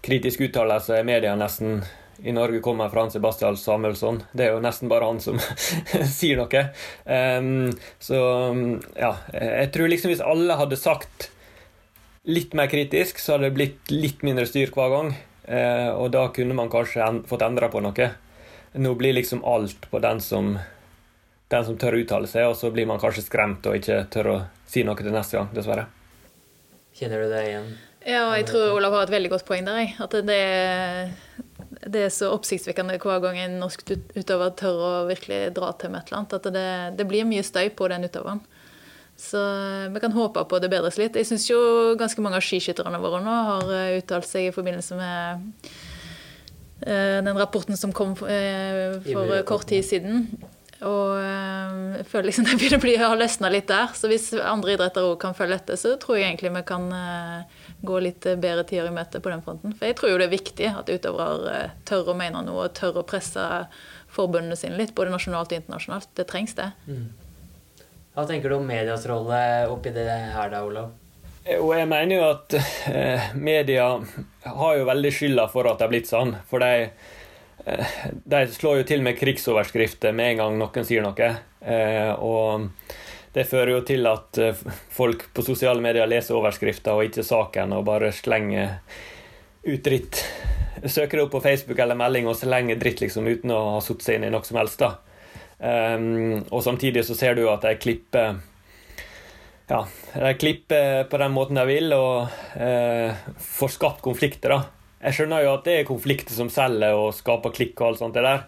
kritiske 0.00 0.46
uttalelser 0.46 1.02
i 1.02 1.04
media 1.04 1.34
nesten 1.36 1.82
i 2.24 2.32
Norge 2.32 2.62
kommer 2.64 2.88
fra 2.88 3.04
Sebastian 3.12 3.58
Samuelsson. 3.60 4.22
Det 4.32 4.46
er 4.46 4.54
jo 4.54 4.62
nesten 4.64 4.88
bare 4.88 5.10
han 5.10 5.20
som 5.20 5.36
sier 6.16 6.40
noe. 6.40 6.62
Så 8.00 8.22
ja, 8.96 9.12
jeg 9.36 9.68
tror 9.76 9.92
liksom 9.92 10.14
hvis 10.14 10.24
alle 10.24 10.56
hadde 10.56 10.80
sagt 10.80 11.28
litt 12.22 12.54
mer 12.54 12.66
kritisk, 12.66 13.18
så 13.18 13.34
hadde 13.34 13.50
det 13.50 13.56
blitt 13.56 13.92
litt 13.92 14.22
mindre 14.26 14.46
styr 14.46 14.70
hver 14.74 14.92
gang. 14.92 15.14
Eh, 15.44 15.90
og 15.90 16.12
da 16.14 16.28
kunne 16.34 16.54
man 16.54 16.70
kanskje 16.70 17.02
en, 17.04 17.22
fått 17.28 17.42
endra 17.46 17.70
på 17.72 17.82
noe. 17.82 18.10
Nå 18.78 18.94
blir 18.98 19.16
liksom 19.16 19.42
alt 19.44 19.88
på 19.90 20.00
den 20.02 20.22
som, 20.22 20.54
den 21.52 21.66
som 21.66 21.78
tør 21.78 21.98
å 21.98 22.02
uttale 22.04 22.30
seg, 22.30 22.48
og 22.48 22.56
så 22.58 22.70
blir 22.74 22.88
man 22.88 23.02
kanskje 23.02 23.26
skremt 23.26 23.66
og 23.66 23.78
ikke 23.80 24.04
tør 24.12 24.30
å 24.32 24.36
si 24.70 24.84
noe 24.86 24.98
til 24.98 25.12
neste 25.12 25.40
gang, 25.40 25.50
dessverre. 25.56 25.88
Kjenner 26.96 27.24
du 27.24 27.32
det 27.32 27.42
igjen? 27.48 27.72
Ja, 28.02 28.24
jeg 28.36 28.48
tror 28.48 28.74
Olav 28.76 28.94
har 28.96 29.06
et 29.06 29.14
veldig 29.14 29.30
godt 29.32 29.46
poeng 29.46 29.66
der. 29.66 29.92
At 30.02 30.14
det, 30.26 30.40
det 31.86 32.06
er 32.06 32.14
så 32.14 32.32
oppsiktsvekkende 32.34 32.98
hver 33.02 33.22
gang 33.22 33.38
en 33.38 33.60
norsk 33.62 33.84
utøver 34.16 34.54
tør 34.58 34.80
å 34.82 34.90
virkelig 35.10 35.52
dra 35.56 35.70
til 35.78 35.92
med 35.92 36.02
et 36.02 36.10
eller 36.10 36.22
annet. 36.22 36.34
At 36.38 36.48
det, 36.56 36.66
det 36.98 37.06
blir 37.08 37.28
mye 37.28 37.44
støy 37.46 37.70
på 37.78 37.88
den 37.92 38.08
utøveren. 38.08 38.42
Så 39.22 39.38
eh, 39.38 39.88
vi 39.88 40.00
kan 40.00 40.12
håpe 40.12 40.44
på 40.44 40.58
det 40.58 40.70
bedres 40.72 40.98
litt. 40.98 41.16
Jeg 41.16 41.28
syns 41.28 41.46
jo 41.50 41.60
ganske 41.98 42.22
mange 42.24 42.40
av 42.40 42.46
skiskytterne 42.46 43.00
våre 43.02 43.22
nå 43.22 43.36
har 43.48 43.70
eh, 43.76 43.98
uttalt 44.00 44.26
seg 44.26 44.48
i 44.48 44.54
forbindelse 44.54 44.98
med 44.98 45.68
eh, 46.82 47.20
den 47.22 47.38
rapporten 47.38 47.78
som 47.78 47.94
kom 47.94 48.16
for 48.18 49.38
kort 49.48 49.68
tid 49.70 49.86
siden. 49.86 50.26
Og 50.82 51.14
jeg 51.14 52.06
føler 52.10 52.26
liksom 52.26 52.46
det 52.48 52.56
begynner 52.58 52.82
å 52.82 53.12
har 53.12 53.20
løsna 53.20 53.52
litt 53.54 53.70
der. 53.70 53.94
Så 53.94 54.10
hvis 54.10 54.32
andre 54.34 54.74
idretter 54.74 55.06
òg 55.06 55.20
kan 55.22 55.38
følge 55.38 55.60
etter, 55.60 55.78
så 55.78 55.94
tror 56.02 56.18
jeg 56.18 56.26
egentlig 56.26 56.50
vi 56.56 56.66
kan 56.66 56.90
gå 57.86 58.02
litt 58.02 58.26
bedre 58.26 58.66
tider 58.66 58.90
i 58.90 58.96
møte 58.96 59.22
på 59.22 59.30
den 59.30 59.46
fronten. 59.46 59.76
For 59.78 59.86
jeg 59.86 60.00
tror 60.00 60.10
jo 60.10 60.18
det 60.18 60.26
er 60.26 60.34
viktig 60.34 60.72
at 60.72 60.90
utøvere 60.90 61.68
tør 61.86 62.10
å 62.10 62.18
mene 62.18 62.42
noe 62.42 62.66
og 62.66 62.74
tør 62.74 62.98
å 62.98 63.06
presse 63.06 63.46
forbundene 64.12 64.58
sine 64.58 64.82
litt, 64.82 64.96
både 64.98 65.14
nasjonalt 65.14 65.54
og 65.54 65.62
internasjonalt. 65.62 66.10
Det 66.18 66.26
trengs, 66.34 66.58
det. 66.58 66.72
Mm. 66.90 67.12
Hva 68.12 68.26
tenker 68.28 68.52
du 68.52 68.58
om 68.58 68.66
medias 68.68 69.06
rolle 69.08 69.38
oppi 69.72 69.88
det 69.94 70.04
her 70.04 70.50
da, 70.52 70.60
Olav? 70.66 70.90
Og 71.56 71.70
jeg 71.74 71.88
mener 71.90 72.12
jo 72.18 72.24
at 72.26 72.54
eh, 72.92 73.30
media 73.34 73.86
har 74.44 74.74
jo 74.76 74.84
veldig 74.86 75.12
skylda 75.16 75.46
for 75.50 75.66
at 75.70 75.80
det 75.80 75.86
er 75.86 75.92
blitt 75.94 76.10
sånn. 76.10 76.34
For 76.50 76.62
de, 76.62 76.90
eh, 77.64 77.94
de, 78.12 78.42
slår 78.52 78.82
jo 78.82 78.88
til 78.92 79.02
med 79.02 79.16
krigsoverskrifter 79.18 80.12
med 80.14 80.34
en 80.34 80.42
gang 80.42 80.58
noen 80.60 80.86
sier 80.86 81.02
noe. 81.02 81.30
Eh, 81.64 82.12
og 82.12 82.68
det 83.32 83.46
fører 83.48 83.78
jo 83.78 83.80
til 83.88 84.06
at 84.10 84.38
eh, 84.44 84.60
folk 84.92 85.30
på 85.32 85.46
sosiale 85.46 85.80
medier 85.80 86.10
leser 86.10 86.36
overskrifter 86.36 86.92
og 86.92 87.08
ikke 87.08 87.24
saken, 87.26 87.72
og 87.78 87.86
bare 87.88 88.12
slenger 88.12 88.76
ut 89.64 89.82
dritt. 89.88 90.20
Søker 90.84 91.16
det 91.16 91.24
opp 91.24 91.32
på 91.38 91.42
Facebook 91.48 91.80
eller 91.80 91.96
melding 91.96 92.28
og 92.28 92.36
slenger 92.36 92.76
dritt 92.76 93.00
liksom 93.00 93.24
uten 93.26 93.56
å 93.56 93.62
ha 93.78 93.82
satt 93.82 94.04
seg 94.04 94.20
inn 94.20 94.28
i 94.28 94.34
noe 94.34 94.44
som 94.44 94.60
helst. 94.60 94.84
da. 94.84 94.98
Um, 95.62 96.42
og 96.50 96.64
samtidig 96.64 97.04
så 97.06 97.14
ser 97.14 97.36
du 97.38 97.44
at 97.46 97.62
jeg 97.62 97.78
klipper 97.84 98.40
ja, 99.70 99.84
jeg 100.18 100.38
klipper 100.42 101.04
på 101.08 101.20
den 101.22 101.32
måten 101.32 101.60
jeg 101.60 101.68
vil, 101.70 101.92
og 101.94 102.32
uh, 102.58 103.28
får 103.38 103.76
skapt 103.76 104.02
konflikter. 104.04 104.56
da. 104.56 104.96
Jeg 105.06 105.16
skjønner 105.16 105.44
jo 105.46 105.54
at 105.54 105.64
det 105.68 105.76
er 105.78 105.88
konflikter 105.88 106.34
som 106.34 106.50
selger 106.52 106.98
og 106.98 107.14
skaper 107.16 107.54
klikk 107.54 107.78
og 107.80 107.92
alt 107.92 108.02
sånt 108.02 108.18
det 108.18 108.26
der. 108.26 108.42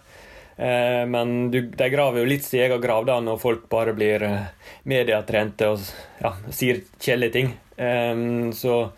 Uh, 0.58 1.02
men 1.10 1.52
du, 1.54 1.60
de 1.70 1.90
graver 1.94 2.22
jo 2.22 2.28
litt 2.28 2.44
sin 2.46 2.64
egen 2.66 2.82
grav 2.82 3.06
da, 3.08 3.20
når 3.22 3.40
folk 3.42 3.68
bare 3.72 3.94
blir 3.96 4.26
medietrente 4.26 4.90
mediatrente 4.90 5.70
og 5.70 5.86
ja, 6.20 6.34
sier 6.50 6.82
kjedelige 6.98 7.36
ting. 7.38 7.54
Um, 7.78 8.50
så 8.54 8.88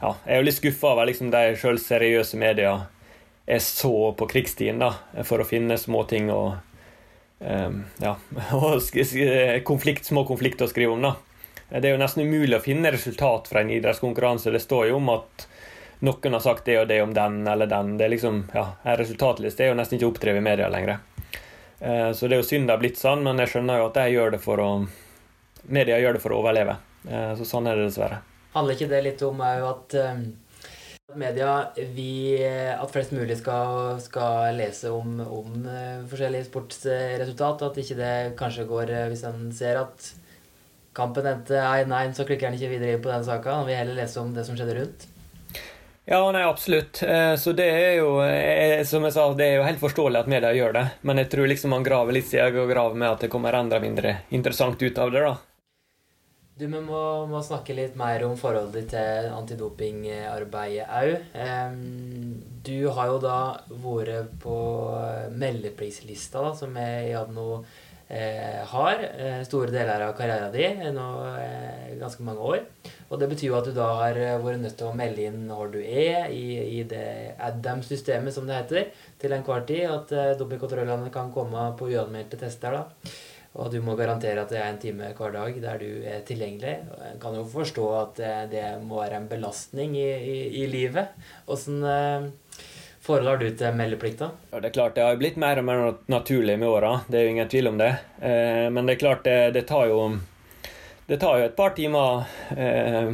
ja, 0.00 0.14
jeg 0.22 0.32
er 0.32 0.40
jo 0.40 0.46
litt 0.46 0.60
skuffa 0.60 0.94
over 0.94 1.10
liksom, 1.10 1.34
de 1.34 1.58
sjøl 1.58 1.82
seriøse 1.82 2.38
media 2.40 2.76
er 3.46 3.60
så 3.62 4.12
på 4.18 4.26
krigstiden 4.30 4.80
da, 4.82 4.92
for 5.26 5.42
å 5.42 5.46
finne 5.46 5.78
småting 5.78 6.30
og 6.34 6.56
ja, 7.38 8.16
konflikt, 9.64 10.04
små 10.08 10.24
konflikter 10.24 10.64
å 10.64 10.70
skrive 10.70 10.92
om. 10.92 11.02
da. 11.04 11.14
Det 11.68 11.88
er 11.88 11.96
jo 11.96 12.00
nesten 12.00 12.24
umulig 12.24 12.56
å 12.56 12.62
finne 12.64 12.92
resultat 12.94 13.48
fra 13.50 13.60
en 13.60 13.72
idrettskonkurranse. 13.74 14.52
Det 14.54 14.62
står 14.62 14.88
jo 14.90 15.00
om 15.00 15.10
at 15.12 15.46
noen 16.06 16.36
har 16.36 16.44
sagt 16.44 16.68
det 16.68 16.78
og 16.80 16.88
det 16.88 17.00
om 17.02 17.14
den 17.16 17.42
eller 17.48 17.66
den. 17.66 17.96
Det 17.98 18.06
er 18.06 18.14
liksom, 18.14 18.44
ja, 18.54 18.68
En 18.84 18.96
resultatliste 19.00 19.64
er 19.64 19.72
jo 19.72 19.78
nesten 19.78 19.98
ikke 19.98 20.12
oppdrevet 20.12 20.40
i 20.40 20.46
media 20.46 20.68
lenger. 20.72 20.98
Ehm, 21.80 22.14
så 22.14 22.28
det 22.28 22.38
er 22.38 22.42
jo 22.44 22.48
synd 22.48 22.68
det 22.68 22.76
har 22.76 22.82
blitt 22.84 23.00
sånn, 23.00 23.24
men 23.26 23.42
jeg 23.42 23.52
skjønner 23.52 23.82
jo 23.82 23.90
at 23.90 24.00
jeg 24.04 24.16
gjør 24.16 24.36
det 24.36 24.42
for 24.44 24.62
å 24.62 24.70
media 25.66 25.98
gjør 25.98 26.16
det 26.16 26.22
for 26.22 26.34
å 26.34 26.40
overleve. 26.40 26.78
Så 27.06 27.46
sånn 27.46 27.68
er 27.70 27.78
det 27.78 27.86
dessverre. 27.86 28.18
Handler 28.54 28.74
ikke 28.74 28.90
det 28.90 29.00
litt 29.04 29.20
om 29.22 29.40
at 29.44 29.94
media 31.18 31.70
vi, 31.96 32.36
At 32.76 32.92
flest 32.92 33.14
mulig 33.16 33.38
skal, 33.40 33.96
skal 34.04 34.56
lese 34.58 34.92
om, 34.92 35.18
om 35.22 35.66
forskjellige 36.10 36.48
sportsresultat? 36.50 37.66
At 37.66 37.80
ikke 37.82 37.98
det 37.98 38.14
kanskje 38.38 38.68
går 38.68 38.94
Hvis 39.10 39.26
en 39.28 39.50
ser 39.56 39.80
at 39.82 40.12
kampen 40.96 41.26
endte 41.28 41.60
1-1, 41.60 42.14
så 42.16 42.24
klikker 42.24 42.48
han 42.48 42.56
ikke 42.56 42.72
videre 42.72 42.96
inn 42.96 43.04
på 43.04 43.12
den 43.12 43.26
saka. 43.26 43.58
Han 43.58 43.68
vil 43.68 43.76
heller 43.76 43.98
lese 43.98 44.22
om 44.22 44.32
det 44.32 44.46
som 44.48 44.56
skjedde 44.56 44.78
rundt. 44.78 45.08
Ja, 46.08 46.20
nei, 46.32 46.44
absolutt. 46.46 47.02
Så 47.38 47.52
det 47.58 47.66
er 47.66 47.96
jo 47.98 48.14
som 48.86 49.04
jeg 49.04 49.14
sa, 49.16 49.26
det 49.34 49.48
er 49.48 49.56
jo 49.58 49.66
helt 49.66 49.82
forståelig 49.82 50.20
at 50.22 50.30
media 50.30 50.52
gjør 50.54 50.76
det. 50.76 50.84
Men 51.02 51.20
jeg 51.20 51.32
tror 51.32 51.50
liksom 51.50 51.74
man 51.74 51.84
graver 51.84 52.14
litt 52.14 52.30
sin 52.30 52.44
egen 52.46 52.70
grav 52.70 52.94
med 52.94 53.10
at 53.10 53.26
det 53.26 53.30
kommer 53.32 53.58
enda 53.58 53.80
mindre 53.82 54.20
interessant 54.30 54.80
ut 54.80 55.02
av 55.02 55.12
det. 55.12 55.24
da. 55.26 55.34
Du, 56.56 56.64
Vi 56.64 56.78
må, 56.80 57.00
må, 57.28 57.42
snakke 57.44 57.74
litt 57.76 57.98
mer 58.00 58.22
om 58.24 58.36
forholdet 58.40 58.76
ditt 58.78 58.94
til 58.94 59.26
antidopingarbeidet 59.36 60.86
òg. 60.88 61.10
Du 62.64 62.88
har 62.96 63.10
jo 63.10 63.18
da 63.20 63.40
vært 63.82 64.30
på 64.40 64.54
meldepliktslista, 65.36 66.46
som 66.56 66.78
jeg 66.80 67.12
eh, 67.12 68.64
har 68.72 69.04
eh, 69.04 69.42
store 69.44 69.68
deler 69.74 70.06
av 70.06 70.16
karrieren 70.16 70.56
din, 70.56 70.80
nå 70.96 71.06
eh, 71.34 71.92
ganske 72.00 72.24
mange 72.24 72.48
år. 72.54 72.64
Og 73.10 73.20
det 73.20 73.28
betyr 73.34 73.50
jo 73.50 73.60
at 73.60 73.68
du 73.68 73.76
da 73.76 73.92
har 74.00 74.24
vært 74.40 74.64
nødt 74.64 74.80
til 74.80 74.88
å 74.88 74.96
melde 74.96 75.28
inn 75.28 75.44
når 75.50 75.76
du 75.76 75.80
er 75.84 76.32
i, 76.32 76.46
i 76.80 76.82
det 76.88 77.36
ADAM-systemet, 77.36 78.32
som 78.32 78.48
det 78.48 78.62
heter, 78.62 78.92
til 79.20 79.36
enhver 79.36 79.68
tid. 79.68 79.90
At 79.92 80.16
eh, 80.16 80.34
dopingkontrollene 80.40 81.12
kan 81.12 81.28
komme 81.36 81.68
på 81.76 81.92
uanmeldte 81.92 82.40
tester. 82.40 82.80
da. 82.80 83.16
Og 83.56 83.70
du 83.72 83.78
må 83.80 83.96
garantere 83.96 84.42
at 84.42 84.52
det 84.52 84.60
er 84.60 84.68
en 84.68 84.80
time 84.80 85.12
hver 85.16 85.32
dag 85.32 85.60
der 85.62 85.80
du 85.80 85.88
er 86.04 86.24
tilgjengelig. 86.28 86.74
Jeg 87.00 87.20
kan 87.22 87.36
jo 87.38 87.44
forstå 87.48 87.86
at 88.00 88.20
det 88.52 88.64
må 88.84 89.00
være 89.00 89.22
en 89.22 89.30
belastning 89.30 89.96
i, 89.96 90.10
i, 90.12 90.40
i 90.62 90.66
livet. 90.68 91.14
Åssen 91.48 91.80
eh, 91.80 92.28
forhold 93.06 93.28
har 93.28 93.36
du 93.40 93.50
til 93.54 93.76
meldeplikta? 93.78 94.30
Ja, 94.50 94.60
det 94.60 94.70
er 94.70 94.74
klart 94.74 94.96
det 94.96 95.04
har 95.06 95.18
blitt 95.20 95.38
mer 95.40 95.60
og 95.60 95.66
mer 95.68 95.84
naturlig 96.10 96.58
med 96.58 96.68
åra. 96.68 96.92
Det 97.06 97.20
er 97.20 97.26
jo 97.26 97.34
ingen 97.36 97.50
tvil 97.52 97.70
om 97.70 97.78
det. 97.80 97.92
Eh, 98.20 98.66
men 98.72 98.86
det 98.86 98.96
er 98.96 99.02
klart 99.02 99.24
det, 99.26 99.38
det, 99.56 99.66
tar 99.70 99.86
jo 99.90 100.00
det 101.06 101.20
tar 101.22 101.40
jo 101.40 101.46
et 101.46 101.56
par 101.58 101.76
timer 101.76 102.26
eh, 102.56 103.12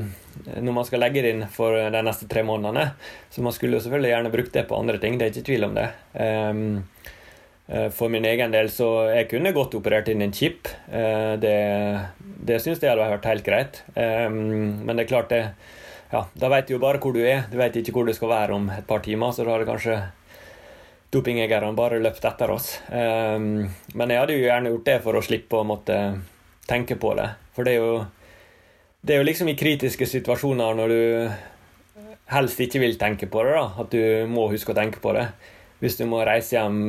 når 0.56 0.72
man 0.74 0.86
skal 0.88 1.04
legge 1.04 1.24
det 1.24 1.34
inn 1.34 1.44
for 1.52 1.76
de 1.76 2.04
neste 2.06 2.28
tre 2.30 2.44
månedene. 2.46 2.88
Så 3.30 3.44
man 3.44 3.54
skulle 3.54 3.78
jo 3.78 3.84
selvfølgelig 3.84 4.14
gjerne 4.14 4.32
brukt 4.32 4.54
det 4.56 4.64
på 4.70 4.78
andre 4.80 5.02
ting. 5.02 5.18
Det 5.18 5.28
er 5.28 5.34
ikke 5.34 5.50
tvil 5.50 5.68
om 5.68 5.76
det. 5.76 5.88
Eh, 6.16 7.12
for 7.94 8.10
min 8.12 8.24
egen 8.26 8.52
del 8.52 8.70
så 8.72 8.88
jeg 9.12 9.28
kunne 9.30 9.54
godt 9.54 9.76
operert 9.78 10.10
inn 10.10 10.24
en 10.24 10.34
chip. 10.34 10.68
Eh, 10.90 11.34
det, 11.40 11.58
det 12.18 12.58
syns 12.60 12.82
jeg 12.82 12.90
hadde 12.90 13.10
vært 13.14 13.28
helt 13.30 13.46
greit. 13.46 13.82
Eh, 13.94 14.26
men 14.32 14.96
det 14.96 15.04
er 15.04 15.12
klart 15.12 15.30
det 15.32 15.44
ja, 16.12 16.26
Da 16.36 16.50
vet 16.52 16.66
du 16.68 16.74
jo 16.74 16.82
bare 16.82 17.00
hvor 17.00 17.14
du 17.14 17.22
er. 17.24 17.46
Du 17.48 17.56
vet 17.60 17.78
ikke 17.78 17.94
hvor 17.96 18.08
du 18.08 18.12
skal 18.12 18.32
være 18.32 18.56
om 18.58 18.66
et 18.74 18.86
par 18.88 19.00
timer. 19.04 19.32
Så 19.32 19.46
da 19.46 19.54
hadde 19.54 19.68
kanskje 19.70 20.00
dopingjegerne 21.14 21.72
bare 21.76 22.02
løpt 22.02 22.24
etter 22.28 22.52
oss. 22.52 22.74
Men 22.88 24.12
jeg 24.12 24.20
hadde 24.20 24.36
jo 24.36 24.44
gjerne 24.44 24.72
gjort 24.72 24.86
det 24.88 24.98
for 25.04 25.16
å 25.16 25.24
slippe 25.24 25.56
å 25.60 25.64
måtte 25.68 25.96
tenke 26.68 26.96
på 27.00 27.14
det. 27.16 27.30
For 27.56 27.68
det 27.68 27.74
er 27.74 27.80
jo, 27.80 27.96
det 29.04 29.14
er 29.14 29.20
jo 29.20 29.28
liksom 29.28 29.48
i 29.52 29.56
kritiske 29.60 30.08
situasjoner 30.08 30.76
når 30.76 30.92
du 30.92 31.02
helst 32.32 32.60
ikke 32.64 32.80
vil 32.80 32.96
tenke 33.00 33.28
på 33.28 33.44
det, 33.44 33.56
da, 33.56 33.66
at 33.82 33.92
du 33.92 34.28
må 34.32 34.48
huske 34.52 34.72
å 34.72 34.78
tenke 34.78 35.00
på 35.04 35.12
det. 35.16 35.26
Hvis 35.82 35.98
du 36.00 36.06
må 36.08 36.22
reise 36.24 36.56
hjem 36.56 36.80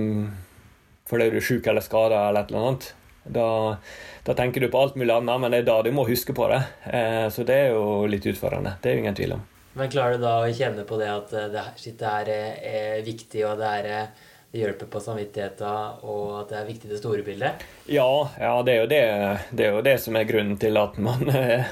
fordi 1.09 1.29
du 1.31 1.39
er 1.39 1.45
sjuk 1.45 1.67
eller 1.67 1.83
skada 1.83 2.27
eller 2.29 2.45
et 2.45 2.53
eller 2.53 2.67
annet. 2.67 2.91
Da, 3.23 3.77
da, 4.23 4.33
tenker 4.33 4.61
du 4.61 4.67
på 4.67 4.79
alt 4.79 4.95
mulig 4.99 5.13
annet, 5.13 5.39
men 5.39 5.51
det 5.51 5.63
er 5.63 5.69
da 5.69 5.79
du 5.83 5.91
må 5.95 6.05
huske 6.07 6.35
på 6.35 6.49
det. 6.51 6.59
Eh, 6.91 7.27
så 7.31 7.45
det 7.47 7.55
er 7.55 7.73
jo 7.75 8.03
litt 8.09 8.27
utfordrende. 8.27 8.75
Det 8.81 8.91
er 8.91 8.97
jo 8.97 9.03
ingen 9.05 9.17
tvil 9.17 9.35
om. 9.37 9.43
Men 9.73 9.89
klarer 9.89 10.19
du 10.19 10.25
da 10.27 10.35
å 10.43 10.51
kjenne 10.53 10.85
på 10.85 10.99
det 11.01 11.09
at 11.09 11.33
eh, 11.33 11.49
det, 11.53 11.63
shit, 11.79 11.97
det 11.99 12.11
her 12.11 12.29
er, 12.29 12.49
er 12.67 13.05
viktig, 13.05 13.45
og 13.47 13.61
det, 13.61 13.69
her 13.71 13.87
er, 13.89 14.09
det 14.51 14.61
hjelper 14.61 14.89
på 14.91 15.01
samvittigheten, 15.01 16.03
og 16.05 16.25
at 16.41 16.51
det 16.51 16.59
er 16.59 16.67
viktig 16.67 16.91
det 16.91 16.99
store 16.99 17.23
bildet? 17.25 17.63
Ja, 17.89 18.09
ja 18.39 18.57
det, 18.67 18.75
er 18.75 18.91
det, 18.91 19.03
det, 19.51 19.67
er 19.69 19.77
jo 19.77 19.85
det 19.87 19.95
som 20.03 20.19
er 20.19 20.27
grunnen 20.29 20.59
til 20.61 20.77
at 20.81 20.99
man 21.01 21.23
eh, 21.31 21.71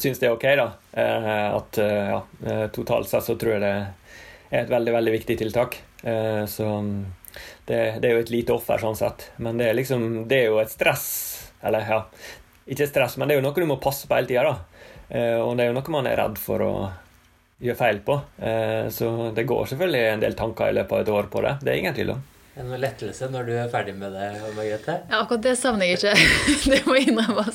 syns 0.00 0.22
det 0.22 0.30
er 0.30 0.36
ok, 0.36 0.46
da. 0.62 0.68
Eh, 0.92 1.48
at 1.58 1.82
ja, 1.82 2.22
totalt 2.72 3.10
sett 3.10 3.26
så 3.26 3.36
tror 3.40 3.58
jeg 3.58 3.64
det 3.66 3.74
er 4.52 4.62
et 4.62 4.72
veldig, 4.72 4.94
veldig 5.00 5.16
viktig 5.18 5.36
tiltak. 5.40 5.78
så 6.48 6.66
det, 7.68 7.80
det, 8.02 8.08
er 8.08 8.16
jo 8.16 8.24
et 8.24 8.32
lite 8.34 8.54
offer, 8.56 8.80
sånn 8.82 8.98
sett. 8.98 9.28
Men 9.42 9.60
det 9.60 9.70
er, 9.70 9.78
liksom, 9.78 10.24
det 10.30 10.40
er 10.42 10.50
jo 10.50 10.58
et 10.62 10.72
stress. 10.72 11.06
Eller 11.62 11.86
ja, 11.86 12.00
ikke 12.66 12.88
stress, 12.90 13.16
men 13.16 13.28
det 13.28 13.36
er 13.36 13.42
jo 13.42 13.46
noe 13.46 13.62
du 13.62 13.70
må 13.70 13.78
passe 13.82 14.08
på 14.08 14.18
hele 14.18 14.30
tida. 14.30 14.56
Eh, 15.08 15.38
og 15.38 15.54
det 15.56 15.66
er 15.66 15.72
jo 15.72 15.78
noe 15.78 15.94
man 15.94 16.10
er 16.10 16.18
redd 16.22 16.40
for 16.42 16.64
å 16.66 16.72
gjøre 17.62 17.78
feil 17.78 18.02
på. 18.06 18.18
Eh, 18.42 18.90
så 18.94 19.30
det 19.36 19.46
går 19.48 19.70
selvfølgelig 19.70 20.04
en 20.10 20.26
del 20.26 20.36
tanker 20.38 20.70
i 20.70 20.76
løpet 20.80 20.98
av 20.98 21.04
et 21.04 21.16
år 21.20 21.32
på 21.32 21.42
det. 21.46 21.56
Det 21.62 21.72
er 21.72 21.82
ingen 21.82 21.96
tvil 21.96 22.14
om. 22.16 22.28
Noe 22.52 22.76
lettelse 22.76 23.30
når 23.32 23.46
du 23.48 23.52
er 23.56 23.68
ferdig 23.72 23.94
med 23.96 24.12
det? 24.12 24.26
Margrethe? 24.52 24.98
Ja, 25.08 25.22
akkurat 25.22 25.44
det 25.46 25.54
savner 25.56 25.88
jeg 25.88 26.00
ikke. 26.00 26.12
det 26.74 26.80
må 26.84 26.98
jeg 26.98 27.08
innrømme. 27.08 27.46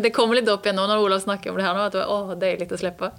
det 0.00 0.12
kommer 0.16 0.38
litt 0.38 0.48
opp 0.48 0.64
igjen 0.64 0.78
nå 0.80 0.86
når 0.88 1.02
Olav 1.04 1.20
snakker 1.26 1.52
om 1.52 1.60
det 1.60 1.66
her 1.66 1.76
nå. 1.76 1.88
At 1.90 1.96
det 1.96 2.04
var 2.06 2.32
å, 2.32 2.38
deilig 2.40 2.70
å 2.72 2.78
slippe. 2.80 3.10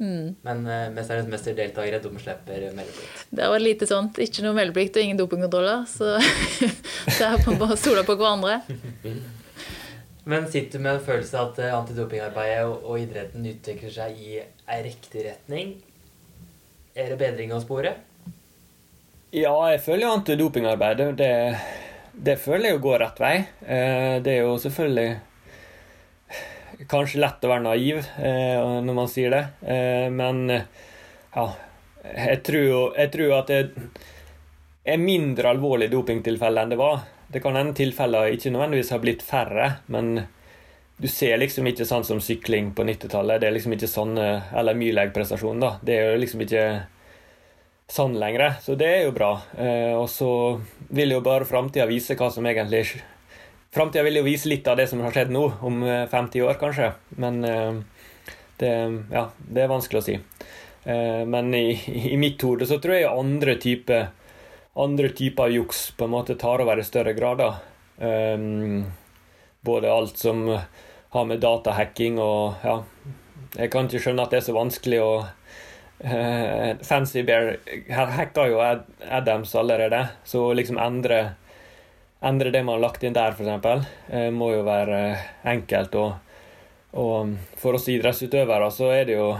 Mm. 0.00 0.36
Men 0.46 0.62
uh, 0.66 0.72
eh, 0.72 0.92
'Mesternes 0.94 1.28
mester'-deltakere 1.28 2.00
de 2.00 2.10
slipper 2.18 2.62
meldeplikt. 2.72 3.26
Det 3.30 3.48
var 3.52 3.60
lite 3.60 3.86
sånt. 3.86 4.18
Ikke 4.18 4.44
noe 4.46 4.56
meldeplikt 4.56 4.96
og 4.96 5.04
ingen 5.04 5.20
dopingkontroller. 5.20 5.84
Så 5.88 6.16
det 7.18 7.26
er 7.26 7.44
på 7.44 7.56
bare 7.60 7.76
å 7.76 7.80
stole 7.80 8.06
på 8.08 8.16
hverandre. 8.16 8.62
Men 10.30 10.48
sitter 10.48 10.78
du 10.78 10.84
med 10.84 10.94
en 10.94 11.04
følelse 11.04 11.36
av 11.36 11.52
at 11.52 11.60
eh, 11.64 11.74
antidopingarbeidet 11.74 12.64
og, 12.68 12.84
og 12.84 13.00
idretten 13.02 13.46
utvikler 13.50 13.92
seg 13.92 14.18
i 14.20 14.40
ei 14.40 14.80
riktig 14.84 15.24
retning? 15.26 15.74
Er 16.94 17.12
det 17.12 17.20
bedring 17.20 17.54
å 17.56 17.60
spore? 17.62 17.94
Ja, 19.30 19.54
jeg 19.70 19.80
føler 19.84 20.06
jo 20.06 20.14
antidopingarbeidet 20.18 21.12
det, 21.18 21.32
det 22.12 22.36
føler 22.42 22.70
jeg 22.70 22.78
jo 22.78 22.84
går 22.88 23.02
rett 23.04 23.20
vei. 23.22 23.34
Eh, 23.62 24.16
det 24.24 24.36
er 24.36 24.46
jo 24.48 24.56
selvfølgelig 24.60 25.10
kanskje 26.90 27.22
lett 27.22 27.44
å 27.46 27.50
være 27.52 27.64
naiv 27.64 28.00
eh, 28.00 28.58
når 28.84 28.96
man 28.96 29.10
sier 29.10 29.32
det, 29.34 29.44
eh, 29.62 30.08
men 30.12 30.42
ja, 30.50 31.46
jeg 32.04 32.42
tror, 32.46 32.96
jeg 32.98 33.12
tror 33.14 33.34
at 33.38 33.52
det 33.52 33.88
er 34.90 35.00
mindre 35.00 35.52
alvorlig 35.52 35.90
dopingtilfelle 35.92 36.64
enn 36.64 36.74
det 36.74 36.80
var. 36.80 37.04
Det 37.30 37.42
kan 37.44 37.54
hende 37.54 37.76
tilfeller 37.78 38.34
ikke 38.34 38.50
nødvendigvis 38.50 38.92
har 38.94 39.02
blitt 39.02 39.22
færre, 39.22 39.66
men 39.92 40.24
du 41.00 41.06
ser 41.08 41.38
liksom 41.38 41.68
ikke 41.70 41.86
sånn 41.88 42.04
som 42.04 42.18
sykling 42.20 42.72
på 42.76 42.84
90-tallet. 42.88 43.40
Det 43.40 43.48
er 43.48 43.54
liksom 43.54 43.72
ikke 43.72 43.88
sånn 43.88 44.18
Eller 44.20 44.76
myrleggprestasjon, 44.76 45.62
da. 45.62 45.70
Det 45.80 45.94
er 45.96 46.10
jo 46.10 46.18
liksom 46.20 46.42
ikke 46.44 46.64
sånn 47.90 48.18
lenger. 48.18 48.56
Så 48.62 48.76
det 48.78 48.88
er 48.88 49.02
jo 49.06 49.14
bra. 49.14 49.32
Eh, 49.58 49.94
og 49.98 50.08
så 50.10 50.30
vil 50.94 51.16
jo 51.16 51.22
bare 51.24 51.48
framtida 51.48 51.88
vise 51.90 52.16
hva 52.18 52.30
som 52.32 52.46
egentlig 52.46 52.84
Framtida 53.70 54.02
vil 54.02 54.18
jo 54.18 54.26
vise 54.26 54.50
litt 54.50 54.66
av 54.66 54.80
det 54.80 54.88
som 54.90 55.00
har 55.04 55.14
skjedd 55.14 55.30
nå, 55.30 55.44
om 55.62 55.82
50 56.10 56.40
eh, 56.40 56.46
år 56.46 56.56
kanskje. 56.58 56.88
Men 57.22 57.44
eh, 57.46 57.76
det, 58.58 58.72
ja, 59.12 59.28
det 59.46 59.62
er 59.62 59.70
vanskelig 59.70 60.00
å 60.00 60.06
si. 60.08 60.16
Eh, 60.90 61.22
men 61.30 61.54
i, 61.54 61.76
i 62.10 62.16
mitt 62.18 62.42
hode 62.42 62.66
så 62.66 62.80
tror 62.82 62.98
jeg 62.98 63.10
andre 63.10 63.54
typer 63.62 64.08
andre 64.80 65.10
typer 65.14 65.50
juks 65.54 65.90
på 65.98 66.06
en 66.06 66.14
måte 66.14 66.38
tar 66.38 66.62
over 66.62 66.78
i 66.78 66.86
større 66.86 67.12
grad. 67.12 67.42
Både 69.60 69.90
alt 69.92 70.16
som 70.16 70.44
har 70.48 71.26
med 71.26 71.42
datahacking 71.42 72.20
og 72.22 72.62
ja, 72.64 72.76
Jeg 73.58 73.72
kan 73.74 73.90
ikke 73.90 74.00
skjønne 74.00 74.24
at 74.24 74.32
det 74.32 74.38
er 74.38 74.46
så 74.46 74.54
vanskelig 74.54 75.00
å 75.02 75.10
Fancy 76.86 77.26
Bear 77.26 77.58
hacka 78.14 78.46
jo 78.48 78.62
Adams 78.62 79.52
allerede, 79.58 80.04
så 80.24 80.46
liksom 80.54 80.78
endre 80.80 81.34
endre 82.20 82.50
det 82.50 82.62
man 82.62 82.74
har 82.74 82.80
lagt 82.80 83.04
inn 83.04 83.16
der, 83.16 83.32
f.eks., 83.32 83.86
eh, 84.08 84.28
må 84.30 84.52
jo 84.52 84.64
være 84.66 84.98
eh, 85.10 85.24
enkelt. 85.54 85.96
Og, 85.96 86.36
og 87.00 87.32
for 87.60 87.78
oss 87.78 87.88
idrettsutøvere 87.88 88.68
så 88.74 88.92
er 88.94 89.08
det 89.08 89.18
jo 89.18 89.32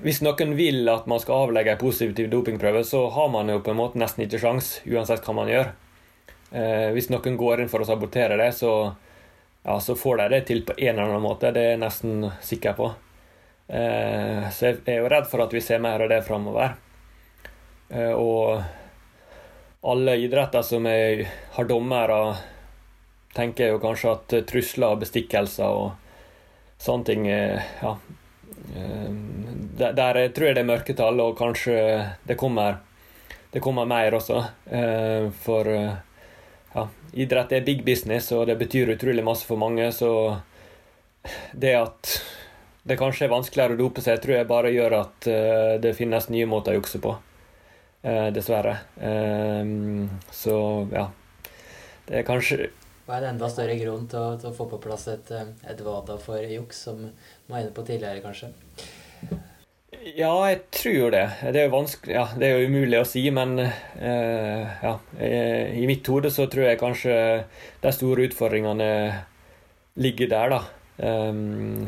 Hvis 0.00 0.22
noen 0.24 0.54
vil 0.56 0.88
at 0.88 1.04
man 1.06 1.20
skal 1.20 1.44
avlegge 1.44 1.74
en 1.74 1.80
positiv 1.80 2.30
dopingprøve, 2.32 2.80
så 2.88 3.02
har 3.12 3.28
man 3.28 3.50
jo 3.52 3.60
på 3.60 3.74
en 3.74 3.76
måte 3.76 4.00
nesten 4.00 4.24
ikke 4.24 4.40
sjans, 4.40 4.78
uansett 4.88 5.26
hva 5.26 5.34
man 5.36 5.50
gjør. 5.52 5.72
Eh, 6.56 6.88
hvis 6.96 7.10
noen 7.12 7.36
går 7.36 7.60
inn 7.60 7.68
for 7.68 7.84
å 7.84 7.88
sabotere 7.88 8.38
det, 8.40 8.48
så, 8.56 8.94
ja, 9.60 9.76
så 9.84 9.96
får 9.98 10.22
de 10.22 10.28
det 10.32 10.40
til 10.48 10.64
på 10.64 10.78
en 10.78 10.94
eller 10.94 11.10
annen 11.10 11.26
måte. 11.26 11.52
Det 11.52 11.60
er 11.60 11.74
jeg 11.74 11.82
nesten 11.84 12.30
sikker 12.40 12.78
på. 12.78 12.94
så 13.64 14.66
jeg 14.66 14.80
er 14.92 14.98
jo 15.00 15.08
redd 15.08 15.28
for 15.28 15.40
at 15.40 15.52
vi 15.52 15.60
ser 15.64 15.78
mer 15.80 16.02
av 16.04 16.10
det 16.12 16.18
framover. 16.24 16.74
og 18.12 18.60
alle 19.84 20.16
idretter 20.16 20.62
som 20.62 20.86
er, 20.86 21.26
har 21.52 21.68
dommere, 21.68 22.36
tenker 23.36 23.66
jeg 23.66 23.74
jo 23.74 23.82
kanskje 23.82 24.12
at 24.14 24.34
trusler 24.48 24.94
og 24.94 25.02
bestikkelser 25.02 25.68
og 25.68 26.80
sånne 26.80 27.08
ting 27.08 27.26
Ja. 27.28 27.96
Eh, 28.74 29.10
der, 29.74 29.92
der 29.92 30.20
tror 30.32 30.46
jeg 30.46 30.56
det 30.56 30.62
er 30.62 30.70
mørketall, 30.70 31.20
og 31.20 31.36
kanskje 31.36 31.76
det 32.24 32.36
kommer, 32.40 32.78
det 33.52 33.60
kommer 33.60 33.88
mer 33.90 34.14
også. 34.16 34.38
Eh, 34.70 35.28
for 35.44 35.68
ja, 35.68 36.86
idrett 37.12 37.52
er 37.52 37.66
big 37.66 37.84
business, 37.84 38.30
og 38.32 38.46
det 38.48 38.56
betyr 38.58 38.94
utrolig 38.94 39.24
masse 39.26 39.44
for 39.44 39.60
mange. 39.60 39.90
Så 39.92 40.38
det 41.52 41.74
at 41.76 42.14
det 42.84 42.98
kanskje 43.00 43.26
er 43.26 43.34
vanskeligere 43.34 43.76
å 43.76 43.82
dope 43.82 44.04
seg, 44.04 44.22
tror 44.22 44.38
jeg 44.38 44.48
bare 44.48 44.72
gjør 44.72 44.98
at 45.02 45.30
det 45.82 45.96
finnes 45.96 46.30
nye 46.30 46.48
måter 46.48 46.74
å 46.74 46.80
jukse 46.80 47.00
på. 47.02 47.16
Uh, 48.04 48.28
dessverre. 48.36 48.76
Uh, 49.00 50.08
så 50.30 50.56
ja. 50.92 51.08
Det 52.04 52.20
er 52.20 52.26
kanskje 52.28 52.66
er 53.04 53.20
en 53.20 53.34
enda 53.34 53.48
større 53.52 53.74
grunn 53.76 54.06
til 54.08 54.16
å, 54.16 54.36
til 54.40 54.48
å 54.48 54.56
få 54.56 54.64
på 54.68 54.78
plass 54.80 55.02
et, 55.12 55.28
et 55.68 55.80
VADA 55.84 56.14
for 56.20 56.40
juks, 56.40 56.78
som 56.86 57.02
vi 57.02 57.52
var 57.52 57.60
inne 57.60 57.72
på 57.76 57.84
tidligere, 57.84 58.22
kanskje? 58.24 58.48
Ja, 60.16 60.30
jeg 60.48 60.62
tror 60.72 61.12
det. 61.12 61.26
Det 61.52 61.60
er 61.60 61.66
jo 61.68 61.74
vanskelig 61.74 62.14
Ja, 62.16 62.24
det 62.32 62.48
er 62.48 62.62
jo 62.62 62.70
umulig 62.72 63.02
å 63.02 63.08
si, 63.08 63.26
men 63.32 63.60
ja. 63.60 64.94
I 65.20 65.84
mitt 65.88 66.08
hode 66.08 66.32
så 66.32 66.48
tror 66.48 66.70
jeg 66.70 66.80
kanskje 66.80 67.18
de 67.84 67.92
store 67.92 68.24
utfordringene 68.30 68.88
ligger 70.00 70.32
der, 70.32 70.56
da. 70.56 70.62
Eh, 70.96 71.32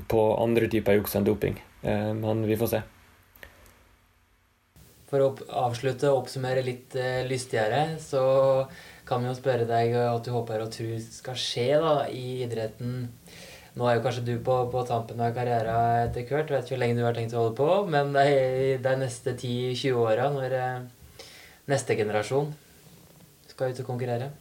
på 0.08 0.26
andre 0.42 0.68
typer 0.70 0.98
juks 0.98 1.16
enn 1.16 1.26
doping. 1.26 1.58
Eh, 1.82 2.12
men 2.14 2.46
vi 2.46 2.58
får 2.58 2.72
se. 2.74 2.82
For 5.06 5.22
å 5.22 5.32
avslutte 5.66 6.10
og 6.10 6.24
oppsummere 6.24 6.64
litt 6.66 6.96
uh, 6.98 7.22
lystigere, 7.28 7.96
så 8.02 8.22
kan 9.06 9.22
vi 9.22 9.30
jo 9.30 9.36
spørre 9.38 9.68
deg 9.68 9.92
hva 9.94 10.16
du 10.18 10.32
håper 10.34 10.64
og 10.64 10.72
tror 10.74 10.96
skal 11.04 11.38
skje 11.38 11.68
da, 11.82 11.92
i 12.10 12.42
idretten. 12.46 13.04
Nå 13.76 13.86
er 13.86 13.98
jo 13.98 14.02
kanskje 14.06 14.24
du 14.26 14.34
på, 14.42 14.56
på 14.72 14.82
tampen 14.88 15.20
av 15.22 15.34
karrieren 15.36 16.08
etter 16.08 16.26
hvert. 16.26 16.50
Vet 16.50 16.64
ikke 16.64 16.74
hvor 16.74 16.82
lenge 16.82 16.98
du 16.98 17.04
har 17.04 17.14
tenkt 17.14 17.36
å 17.36 17.42
holde 17.44 17.58
på, 17.58 17.68
men 17.92 18.14
det 18.16 18.24
er 18.32 18.82
de 18.82 18.96
neste 19.04 19.36
10-20 19.36 20.00
åra, 20.00 20.30
når 20.34 20.56
uh, 20.58 21.22
neste 21.70 21.98
generasjon 21.98 22.50
skal 23.52 23.70
ut 23.70 23.84
og 23.84 23.88
konkurrere. 23.92 24.32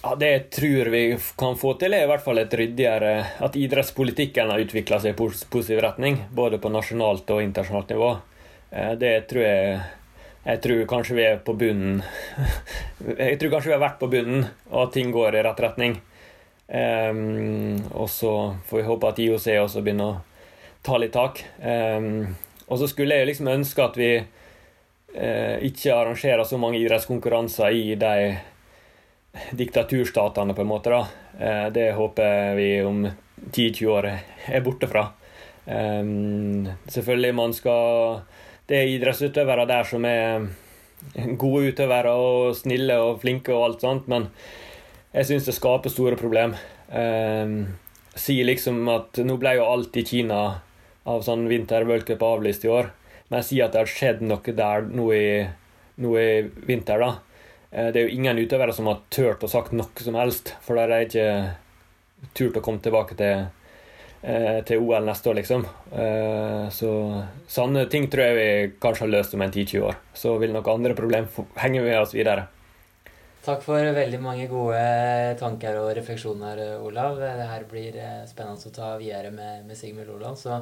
Ja, 0.00 0.14
Det 0.16 0.50
tror 0.56 0.88
vi 0.94 1.02
kan 1.36 1.58
få 1.60 1.74
til, 1.76 1.92
er 1.92 2.06
i 2.06 2.08
hvert 2.08 2.24
fall 2.24 2.40
et 2.40 2.54
ryddigere 2.56 3.10
At 3.44 3.56
idrettspolitikken 3.60 4.48
har 4.48 4.62
utvikla 4.62 4.96
seg 5.02 5.12
i 5.12 5.18
positiv 5.18 5.82
retning, 5.84 6.22
både 6.32 6.56
på 6.56 6.72
nasjonalt 6.72 7.28
og 7.34 7.42
internasjonalt 7.44 7.92
nivå. 7.92 8.14
Eh, 8.70 8.92
det 8.92 9.20
tror 9.30 9.42
jeg 9.42 9.80
Jeg 10.44 10.60
tror 10.64 10.86
kanskje 10.88 11.16
vi 11.18 11.24
er 11.26 11.40
på 11.44 11.52
bunnen 11.58 12.02
Jeg 13.18 13.38
tror 13.40 13.50
kanskje 13.56 13.70
vi 13.70 13.76
har 13.76 13.82
vært 13.82 13.98
på 14.00 14.08
bunnen, 14.08 14.46
og 14.70 14.86
at 14.86 14.94
ting 14.94 15.10
går 15.12 15.36
i 15.36 15.42
rett 15.44 15.60
retning. 15.60 16.00
Um, 16.70 17.80
og 17.98 18.06
så 18.12 18.54
får 18.68 18.78
vi 18.78 18.86
håpe 18.86 19.08
at 19.08 19.18
IOC 19.18 19.46
også 19.58 19.82
begynner 19.82 20.12
å 20.12 20.20
ta 20.86 20.98
litt 21.00 21.14
tak. 21.16 21.40
Um, 21.58 22.36
og 22.68 22.78
så 22.78 22.86
skulle 22.86 23.16
jeg 23.18 23.30
liksom 23.30 23.50
ønske 23.50 23.82
at 23.82 23.96
vi 23.98 24.10
uh, 24.20 25.56
ikke 25.66 25.96
arrangerer 25.96 26.44
så 26.46 26.60
mange 26.62 26.78
idrettskonkurranser 26.78 27.74
i 27.74 27.96
de 27.98 28.36
diktaturstatene, 29.58 30.54
på 30.54 30.62
en 30.62 30.70
måte. 30.70 30.94
da. 30.94 31.02
Uh, 31.40 31.66
det 31.74 31.88
håper 31.98 32.54
vi 32.60 32.70
om 32.86 33.02
10-20 33.50 33.90
år 33.96 34.12
er 34.12 34.62
borte 34.62 34.86
fra. 34.90 35.08
Selvfølgelig 35.70 37.34
man 37.36 37.52
skal 37.54 38.22
Det 38.70 38.78
er 38.78 38.92
idrettsutøvere 38.94 39.66
der 39.66 39.86
som 39.88 40.04
er 40.06 40.46
gode 41.40 41.72
utøvere 41.72 42.12
og 42.14 42.54
snille 42.54 42.96
og 43.02 43.20
flinke 43.24 43.54
og 43.54 43.64
alt 43.66 43.84
sånt, 43.84 44.10
men 44.10 44.28
jeg 45.10 45.26
syns 45.26 45.48
det 45.48 45.56
skaper 45.56 45.90
store 45.90 46.18
problem. 46.20 46.54
sier 48.14 48.46
liksom 48.46 48.86
at 48.92 49.18
nå 49.26 49.36
ble 49.42 49.56
jo 49.58 49.66
alt 49.66 49.96
i 49.98 50.04
Kina 50.06 50.42
av 51.08 51.24
sånn 51.26 51.48
vinter-worldcup 51.50 52.22
avlyst 52.22 52.66
i 52.66 52.70
år, 52.70 52.92
men 53.28 53.40
jeg 53.40 53.48
sier 53.48 53.66
at 53.66 53.74
det 53.74 53.82
har 53.82 53.90
skjedd 53.90 54.22
noe 54.22 54.54
der 54.62 54.86
nå 54.86 55.08
i, 55.16 55.26
nå 55.98 56.14
i 56.20 56.30
vinter, 56.68 57.02
da 57.02 57.10
Eh, 57.70 57.92
det 57.92 58.00
er 58.00 58.08
jo 58.08 58.18
ingen 58.18 58.38
utøvere 58.38 58.74
som 58.74 58.88
har 58.90 59.02
turt 59.14 59.44
å 59.46 59.50
sagt 59.50 59.74
noe 59.76 60.04
som 60.04 60.18
helst, 60.18 60.54
for 60.64 60.76
da 60.76 60.86
har 60.86 60.96
jeg 60.98 61.10
ikke 61.10 62.30
turt 62.36 62.58
å 62.58 62.64
komme 62.64 62.82
tilbake 62.82 63.16
til, 63.18 63.46
til 64.22 64.84
OL 64.84 65.06
neste 65.08 65.30
år, 65.32 65.38
liksom. 65.40 65.66
Eh, 65.96 66.68
så 66.74 66.92
sånne 67.48 67.86
ting 67.88 68.08
tror 68.12 68.26
jeg 68.28 68.38
vi 68.38 68.78
kanskje 68.82 69.06
har 69.06 69.12
løst 69.16 69.36
om 69.36 69.44
en 69.46 69.52
10-20 69.52 69.86
år. 69.88 70.00
Så 70.12 70.36
vil 70.42 70.52
nok 70.52 70.68
andre 70.68 70.96
problemer 70.98 71.52
henge 71.62 71.84
med 71.86 71.96
oss 72.02 72.12
videre. 72.16 72.48
Takk 73.40 73.62
for 73.64 73.80
veldig 73.96 74.18
mange 74.20 74.44
gode 74.50 74.80
tanker 75.40 75.78
og 75.80 75.94
refleksjoner, 75.96 76.60
Olav. 76.84 77.16
Det 77.16 77.48
her 77.48 77.64
blir 77.70 77.96
spennende 78.28 78.68
å 78.68 78.74
ta 78.76 78.90
videre 79.00 79.32
med, 79.32 79.64
med 79.64 79.78
Sigmund 79.80 80.12
Loland. 80.12 80.36
Så 80.36 80.60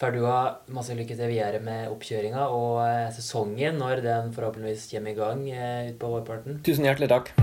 får 0.00 0.14
du 0.14 0.22
ha 0.24 0.42
masse 0.72 0.94
lykke 0.96 1.16
til 1.18 1.28
videre 1.28 1.60
med 1.64 1.90
oppkjøringa 1.92 2.46
og 2.54 2.78
eh, 2.86 3.08
sesongen 3.16 3.82
når 3.82 4.04
den 4.06 4.30
forhåpentligvis 4.36 4.88
kommer 4.94 5.12
i 5.12 5.18
gang 5.18 5.42
eh, 5.52 5.90
utpå 5.90 6.14
vårparten. 6.14 6.62
Tusen 6.64 6.88
hjertelig 6.88 7.10
takk. 7.12 7.34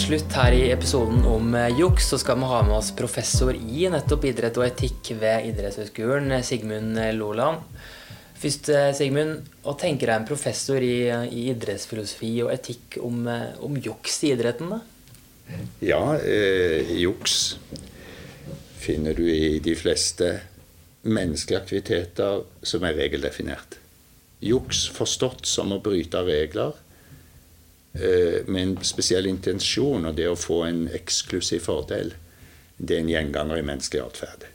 Slutt 0.00 0.32
her 0.32 0.54
i 0.56 0.60
episoden 0.72 1.24
om 1.28 1.54
eh, 1.54 1.70
juks 1.78 2.08
så 2.12 2.18
skal 2.20 2.38
vi 2.40 2.48
ha 2.48 2.60
med 2.64 2.76
oss 2.78 2.90
professor 2.96 3.54
i 3.54 3.88
nettopp 3.92 4.24
idrett 4.30 4.56
og 4.58 4.64
etikk 4.64 5.12
ved 5.20 5.48
Idrettshøgskolen, 5.50 6.32
Sigmund 6.46 6.98
Loland. 7.18 7.64
Først, 8.40 8.70
eh, 8.72 8.88
Sigmund, 8.96 9.50
hva 9.64 9.74
tenker 9.76 10.08
deg 10.08 10.22
en 10.22 10.28
professor 10.28 10.80
i, 10.80 11.10
i, 11.28 11.42
idrettsfilosofi 11.52 12.32
og 12.46 12.52
etikk 12.54 12.96
om, 13.04 13.26
eh, 13.28 13.50
om 13.66 13.76
juks 13.76 14.22
i 14.24 14.32
idretten? 14.32 14.72
da? 14.72 14.80
Ja, 15.84 16.02
eh, 16.16 16.94
juks 17.02 17.58
finner 18.80 19.18
du 19.18 19.26
i 19.28 19.58
de 19.60 19.74
fleste 19.76 20.38
menneskelige 21.04 21.60
aktiviteter 21.60 22.46
som 22.62 22.86
er 22.88 22.96
regeldefinert. 22.96 23.76
Juks 24.40 24.86
forstått 24.96 25.44
som 25.48 25.74
å 25.76 25.82
bryte 25.84 26.24
regler 26.24 26.72
eh, 26.72 26.89
med 27.92 28.60
en 28.60 28.76
spesiell 28.86 29.26
intensjon, 29.26 30.04
og 30.06 30.14
det 30.14 30.28
å 30.30 30.38
få 30.38 30.60
en 30.68 30.84
eksklusiv 30.94 31.64
fordel, 31.64 32.12
det 32.78 32.96
er 32.96 33.02
en 33.02 33.10
gjenganger 33.10 33.58
i 33.58 33.64
menneskelig 33.66 34.04
atferd. 34.04 34.46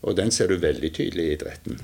Og 0.00 0.16
den 0.16 0.32
ser 0.32 0.48
du 0.48 0.56
veldig 0.62 0.90
tydelig 0.96 1.26
i 1.26 1.34
idretten. 1.36 1.82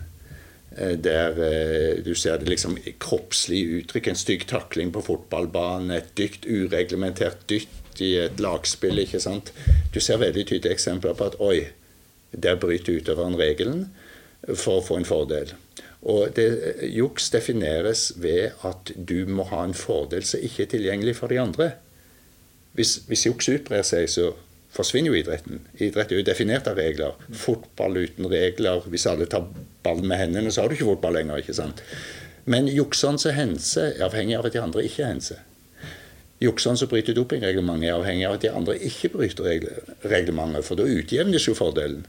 Eh, 0.77 0.99
der 0.99 1.39
eh, 1.41 2.05
du 2.05 2.15
ser 2.15 2.39
det 2.39 2.49
liksom 2.49 2.79
kroppslig 3.01 3.63
uttrykk. 3.81 4.11
En 4.11 4.21
stygg 4.21 4.47
takling 4.49 4.93
på 4.93 5.05
fotballbanen, 5.07 5.93
et 5.95 6.13
dykt 6.19 6.49
ureglementert 6.49 7.47
dytt 7.49 8.01
i 8.01 8.17
et 8.21 8.41
lagspill. 8.41 8.99
ikke 8.99 9.21
sant? 9.21 9.53
Du 9.95 10.01
ser 10.01 10.21
veldig 10.21 10.47
tydelige 10.47 10.77
eksempler 10.77 11.17
på 11.17 11.31
at 11.31 11.39
oi, 11.41 11.69
der 12.33 12.59
bryter 12.61 12.99
utøveren 12.99 13.39
regelen 13.41 13.87
for 14.55 14.81
å 14.81 14.85
få 14.85 15.01
en 15.01 15.09
fordel. 15.09 15.55
Og 16.07 16.31
det, 16.37 16.47
Juks 16.95 17.31
defineres 17.35 18.13
ved 18.23 18.55
at 18.67 18.93
du 18.95 19.27
må 19.27 19.49
ha 19.51 19.65
en 19.67 19.75
fordel 19.75 20.25
som 20.27 20.43
ikke 20.43 20.67
er 20.67 20.73
tilgjengelig 20.77 21.17
for 21.19 21.33
de 21.33 21.41
andre. 21.43 21.73
Hvis, 22.79 23.01
hvis 23.09 23.25
juks 23.27 23.49
utbrer 23.51 23.83
seg, 23.87 24.07
så 24.13 24.29
forsvinner 24.77 25.11
jo 25.11 25.19
idretten. 25.19 25.65
Idrett 25.81 26.13
er 26.13 26.21
jo 26.21 26.27
definert 26.29 26.69
av 26.71 26.79
regler. 26.79 27.17
Fotball 27.33 28.03
uten 28.05 28.29
regler. 28.31 28.85
Hvis 28.93 29.09
alle 29.11 29.27
tar 29.33 29.49
ball 29.83 30.05
med 30.05 30.21
hendene, 30.21 30.53
så 30.53 30.63
har 30.63 30.71
du 30.71 30.77
ikke 30.77 30.91
fotball 30.93 31.17
lenger. 31.19 31.41
ikke 31.41 31.57
sant? 31.57 31.83
Men 32.47 32.69
jukserne 32.71 33.19
som 33.19 33.35
henser, 33.35 33.97
er 33.97 34.07
avhengig 34.07 34.37
av 34.39 34.47
at 34.47 34.55
de 34.55 34.63
andre 34.63 34.85
ikke 34.87 35.09
henser. 35.09 35.41
Jukserne 36.41 36.77
som 36.77 36.89
bryter 36.91 37.17
dopingreglementet, 37.17 37.89
er 37.89 37.97
avhengig 37.97 38.27
av 38.29 38.37
at 38.37 38.43
de 38.45 38.53
andre 38.53 38.77
ikke 38.85 39.09
bryter 39.15 39.47
reglementet, 40.05 40.67
for 40.67 40.77
da 40.77 40.85
utjevnes 40.85 41.49
jo 41.49 41.55
fordelen. 41.57 42.05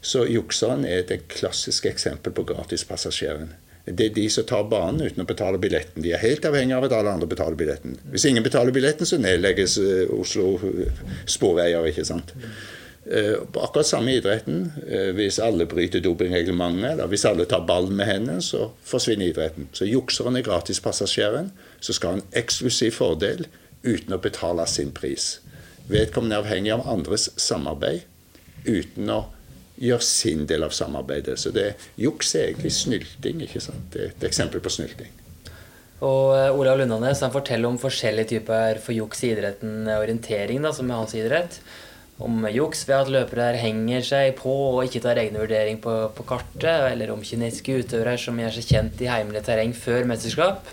Så 0.00 0.22
jukseren 0.30 0.86
er 0.86 1.02
det 1.08 1.24
klassiske 1.32 1.90
eksempel 1.90 2.34
på 2.36 2.46
gratispassasjeren. 2.46 3.50
Det 3.86 4.08
er 4.08 4.14
de 4.14 4.24
som 4.30 4.46
tar 4.46 4.64
banen 4.70 5.04
uten 5.06 5.22
å 5.22 5.26
betale 5.26 5.58
billetten. 5.62 6.02
De 6.02 6.10
er 6.14 6.22
helt 6.22 6.46
avhengig 6.46 6.74
av 6.74 6.88
at 6.88 6.94
alle 6.96 7.12
andre 7.14 7.28
betaler 7.30 7.58
billetten. 7.58 7.94
Hvis 8.10 8.24
ingen 8.26 8.42
betaler 8.42 8.74
billetten, 8.74 9.06
så 9.06 9.18
nedlegges 9.22 9.76
eh, 9.78 10.10
Oslo 10.10 10.56
sporveier. 11.30 11.86
ikke 11.86 12.06
sant? 12.06 12.34
Eh, 13.06 13.36
på 13.52 13.62
akkurat 13.62 13.86
samme 13.86 14.16
idretten. 14.18 14.72
Eh, 14.88 15.12
hvis 15.14 15.38
alle 15.38 15.68
bryter 15.70 16.02
dopingreglementet, 16.02 16.96
eller 16.96 17.06
hvis 17.12 17.24
alle 17.30 17.46
tar 17.46 17.62
ballen 17.66 17.94
med 17.94 18.10
hendene, 18.10 18.42
så 18.42 18.72
forsvinner 18.82 19.30
idretten. 19.30 19.70
Så 19.72 19.86
jukseren 19.86 20.36
er 20.36 20.46
gratispassasjeren, 20.46 21.52
så 21.80 21.96
skal 21.96 22.12
ha 22.12 22.20
en 22.20 22.28
eksklusiv 22.38 22.96
fordel 22.98 23.46
uten 23.86 24.16
å 24.16 24.22
betale 24.22 24.66
sin 24.70 24.92
pris. 24.94 25.36
Vedkommende 25.86 26.38
er 26.38 26.44
avhengig 26.44 26.74
av 26.74 26.86
andres 26.90 27.28
samarbeid 27.38 28.06
uten 28.66 29.10
å 29.12 29.20
gjøre 29.76 30.04
sin 30.04 30.46
del 30.48 30.64
av 30.66 30.74
samarbeidet. 30.74 31.38
Så 31.38 31.52
det 31.54 31.74
juks 32.00 32.34
er 32.34 32.50
egentlig 32.50 32.72
snylting. 32.74 33.44
ikke 33.46 33.62
sant? 33.62 33.88
Det 33.92 34.02
er 34.02 34.12
et 34.14 34.28
eksempel 34.28 34.62
på 34.64 34.72
snylting. 34.72 35.12
Og 36.04 36.36
eh, 36.36 36.52
Olav 36.52 36.80
Lundanes 36.80 37.22
han 37.24 37.32
forteller 37.32 37.70
om 37.70 37.80
forskjellige 37.80 38.34
typer 38.36 38.80
for 38.84 38.96
juks 38.96 39.22
i 39.24 39.32
idretten. 39.32 39.84
Orientering, 39.96 40.64
da, 40.64 40.72
som 40.76 40.90
er 40.90 41.00
hans 41.00 41.16
idrett. 41.16 41.60
Om 42.16 42.46
juks 42.48 42.86
ved 42.88 42.96
at 42.96 43.12
løpere 43.12 43.50
henger 43.60 44.04
seg 44.04 44.38
på 44.38 44.52
og 44.70 44.86
ikke 44.86 45.02
tar 45.04 45.20
egne 45.20 45.42
vurderinger 45.42 45.82
på, 45.84 45.96
på, 46.16 46.26
kartet. 46.28 46.90
Eller 46.90 47.12
om 47.12 47.24
kinesiske 47.24 47.82
utøvere 47.82 48.16
som 48.20 48.40
gjør 48.40 48.56
seg 48.56 48.70
kjent 48.72 49.04
i 49.04 49.10
heimelig 49.12 49.44
terreng 49.48 49.76
før 49.76 50.08
mesterskap. 50.08 50.72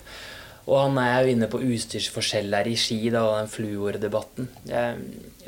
Og 0.65 0.77
han 0.79 0.99
er 1.01 1.15
jo 1.23 1.33
inne 1.33 1.49
på 1.51 1.59
utstyrsforskjeller 1.59 2.69
i 2.71 2.75
ski 2.79 2.99
da, 3.11 3.23
og 3.27 3.39
den 3.41 3.51
fluordebatten. 3.51 4.47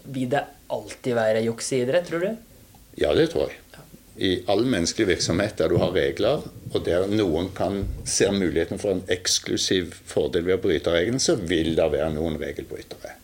vil 0.06 0.30
det 0.30 0.44
alltid 0.70 1.16
være 1.16 1.46
juks 1.46 1.72
i 1.74 1.82
idrett, 1.82 2.10
tror 2.10 2.26
du? 2.26 2.36
Ja, 3.00 3.14
det 3.16 3.32
tror 3.32 3.50
jeg. 3.50 3.62
I 4.16 4.30
all 4.48 4.64
menneskelig 4.64 5.08
virksomhet 5.10 5.58
der 5.60 5.72
du 5.72 5.78
har 5.82 5.92
regler, 5.92 6.44
og 6.72 6.86
der 6.86 7.08
noen 7.12 7.50
kan 7.56 7.82
se 8.08 8.30
muligheten 8.32 8.80
for 8.80 8.96
en 8.96 9.04
eksklusiv 9.12 9.92
fordel 10.08 10.46
ved 10.48 10.56
å 10.56 10.64
bryte 10.64 10.94
regelen, 10.94 11.20
så 11.20 11.36
vil 11.36 11.74
det 11.76 11.90
være 11.92 12.14
noen 12.16 12.40
regelbrytere. 12.40 13.18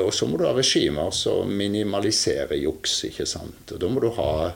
Og 0.00 0.12
så 0.14 0.26
må 0.28 0.38
du 0.38 0.46
ha 0.46 0.54
regimer 0.56 1.10
som 1.14 1.50
minimaliserer 1.52 2.56
juks. 2.62 3.04
ikke 3.10 3.26
sant? 3.26 3.72
Og 3.72 3.80
Da 3.80 3.88
må 3.88 4.00
du 4.00 4.08
ha, 4.16 4.52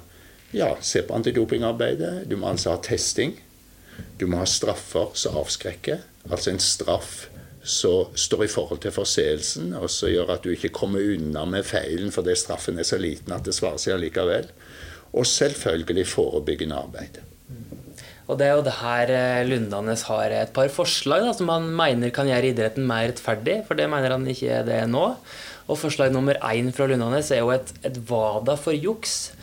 ja, 0.52 0.74
se 0.80 1.02
på 1.02 1.14
antidopingarbeidet. 1.16 2.28
Du 2.30 2.36
må 2.36 2.48
altså 2.52 2.74
ha 2.74 2.80
testing. 2.82 3.36
Du 4.18 4.26
må 4.26 4.40
ha 4.40 4.48
straffer 4.48 5.12
som 5.18 5.36
avskrekker. 5.40 6.04
Altså 6.30 6.52
en 6.52 6.62
straff 6.62 7.26
som 7.64 8.12
står 8.16 8.44
i 8.44 8.52
forhold 8.52 8.82
til 8.84 8.92
forseelsen, 8.92 9.72
og 9.78 9.88
som 9.92 10.12
gjør 10.12 10.34
at 10.36 10.44
du 10.44 10.52
ikke 10.52 10.72
kommer 10.76 11.04
unna 11.14 11.46
med 11.48 11.64
feilen 11.64 12.12
fordi 12.12 12.36
straffen 12.36 12.78
er 12.78 12.88
så 12.88 13.00
liten 13.00 13.32
at 13.32 13.46
det 13.46 13.56
svarer 13.56 13.80
seg 13.80 13.96
allikevel. 13.96 14.50
Og 15.14 15.28
selvfølgelig 15.28 16.06
forebyggende 16.10 16.76
arbeid. 16.76 17.22
Og 18.24 18.38
det 18.40 18.46
er 18.46 18.54
jo 18.56 18.64
det 18.64 18.76
her 18.78 19.10
eh, 19.12 19.46
Lundanes 19.48 20.06
har 20.08 20.32
et 20.32 20.52
par 20.56 20.70
forslag 20.72 21.26
da, 21.26 21.32
som 21.36 21.50
han 21.52 21.66
mener 21.76 22.12
kan 22.14 22.28
gjøre 22.28 22.54
idretten 22.54 22.86
mer 22.88 23.10
rettferdig, 23.10 23.58
for 23.68 23.76
det 23.76 23.88
mener 23.92 24.16
han 24.16 24.24
ikke 24.32 24.48
er 24.60 24.64
det 24.68 24.78
nå. 24.88 25.10
Og 25.68 25.80
forslag 25.80 26.12
nummer 26.12 26.38
én 26.44 26.70
fra 26.76 26.88
Lundanes 26.88 27.30
er 27.32 27.42
jo 27.42 27.52
et, 27.52 27.72
et 27.84 28.00
WADA 28.08 28.56
for 28.60 28.76
juks. 28.76 29.34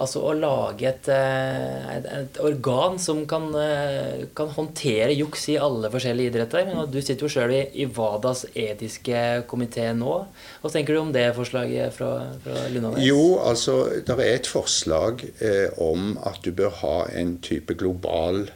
Altså 0.00 0.22
å 0.24 0.30
lage 0.32 0.86
et, 0.88 1.08
eh, 1.12 1.88
et, 1.98 2.06
et 2.16 2.38
organ 2.40 2.94
som 2.96 3.26
kan, 3.28 3.50
eh, 3.60 4.22
kan, 4.34 4.48
håndtere 4.56 5.12
juks 5.12 5.44
i 5.52 5.58
alle 5.60 5.90
forskjellige 5.92 6.32
idretter. 6.32 6.70
Du 6.88 6.96
sitter 7.02 7.26
jo 7.26 7.32
sjøl 7.34 7.52
i, 7.52 7.60
i, 7.76 7.84
WADAs 7.84 8.46
etiske 8.56 9.44
komité 9.50 9.90
nå. 9.92 10.14
Hva 10.62 10.72
tenker 10.72 10.96
du 10.96 11.02
om 11.02 11.12
det 11.12 11.26
forslaget 11.36 11.92
fra, 11.92 12.08
fra 12.40 12.64
Lundanes? 12.72 13.04
Jo, 13.04 13.36
altså 13.44 13.76
det 13.92 14.16
er 14.16 14.30
et 14.30 14.48
forslag 14.48 15.26
eh, 15.44 15.68
om 15.76 16.16
at 16.24 16.40
du 16.40 16.54
bør 16.56 16.72
ha 16.80 16.96
en 17.12 17.36
type 17.44 17.76
global 17.76 18.46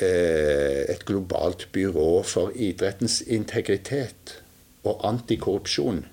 eh, 0.00 0.88
Et 0.88 1.04
globalt 1.06 1.68
byrå 1.76 2.22
for 2.24 2.56
idrettens 2.56 3.20
integritet 3.28 4.38
og 4.88 5.04
antikorrupsjon. 5.06 6.06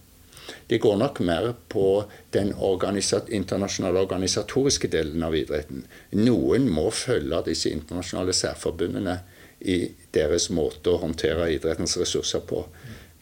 Det 0.68 0.82
går 0.82 0.98
nok 1.02 1.20
mer 1.26 1.54
på 1.72 2.04
den 2.36 2.54
organisat 2.54 3.30
internasjonale 3.30 4.04
organisatoriske 4.06 4.90
delen 4.92 5.24
av 5.24 5.36
idretten. 5.38 5.86
Noen 6.20 6.70
må 6.72 6.90
følge 6.94 7.44
disse 7.50 7.72
internasjonale 7.74 8.36
særforbundene 8.36 9.20
i 9.60 9.80
deres 10.16 10.50
måte 10.56 10.94
å 10.94 11.02
håndtere 11.02 11.50
idrettens 11.54 11.98
ressurser 12.00 12.46
på. 12.48 12.64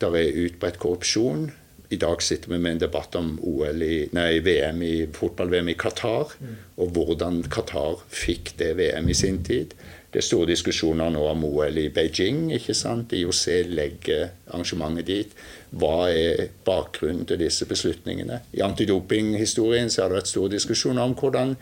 Der 0.02 0.14
er 0.18 0.44
utbredt 0.46 0.80
korrupsjon. 0.82 1.50
I 1.90 1.98
dag 1.98 2.22
sitter 2.22 2.52
vi 2.52 2.60
med 2.60 2.76
en 2.76 2.82
debatt 2.84 3.16
om 3.16 3.38
i, 3.40 4.10
nei, 4.12 4.40
VM 4.44 4.82
i 4.84 4.96
fotball-VM 5.16 5.72
i 5.72 5.78
Qatar, 5.80 6.34
og 6.76 6.90
hvordan 6.98 7.46
Qatar 7.48 8.04
fikk 8.12 8.58
det 8.60 8.74
VM 8.78 9.08
i 9.08 9.16
sin 9.16 9.40
tid. 9.48 9.74
Det 10.18 10.24
er 10.24 10.32
store 10.32 10.48
diskusjoner 10.50 11.12
nå 11.14 11.20
om 11.30 11.44
OL 11.46 11.76
i 11.78 11.90
Beijing. 11.94 12.48
ikke 12.56 12.74
sant? 12.74 13.12
IOC 13.14 13.68
legger 13.70 14.32
arrangementet 14.48 15.06
dit. 15.06 15.36
Hva 15.78 16.08
er 16.10 16.48
bakgrunnen 16.66 17.28
til 17.30 17.38
disse 17.38 17.68
beslutningene? 17.70 18.40
I 18.58 18.64
antidopinghistorien 18.66 19.94
så 19.94 20.02
har 20.02 20.10
det 20.10 20.18
vært 20.18 20.32
store 20.32 20.56
diskusjoner 20.56 21.06
om 21.06 21.14
hvordan 21.14 21.54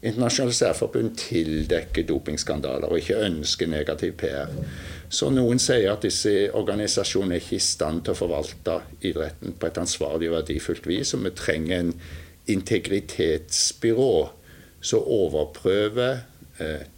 internasjonale 0.00 0.56
særforbund 0.56 1.20
tildekker 1.20 2.08
dopingskandaler 2.08 2.88
og 2.88 2.96
ikke 3.02 3.20
ønsker 3.28 3.68
negativ 3.68 4.16
PR. 4.24 4.56
Så 5.12 5.28
noen 5.28 5.60
sier 5.60 5.92
at 5.92 6.08
disse 6.08 6.48
organisasjonene 6.56 7.36
er 7.36 7.44
ikke 7.44 7.60
i 7.60 7.68
stand 7.68 8.06
til 8.06 8.16
å 8.16 8.22
forvalte 8.24 8.80
idretten 9.04 9.60
på 9.60 9.68
et 9.68 9.84
ansvarlig 9.84 10.32
og 10.32 10.40
verdifullt 10.40 10.88
vis, 10.88 11.12
og 11.12 11.28
vi 11.28 11.36
trenger 11.36 11.82
en 11.82 11.96
integritetsbyrå 12.56 14.12
som 14.80 15.04
overprøver, 15.04 16.22
eh, 16.56 16.88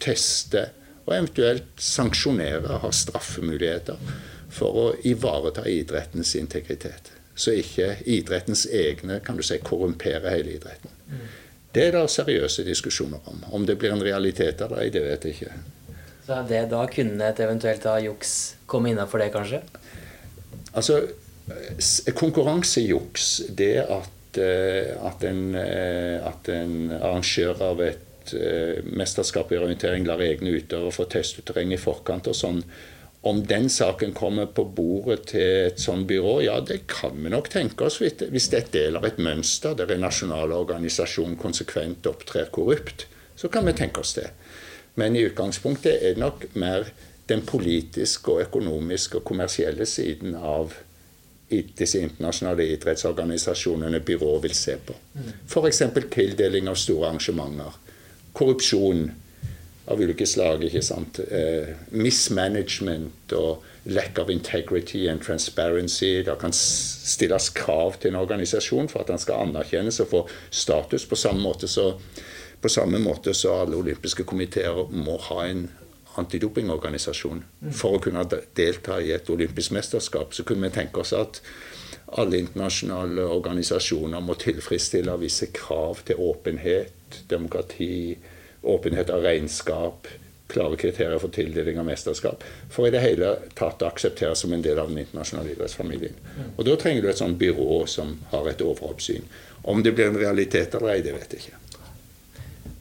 tester 0.00 0.72
og 1.04 1.12
eventuelt 1.14 1.80
sanksjonere, 1.80 2.80
ha 2.80 2.90
straffemuligheter 2.92 3.98
for 4.54 4.78
å 4.78 4.86
ivareta 5.04 5.66
idrettens 5.68 6.34
integritet. 6.38 7.12
Så 7.34 7.56
ikke 7.58 7.96
idrettens 8.06 8.64
egne 8.70 9.18
kan 9.24 9.36
du 9.36 9.42
si, 9.42 9.58
korrumperer 9.58 10.30
hele 10.30 10.54
idretten. 10.54 10.92
Det 11.74 11.88
er 11.88 11.96
det 11.96 12.04
seriøse 12.14 12.62
diskusjoner 12.64 13.24
om. 13.30 13.40
Om 13.58 13.66
det 13.66 13.76
blir 13.80 13.92
en 13.92 14.04
realitet 14.04 14.62
eller 14.62 14.84
ei, 14.84 14.92
det 14.94 15.02
vet 15.02 15.26
jeg 15.26 15.34
ikke. 15.36 15.56
Så 16.24 16.36
er 16.38 16.46
det, 16.48 16.62
Da 16.70 16.86
kunne 16.88 17.28
et 17.28 17.40
eventuelt 17.42 17.82
da 17.82 17.98
juks 18.00 18.54
komme 18.70 18.92
innafor 18.92 19.20
det, 19.20 19.32
kanskje? 19.34 19.60
Altså, 20.72 21.00
konkurransejuks, 22.14 23.26
det 23.58 23.74
at, 23.82 24.38
eh, 24.38 24.94
at, 25.04 25.26
en, 25.26 25.54
eh, 25.58 26.22
at 26.24 26.48
en 26.48 26.94
arrangør 27.00 27.60
av 27.62 27.82
et 27.82 28.03
eh, 28.32 28.80
mesterskap 28.84 29.52
i 29.52 29.60
orientering 29.60 30.06
lar 30.08 30.22
egne 30.24 30.56
utøvere 30.56 30.94
få 30.94 31.08
teste 31.12 31.42
ut 31.42 31.48
terreng 31.50 31.74
i 31.74 31.80
forkant 31.80 32.30
og 32.30 32.38
sånn, 32.38 32.62
om 33.24 33.40
den 33.48 33.70
saken 33.72 34.12
kommer 34.12 34.50
på 34.52 34.66
bordet 34.76 35.30
til 35.30 35.70
et 35.70 35.80
sånt 35.80 36.04
byrå, 36.10 36.42
ja, 36.44 36.58
det 36.60 36.82
kan 36.90 37.16
vi 37.16 37.32
nok 37.32 37.48
tenke 37.52 37.86
oss 37.86 37.96
hvis 38.02 38.50
det 38.52 38.58
er 38.58 38.72
del 38.74 38.98
av 39.00 39.06
et 39.08 39.16
mønster 39.16 39.72
der 39.78 39.94
en 39.94 40.04
nasjonal 40.04 40.52
organisasjon 40.52 41.38
konsekvent 41.40 42.04
opptrer 42.10 42.50
korrupt. 42.52 43.06
Så 43.36 43.48
kan 43.48 43.64
vi 43.64 43.72
tenke 43.72 44.04
oss 44.04 44.12
det. 44.18 44.28
Men 45.00 45.16
i 45.16 45.24
utgangspunktet 45.24 45.96
er 45.96 46.18
det 46.18 46.20
nok 46.20 46.44
mer 46.60 46.90
den 47.32 47.46
politiske 47.48 48.30
og 48.30 48.44
økonomiske 48.44 49.22
og 49.22 49.24
kommersielle 49.24 49.86
siden 49.88 50.36
av 50.36 50.76
disse 51.48 52.00
internasjonale 52.02 52.66
idrettsorganisasjonene 52.74 54.00
byrået 54.04 54.44
vil 54.44 54.54
se 54.58 54.76
på. 54.76 54.96
F.eks. 55.48 55.82
tildeling 56.12 56.68
av 56.68 56.76
store 56.80 57.08
arrangementer. 57.08 57.80
Korrupsjon 58.34 59.06
av 59.86 60.00
ulike 60.00 60.26
slag. 60.26 60.64
ikke 60.64 60.82
sant? 60.82 61.20
Eh, 61.20 61.74
mismanagement 61.90 63.32
og 63.36 63.62
lack 63.84 64.18
of 64.18 64.30
integrity 64.30 65.08
and 65.08 65.22
transparency. 65.22 66.22
Det 66.22 66.38
kan 66.40 66.52
stilles 66.52 67.50
krav 67.50 67.98
til 68.00 68.14
en 68.14 68.22
organisasjon 68.22 68.88
for 68.88 69.04
at 69.04 69.12
den 69.12 69.18
skal 69.18 69.48
anerkjennes 69.48 70.00
og 70.00 70.08
få 70.08 70.22
status 70.50 71.06
på 71.06 71.16
samme 71.16 71.42
måte 71.44 71.68
så 71.68 71.92
på 72.64 72.68
samme 72.72 72.98
måte 72.98 73.34
så 73.36 73.58
alle 73.60 73.76
olympiske 73.76 74.24
komiteer 74.24 74.86
må 74.88 75.18
ha 75.26 75.42
en 75.44 75.66
antidopingorganisasjon. 76.16 77.42
For 77.76 77.96
å 77.96 78.00
kunne 78.00 78.24
delta 78.56 79.00
i 79.02 79.12
et 79.12 79.28
olympisk 79.30 79.74
mesterskap 79.76 80.32
så 80.32 80.46
kunne 80.48 80.70
vi 80.70 80.78
tenke 80.78 81.02
oss 81.02 81.12
at 81.12 81.42
alle 82.16 82.38
internasjonale 82.38 83.24
organisasjoner 83.26 84.20
må 84.22 84.36
tilfredsstille 84.38 85.16
visse 85.18 85.48
krav 85.54 86.04
til 86.06 86.20
åpenhet, 86.22 87.18
demokrati, 87.30 88.14
åpenhet 88.62 89.10
av 89.10 89.24
regnskap, 89.26 90.06
klare 90.54 90.78
kriterier 90.78 91.18
for 91.18 91.34
tildeling 91.34 91.80
av 91.80 91.88
mesterskap. 91.88 92.44
For 92.70 92.86
i 92.86 92.92
det 92.94 93.02
hele 93.02 93.32
tatt 93.58 93.82
å 93.82 93.88
aksepteres 93.88 94.44
som 94.44 94.54
en 94.54 94.62
del 94.62 94.78
av 94.78 94.92
den 94.92 95.02
internasjonale 95.02 95.56
idrettsfamilien. 95.56 96.14
Og 96.54 96.62
Da 96.68 96.76
trenger 96.78 97.02
du 97.02 97.10
et 97.10 97.18
sånt 97.18 97.38
byrå 97.40 97.82
som 97.90 98.14
har 98.30 98.48
et 98.48 98.62
overoppsyn. 98.62 99.26
Om 99.62 99.82
det 99.82 99.94
blir 99.96 100.12
en 100.12 100.20
realitet 100.20 100.74
eller 100.74 100.94
ei, 100.94 101.02
det 101.02 101.16
vet 101.16 101.34
jeg 101.34 101.46
ikke. 101.46 101.60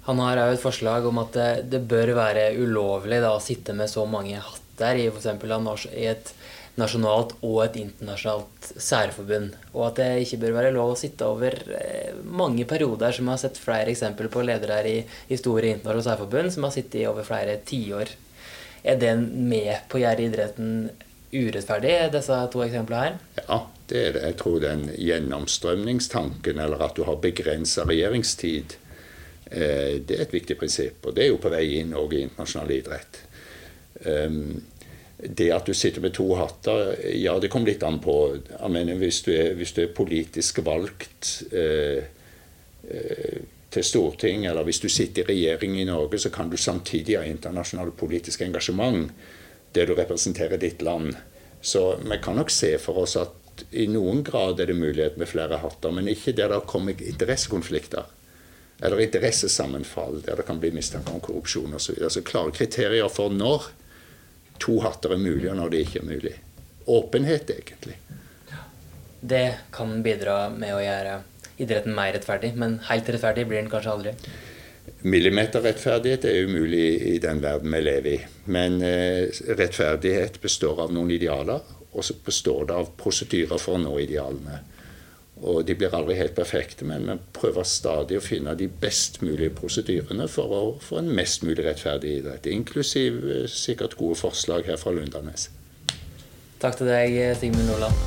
Han 0.04 0.20
har 0.20 0.42
òg 0.44 0.58
et 0.58 0.62
forslag 0.62 1.06
om 1.08 1.22
at 1.24 1.34
det, 1.34 1.52
det 1.72 1.82
bør 1.90 2.12
være 2.20 2.52
ulovlig 2.60 3.22
da, 3.24 3.32
å 3.34 3.42
sitte 3.42 3.74
med 3.74 3.90
så 3.90 4.04
mange 4.06 4.36
hatter 4.36 5.00
i, 5.00 5.08
i 5.08 6.08
et 6.12 6.34
nasjonalt 6.80 7.36
og 7.46 7.60
et 7.68 7.78
internasjonalt 7.84 8.72
særforbund. 8.82 9.54
Og 9.76 9.86
at 9.92 10.02
det 10.02 10.10
ikke 10.24 10.42
bør 10.46 10.58
være 10.58 10.74
lov 10.76 10.96
å 10.96 11.00
sitte 11.00 11.28
over 11.30 11.58
eh, 11.78 12.14
mange 12.26 12.66
perioder, 12.70 13.14
som 13.14 13.30
jeg 13.30 13.36
har 13.36 13.44
sett 13.44 13.62
flere 13.62 13.94
eksempler 13.94 14.32
på 14.34 14.46
ledere 14.46 14.82
i, 14.90 14.98
i 15.04 15.40
store 15.40 15.70
internasjonale 15.76 16.08
særforbund 16.10 16.54
som 16.56 16.68
har 16.68 16.76
sittet 16.76 17.02
i 17.04 17.08
over 17.10 17.28
flere 17.28 17.60
tiår. 17.68 18.16
Er 18.84 19.00
det 19.00 19.14
med 19.22 19.86
på 19.90 20.00
å 20.00 20.04
gjøre 20.04 20.26
idretten 20.26 20.72
urettferdig, 21.34 21.94
disse 22.14 22.40
to 22.54 22.64
eksemplene 22.66 23.04
her? 23.06 23.20
Ja, 23.42 23.60
det 23.90 24.02
er 24.08 24.16
det. 24.16 24.24
Jeg 24.28 24.40
tror 24.42 24.58
den 24.64 24.88
gjennomstrømningstanken, 24.92 26.62
eller 26.62 26.82
at 26.88 26.98
du 26.98 27.06
har 27.08 27.22
begrensa 27.22 27.86
regjeringstid, 27.90 28.78
eh, 29.52 30.02
det 30.02 30.18
er 30.18 30.26
et 30.26 30.36
viktig 30.36 30.58
prinsipp. 30.60 31.06
Og 31.06 31.16
det 31.16 31.28
er 31.28 31.32
jo 31.34 31.42
på 31.42 31.54
vei 31.54 31.68
inn 31.80 31.94
òg 31.98 32.18
i 32.18 32.26
internasjonal 32.26 32.76
idrett. 32.80 33.22
Um, 34.04 34.64
det 35.24 35.50
at 35.56 35.66
du 35.66 35.74
sitter 35.74 36.02
med 36.04 36.14
to 36.14 36.28
hatter, 36.36 36.96
ja, 37.16 37.38
det 37.40 37.50
kommer 37.52 37.72
litt 37.72 37.84
an 37.84 38.00
på. 38.04 38.16
Jeg 38.50 38.72
mener, 38.72 39.00
hvis, 39.00 39.22
du 39.26 39.32
er, 39.36 39.54
hvis 39.58 39.74
du 39.76 39.84
er 39.86 39.94
politisk 39.96 40.60
valgt 40.66 41.44
eh, 41.52 42.04
eh, 42.90 43.38
til 43.74 43.86
storting, 43.88 44.48
eller 44.50 44.66
hvis 44.68 44.82
du 44.84 44.90
sitter 44.92 45.24
i 45.24 45.34
regjering 45.34 45.78
i 45.80 45.88
Norge, 45.90 46.20
så 46.20 46.32
kan 46.34 46.52
du 46.52 46.58
samtidig 46.58 47.18
ha 47.18 47.24
internasjonalt 47.28 47.96
politisk 47.98 48.44
engasjement 48.46 49.12
der 49.74 49.88
du 49.90 49.96
representerer 49.98 50.60
ditt 50.62 50.84
land. 50.86 51.16
Så 51.62 51.96
vi 52.04 52.20
kan 52.22 52.38
nok 52.38 52.52
se 52.54 52.76
for 52.82 53.06
oss 53.06 53.16
at 53.18 53.64
i 53.72 53.88
noen 53.90 54.24
grad 54.26 54.60
er 54.60 54.70
det 54.70 54.78
mulighet 54.78 55.18
med 55.18 55.30
flere 55.30 55.62
hatter, 55.62 55.94
men 55.94 56.10
ikke 56.10 56.36
der 56.38 56.52
det 56.52 56.66
kommer 56.70 56.98
interessekonflikter. 56.98 58.10
Eller 58.84 59.00
interessesammenfall, 59.00 60.22
der 60.26 60.42
det 60.42 60.46
kan 60.48 60.60
bli 60.60 60.74
mistanke 60.76 61.14
om 61.14 61.22
korrupsjon 61.24 61.78
osv. 61.78 61.96
Så, 61.96 62.10
så 62.18 62.24
klare 62.26 62.54
kriterier 62.54 63.10
for 63.14 63.34
når 63.34 63.70
to 64.62 64.80
hatter 64.84 65.16
er 65.16 65.22
mulig, 65.22 65.50
og 65.52 65.60
når 65.60 65.74
det 65.74 65.84
ikke 65.86 66.02
er 66.02 66.10
mulig. 66.10 66.34
Åpenhet, 66.94 67.50
egentlig. 67.50 67.98
Det 69.24 69.46
kan 69.72 70.02
bidra 70.04 70.50
med 70.52 70.76
å 70.76 70.82
gjøre 70.84 71.20
idretten 71.64 71.96
mer 71.96 72.12
rettferdig, 72.16 72.54
men 72.60 72.80
helt 72.90 73.10
rettferdig 73.10 73.46
blir 73.48 73.62
den 73.62 73.72
kanskje 73.72 73.94
aldri. 73.94 74.16
Millimeterrettferdighet 75.04 76.26
er 76.28 76.48
umulig 76.48 76.88
i 77.14 77.18
den 77.24 77.40
verden 77.44 77.72
vi 77.72 77.82
lever 77.84 78.18
i. 78.18 78.20
Men 78.52 78.82
eh, 78.84 79.32
rettferdighet 79.56 80.42
består 80.44 80.82
av 80.86 80.94
noen 80.96 81.12
idealer, 81.16 81.64
og 81.94 82.04
så 82.04 82.16
består 82.26 82.68
det 82.70 82.78
av 82.82 82.92
prosedyrer 83.00 83.62
for 83.62 83.78
å 83.78 83.84
nå 83.84 83.96
idealene. 84.04 84.60
Og 85.42 85.64
de 85.68 85.76
blir 85.76 85.94
aldri 85.96 86.16
helt 86.20 86.36
perfekte, 86.38 86.86
men 86.86 87.08
vi 87.10 87.16
prøver 87.36 87.66
stadig 87.68 88.20
å 88.20 88.24
finne 88.24 88.54
de 88.56 88.68
best 88.68 89.22
mulige 89.26 89.56
prosedyrene 89.58 90.28
for 90.32 90.54
å 90.54 90.62
få 90.84 91.02
en 91.02 91.10
mest 91.18 91.44
mulig 91.44 91.66
rettferdig 91.66 92.20
idrett. 92.20 92.48
Inklusiv 92.48 93.24
eh, 93.26 93.48
sikkert 93.50 93.98
gode 94.00 94.20
forslag 94.22 94.70
her 94.70 94.80
fra 94.80 94.94
Lundanes. 94.96 95.50
Takk 96.64 96.80
til 96.80 96.94
deg, 96.94 97.18
Sigmund 97.42 97.74
Olav. 97.76 97.98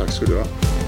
Takk 0.00 0.10
skal 0.16 0.32
du 0.32 0.40
ha. 0.40 0.83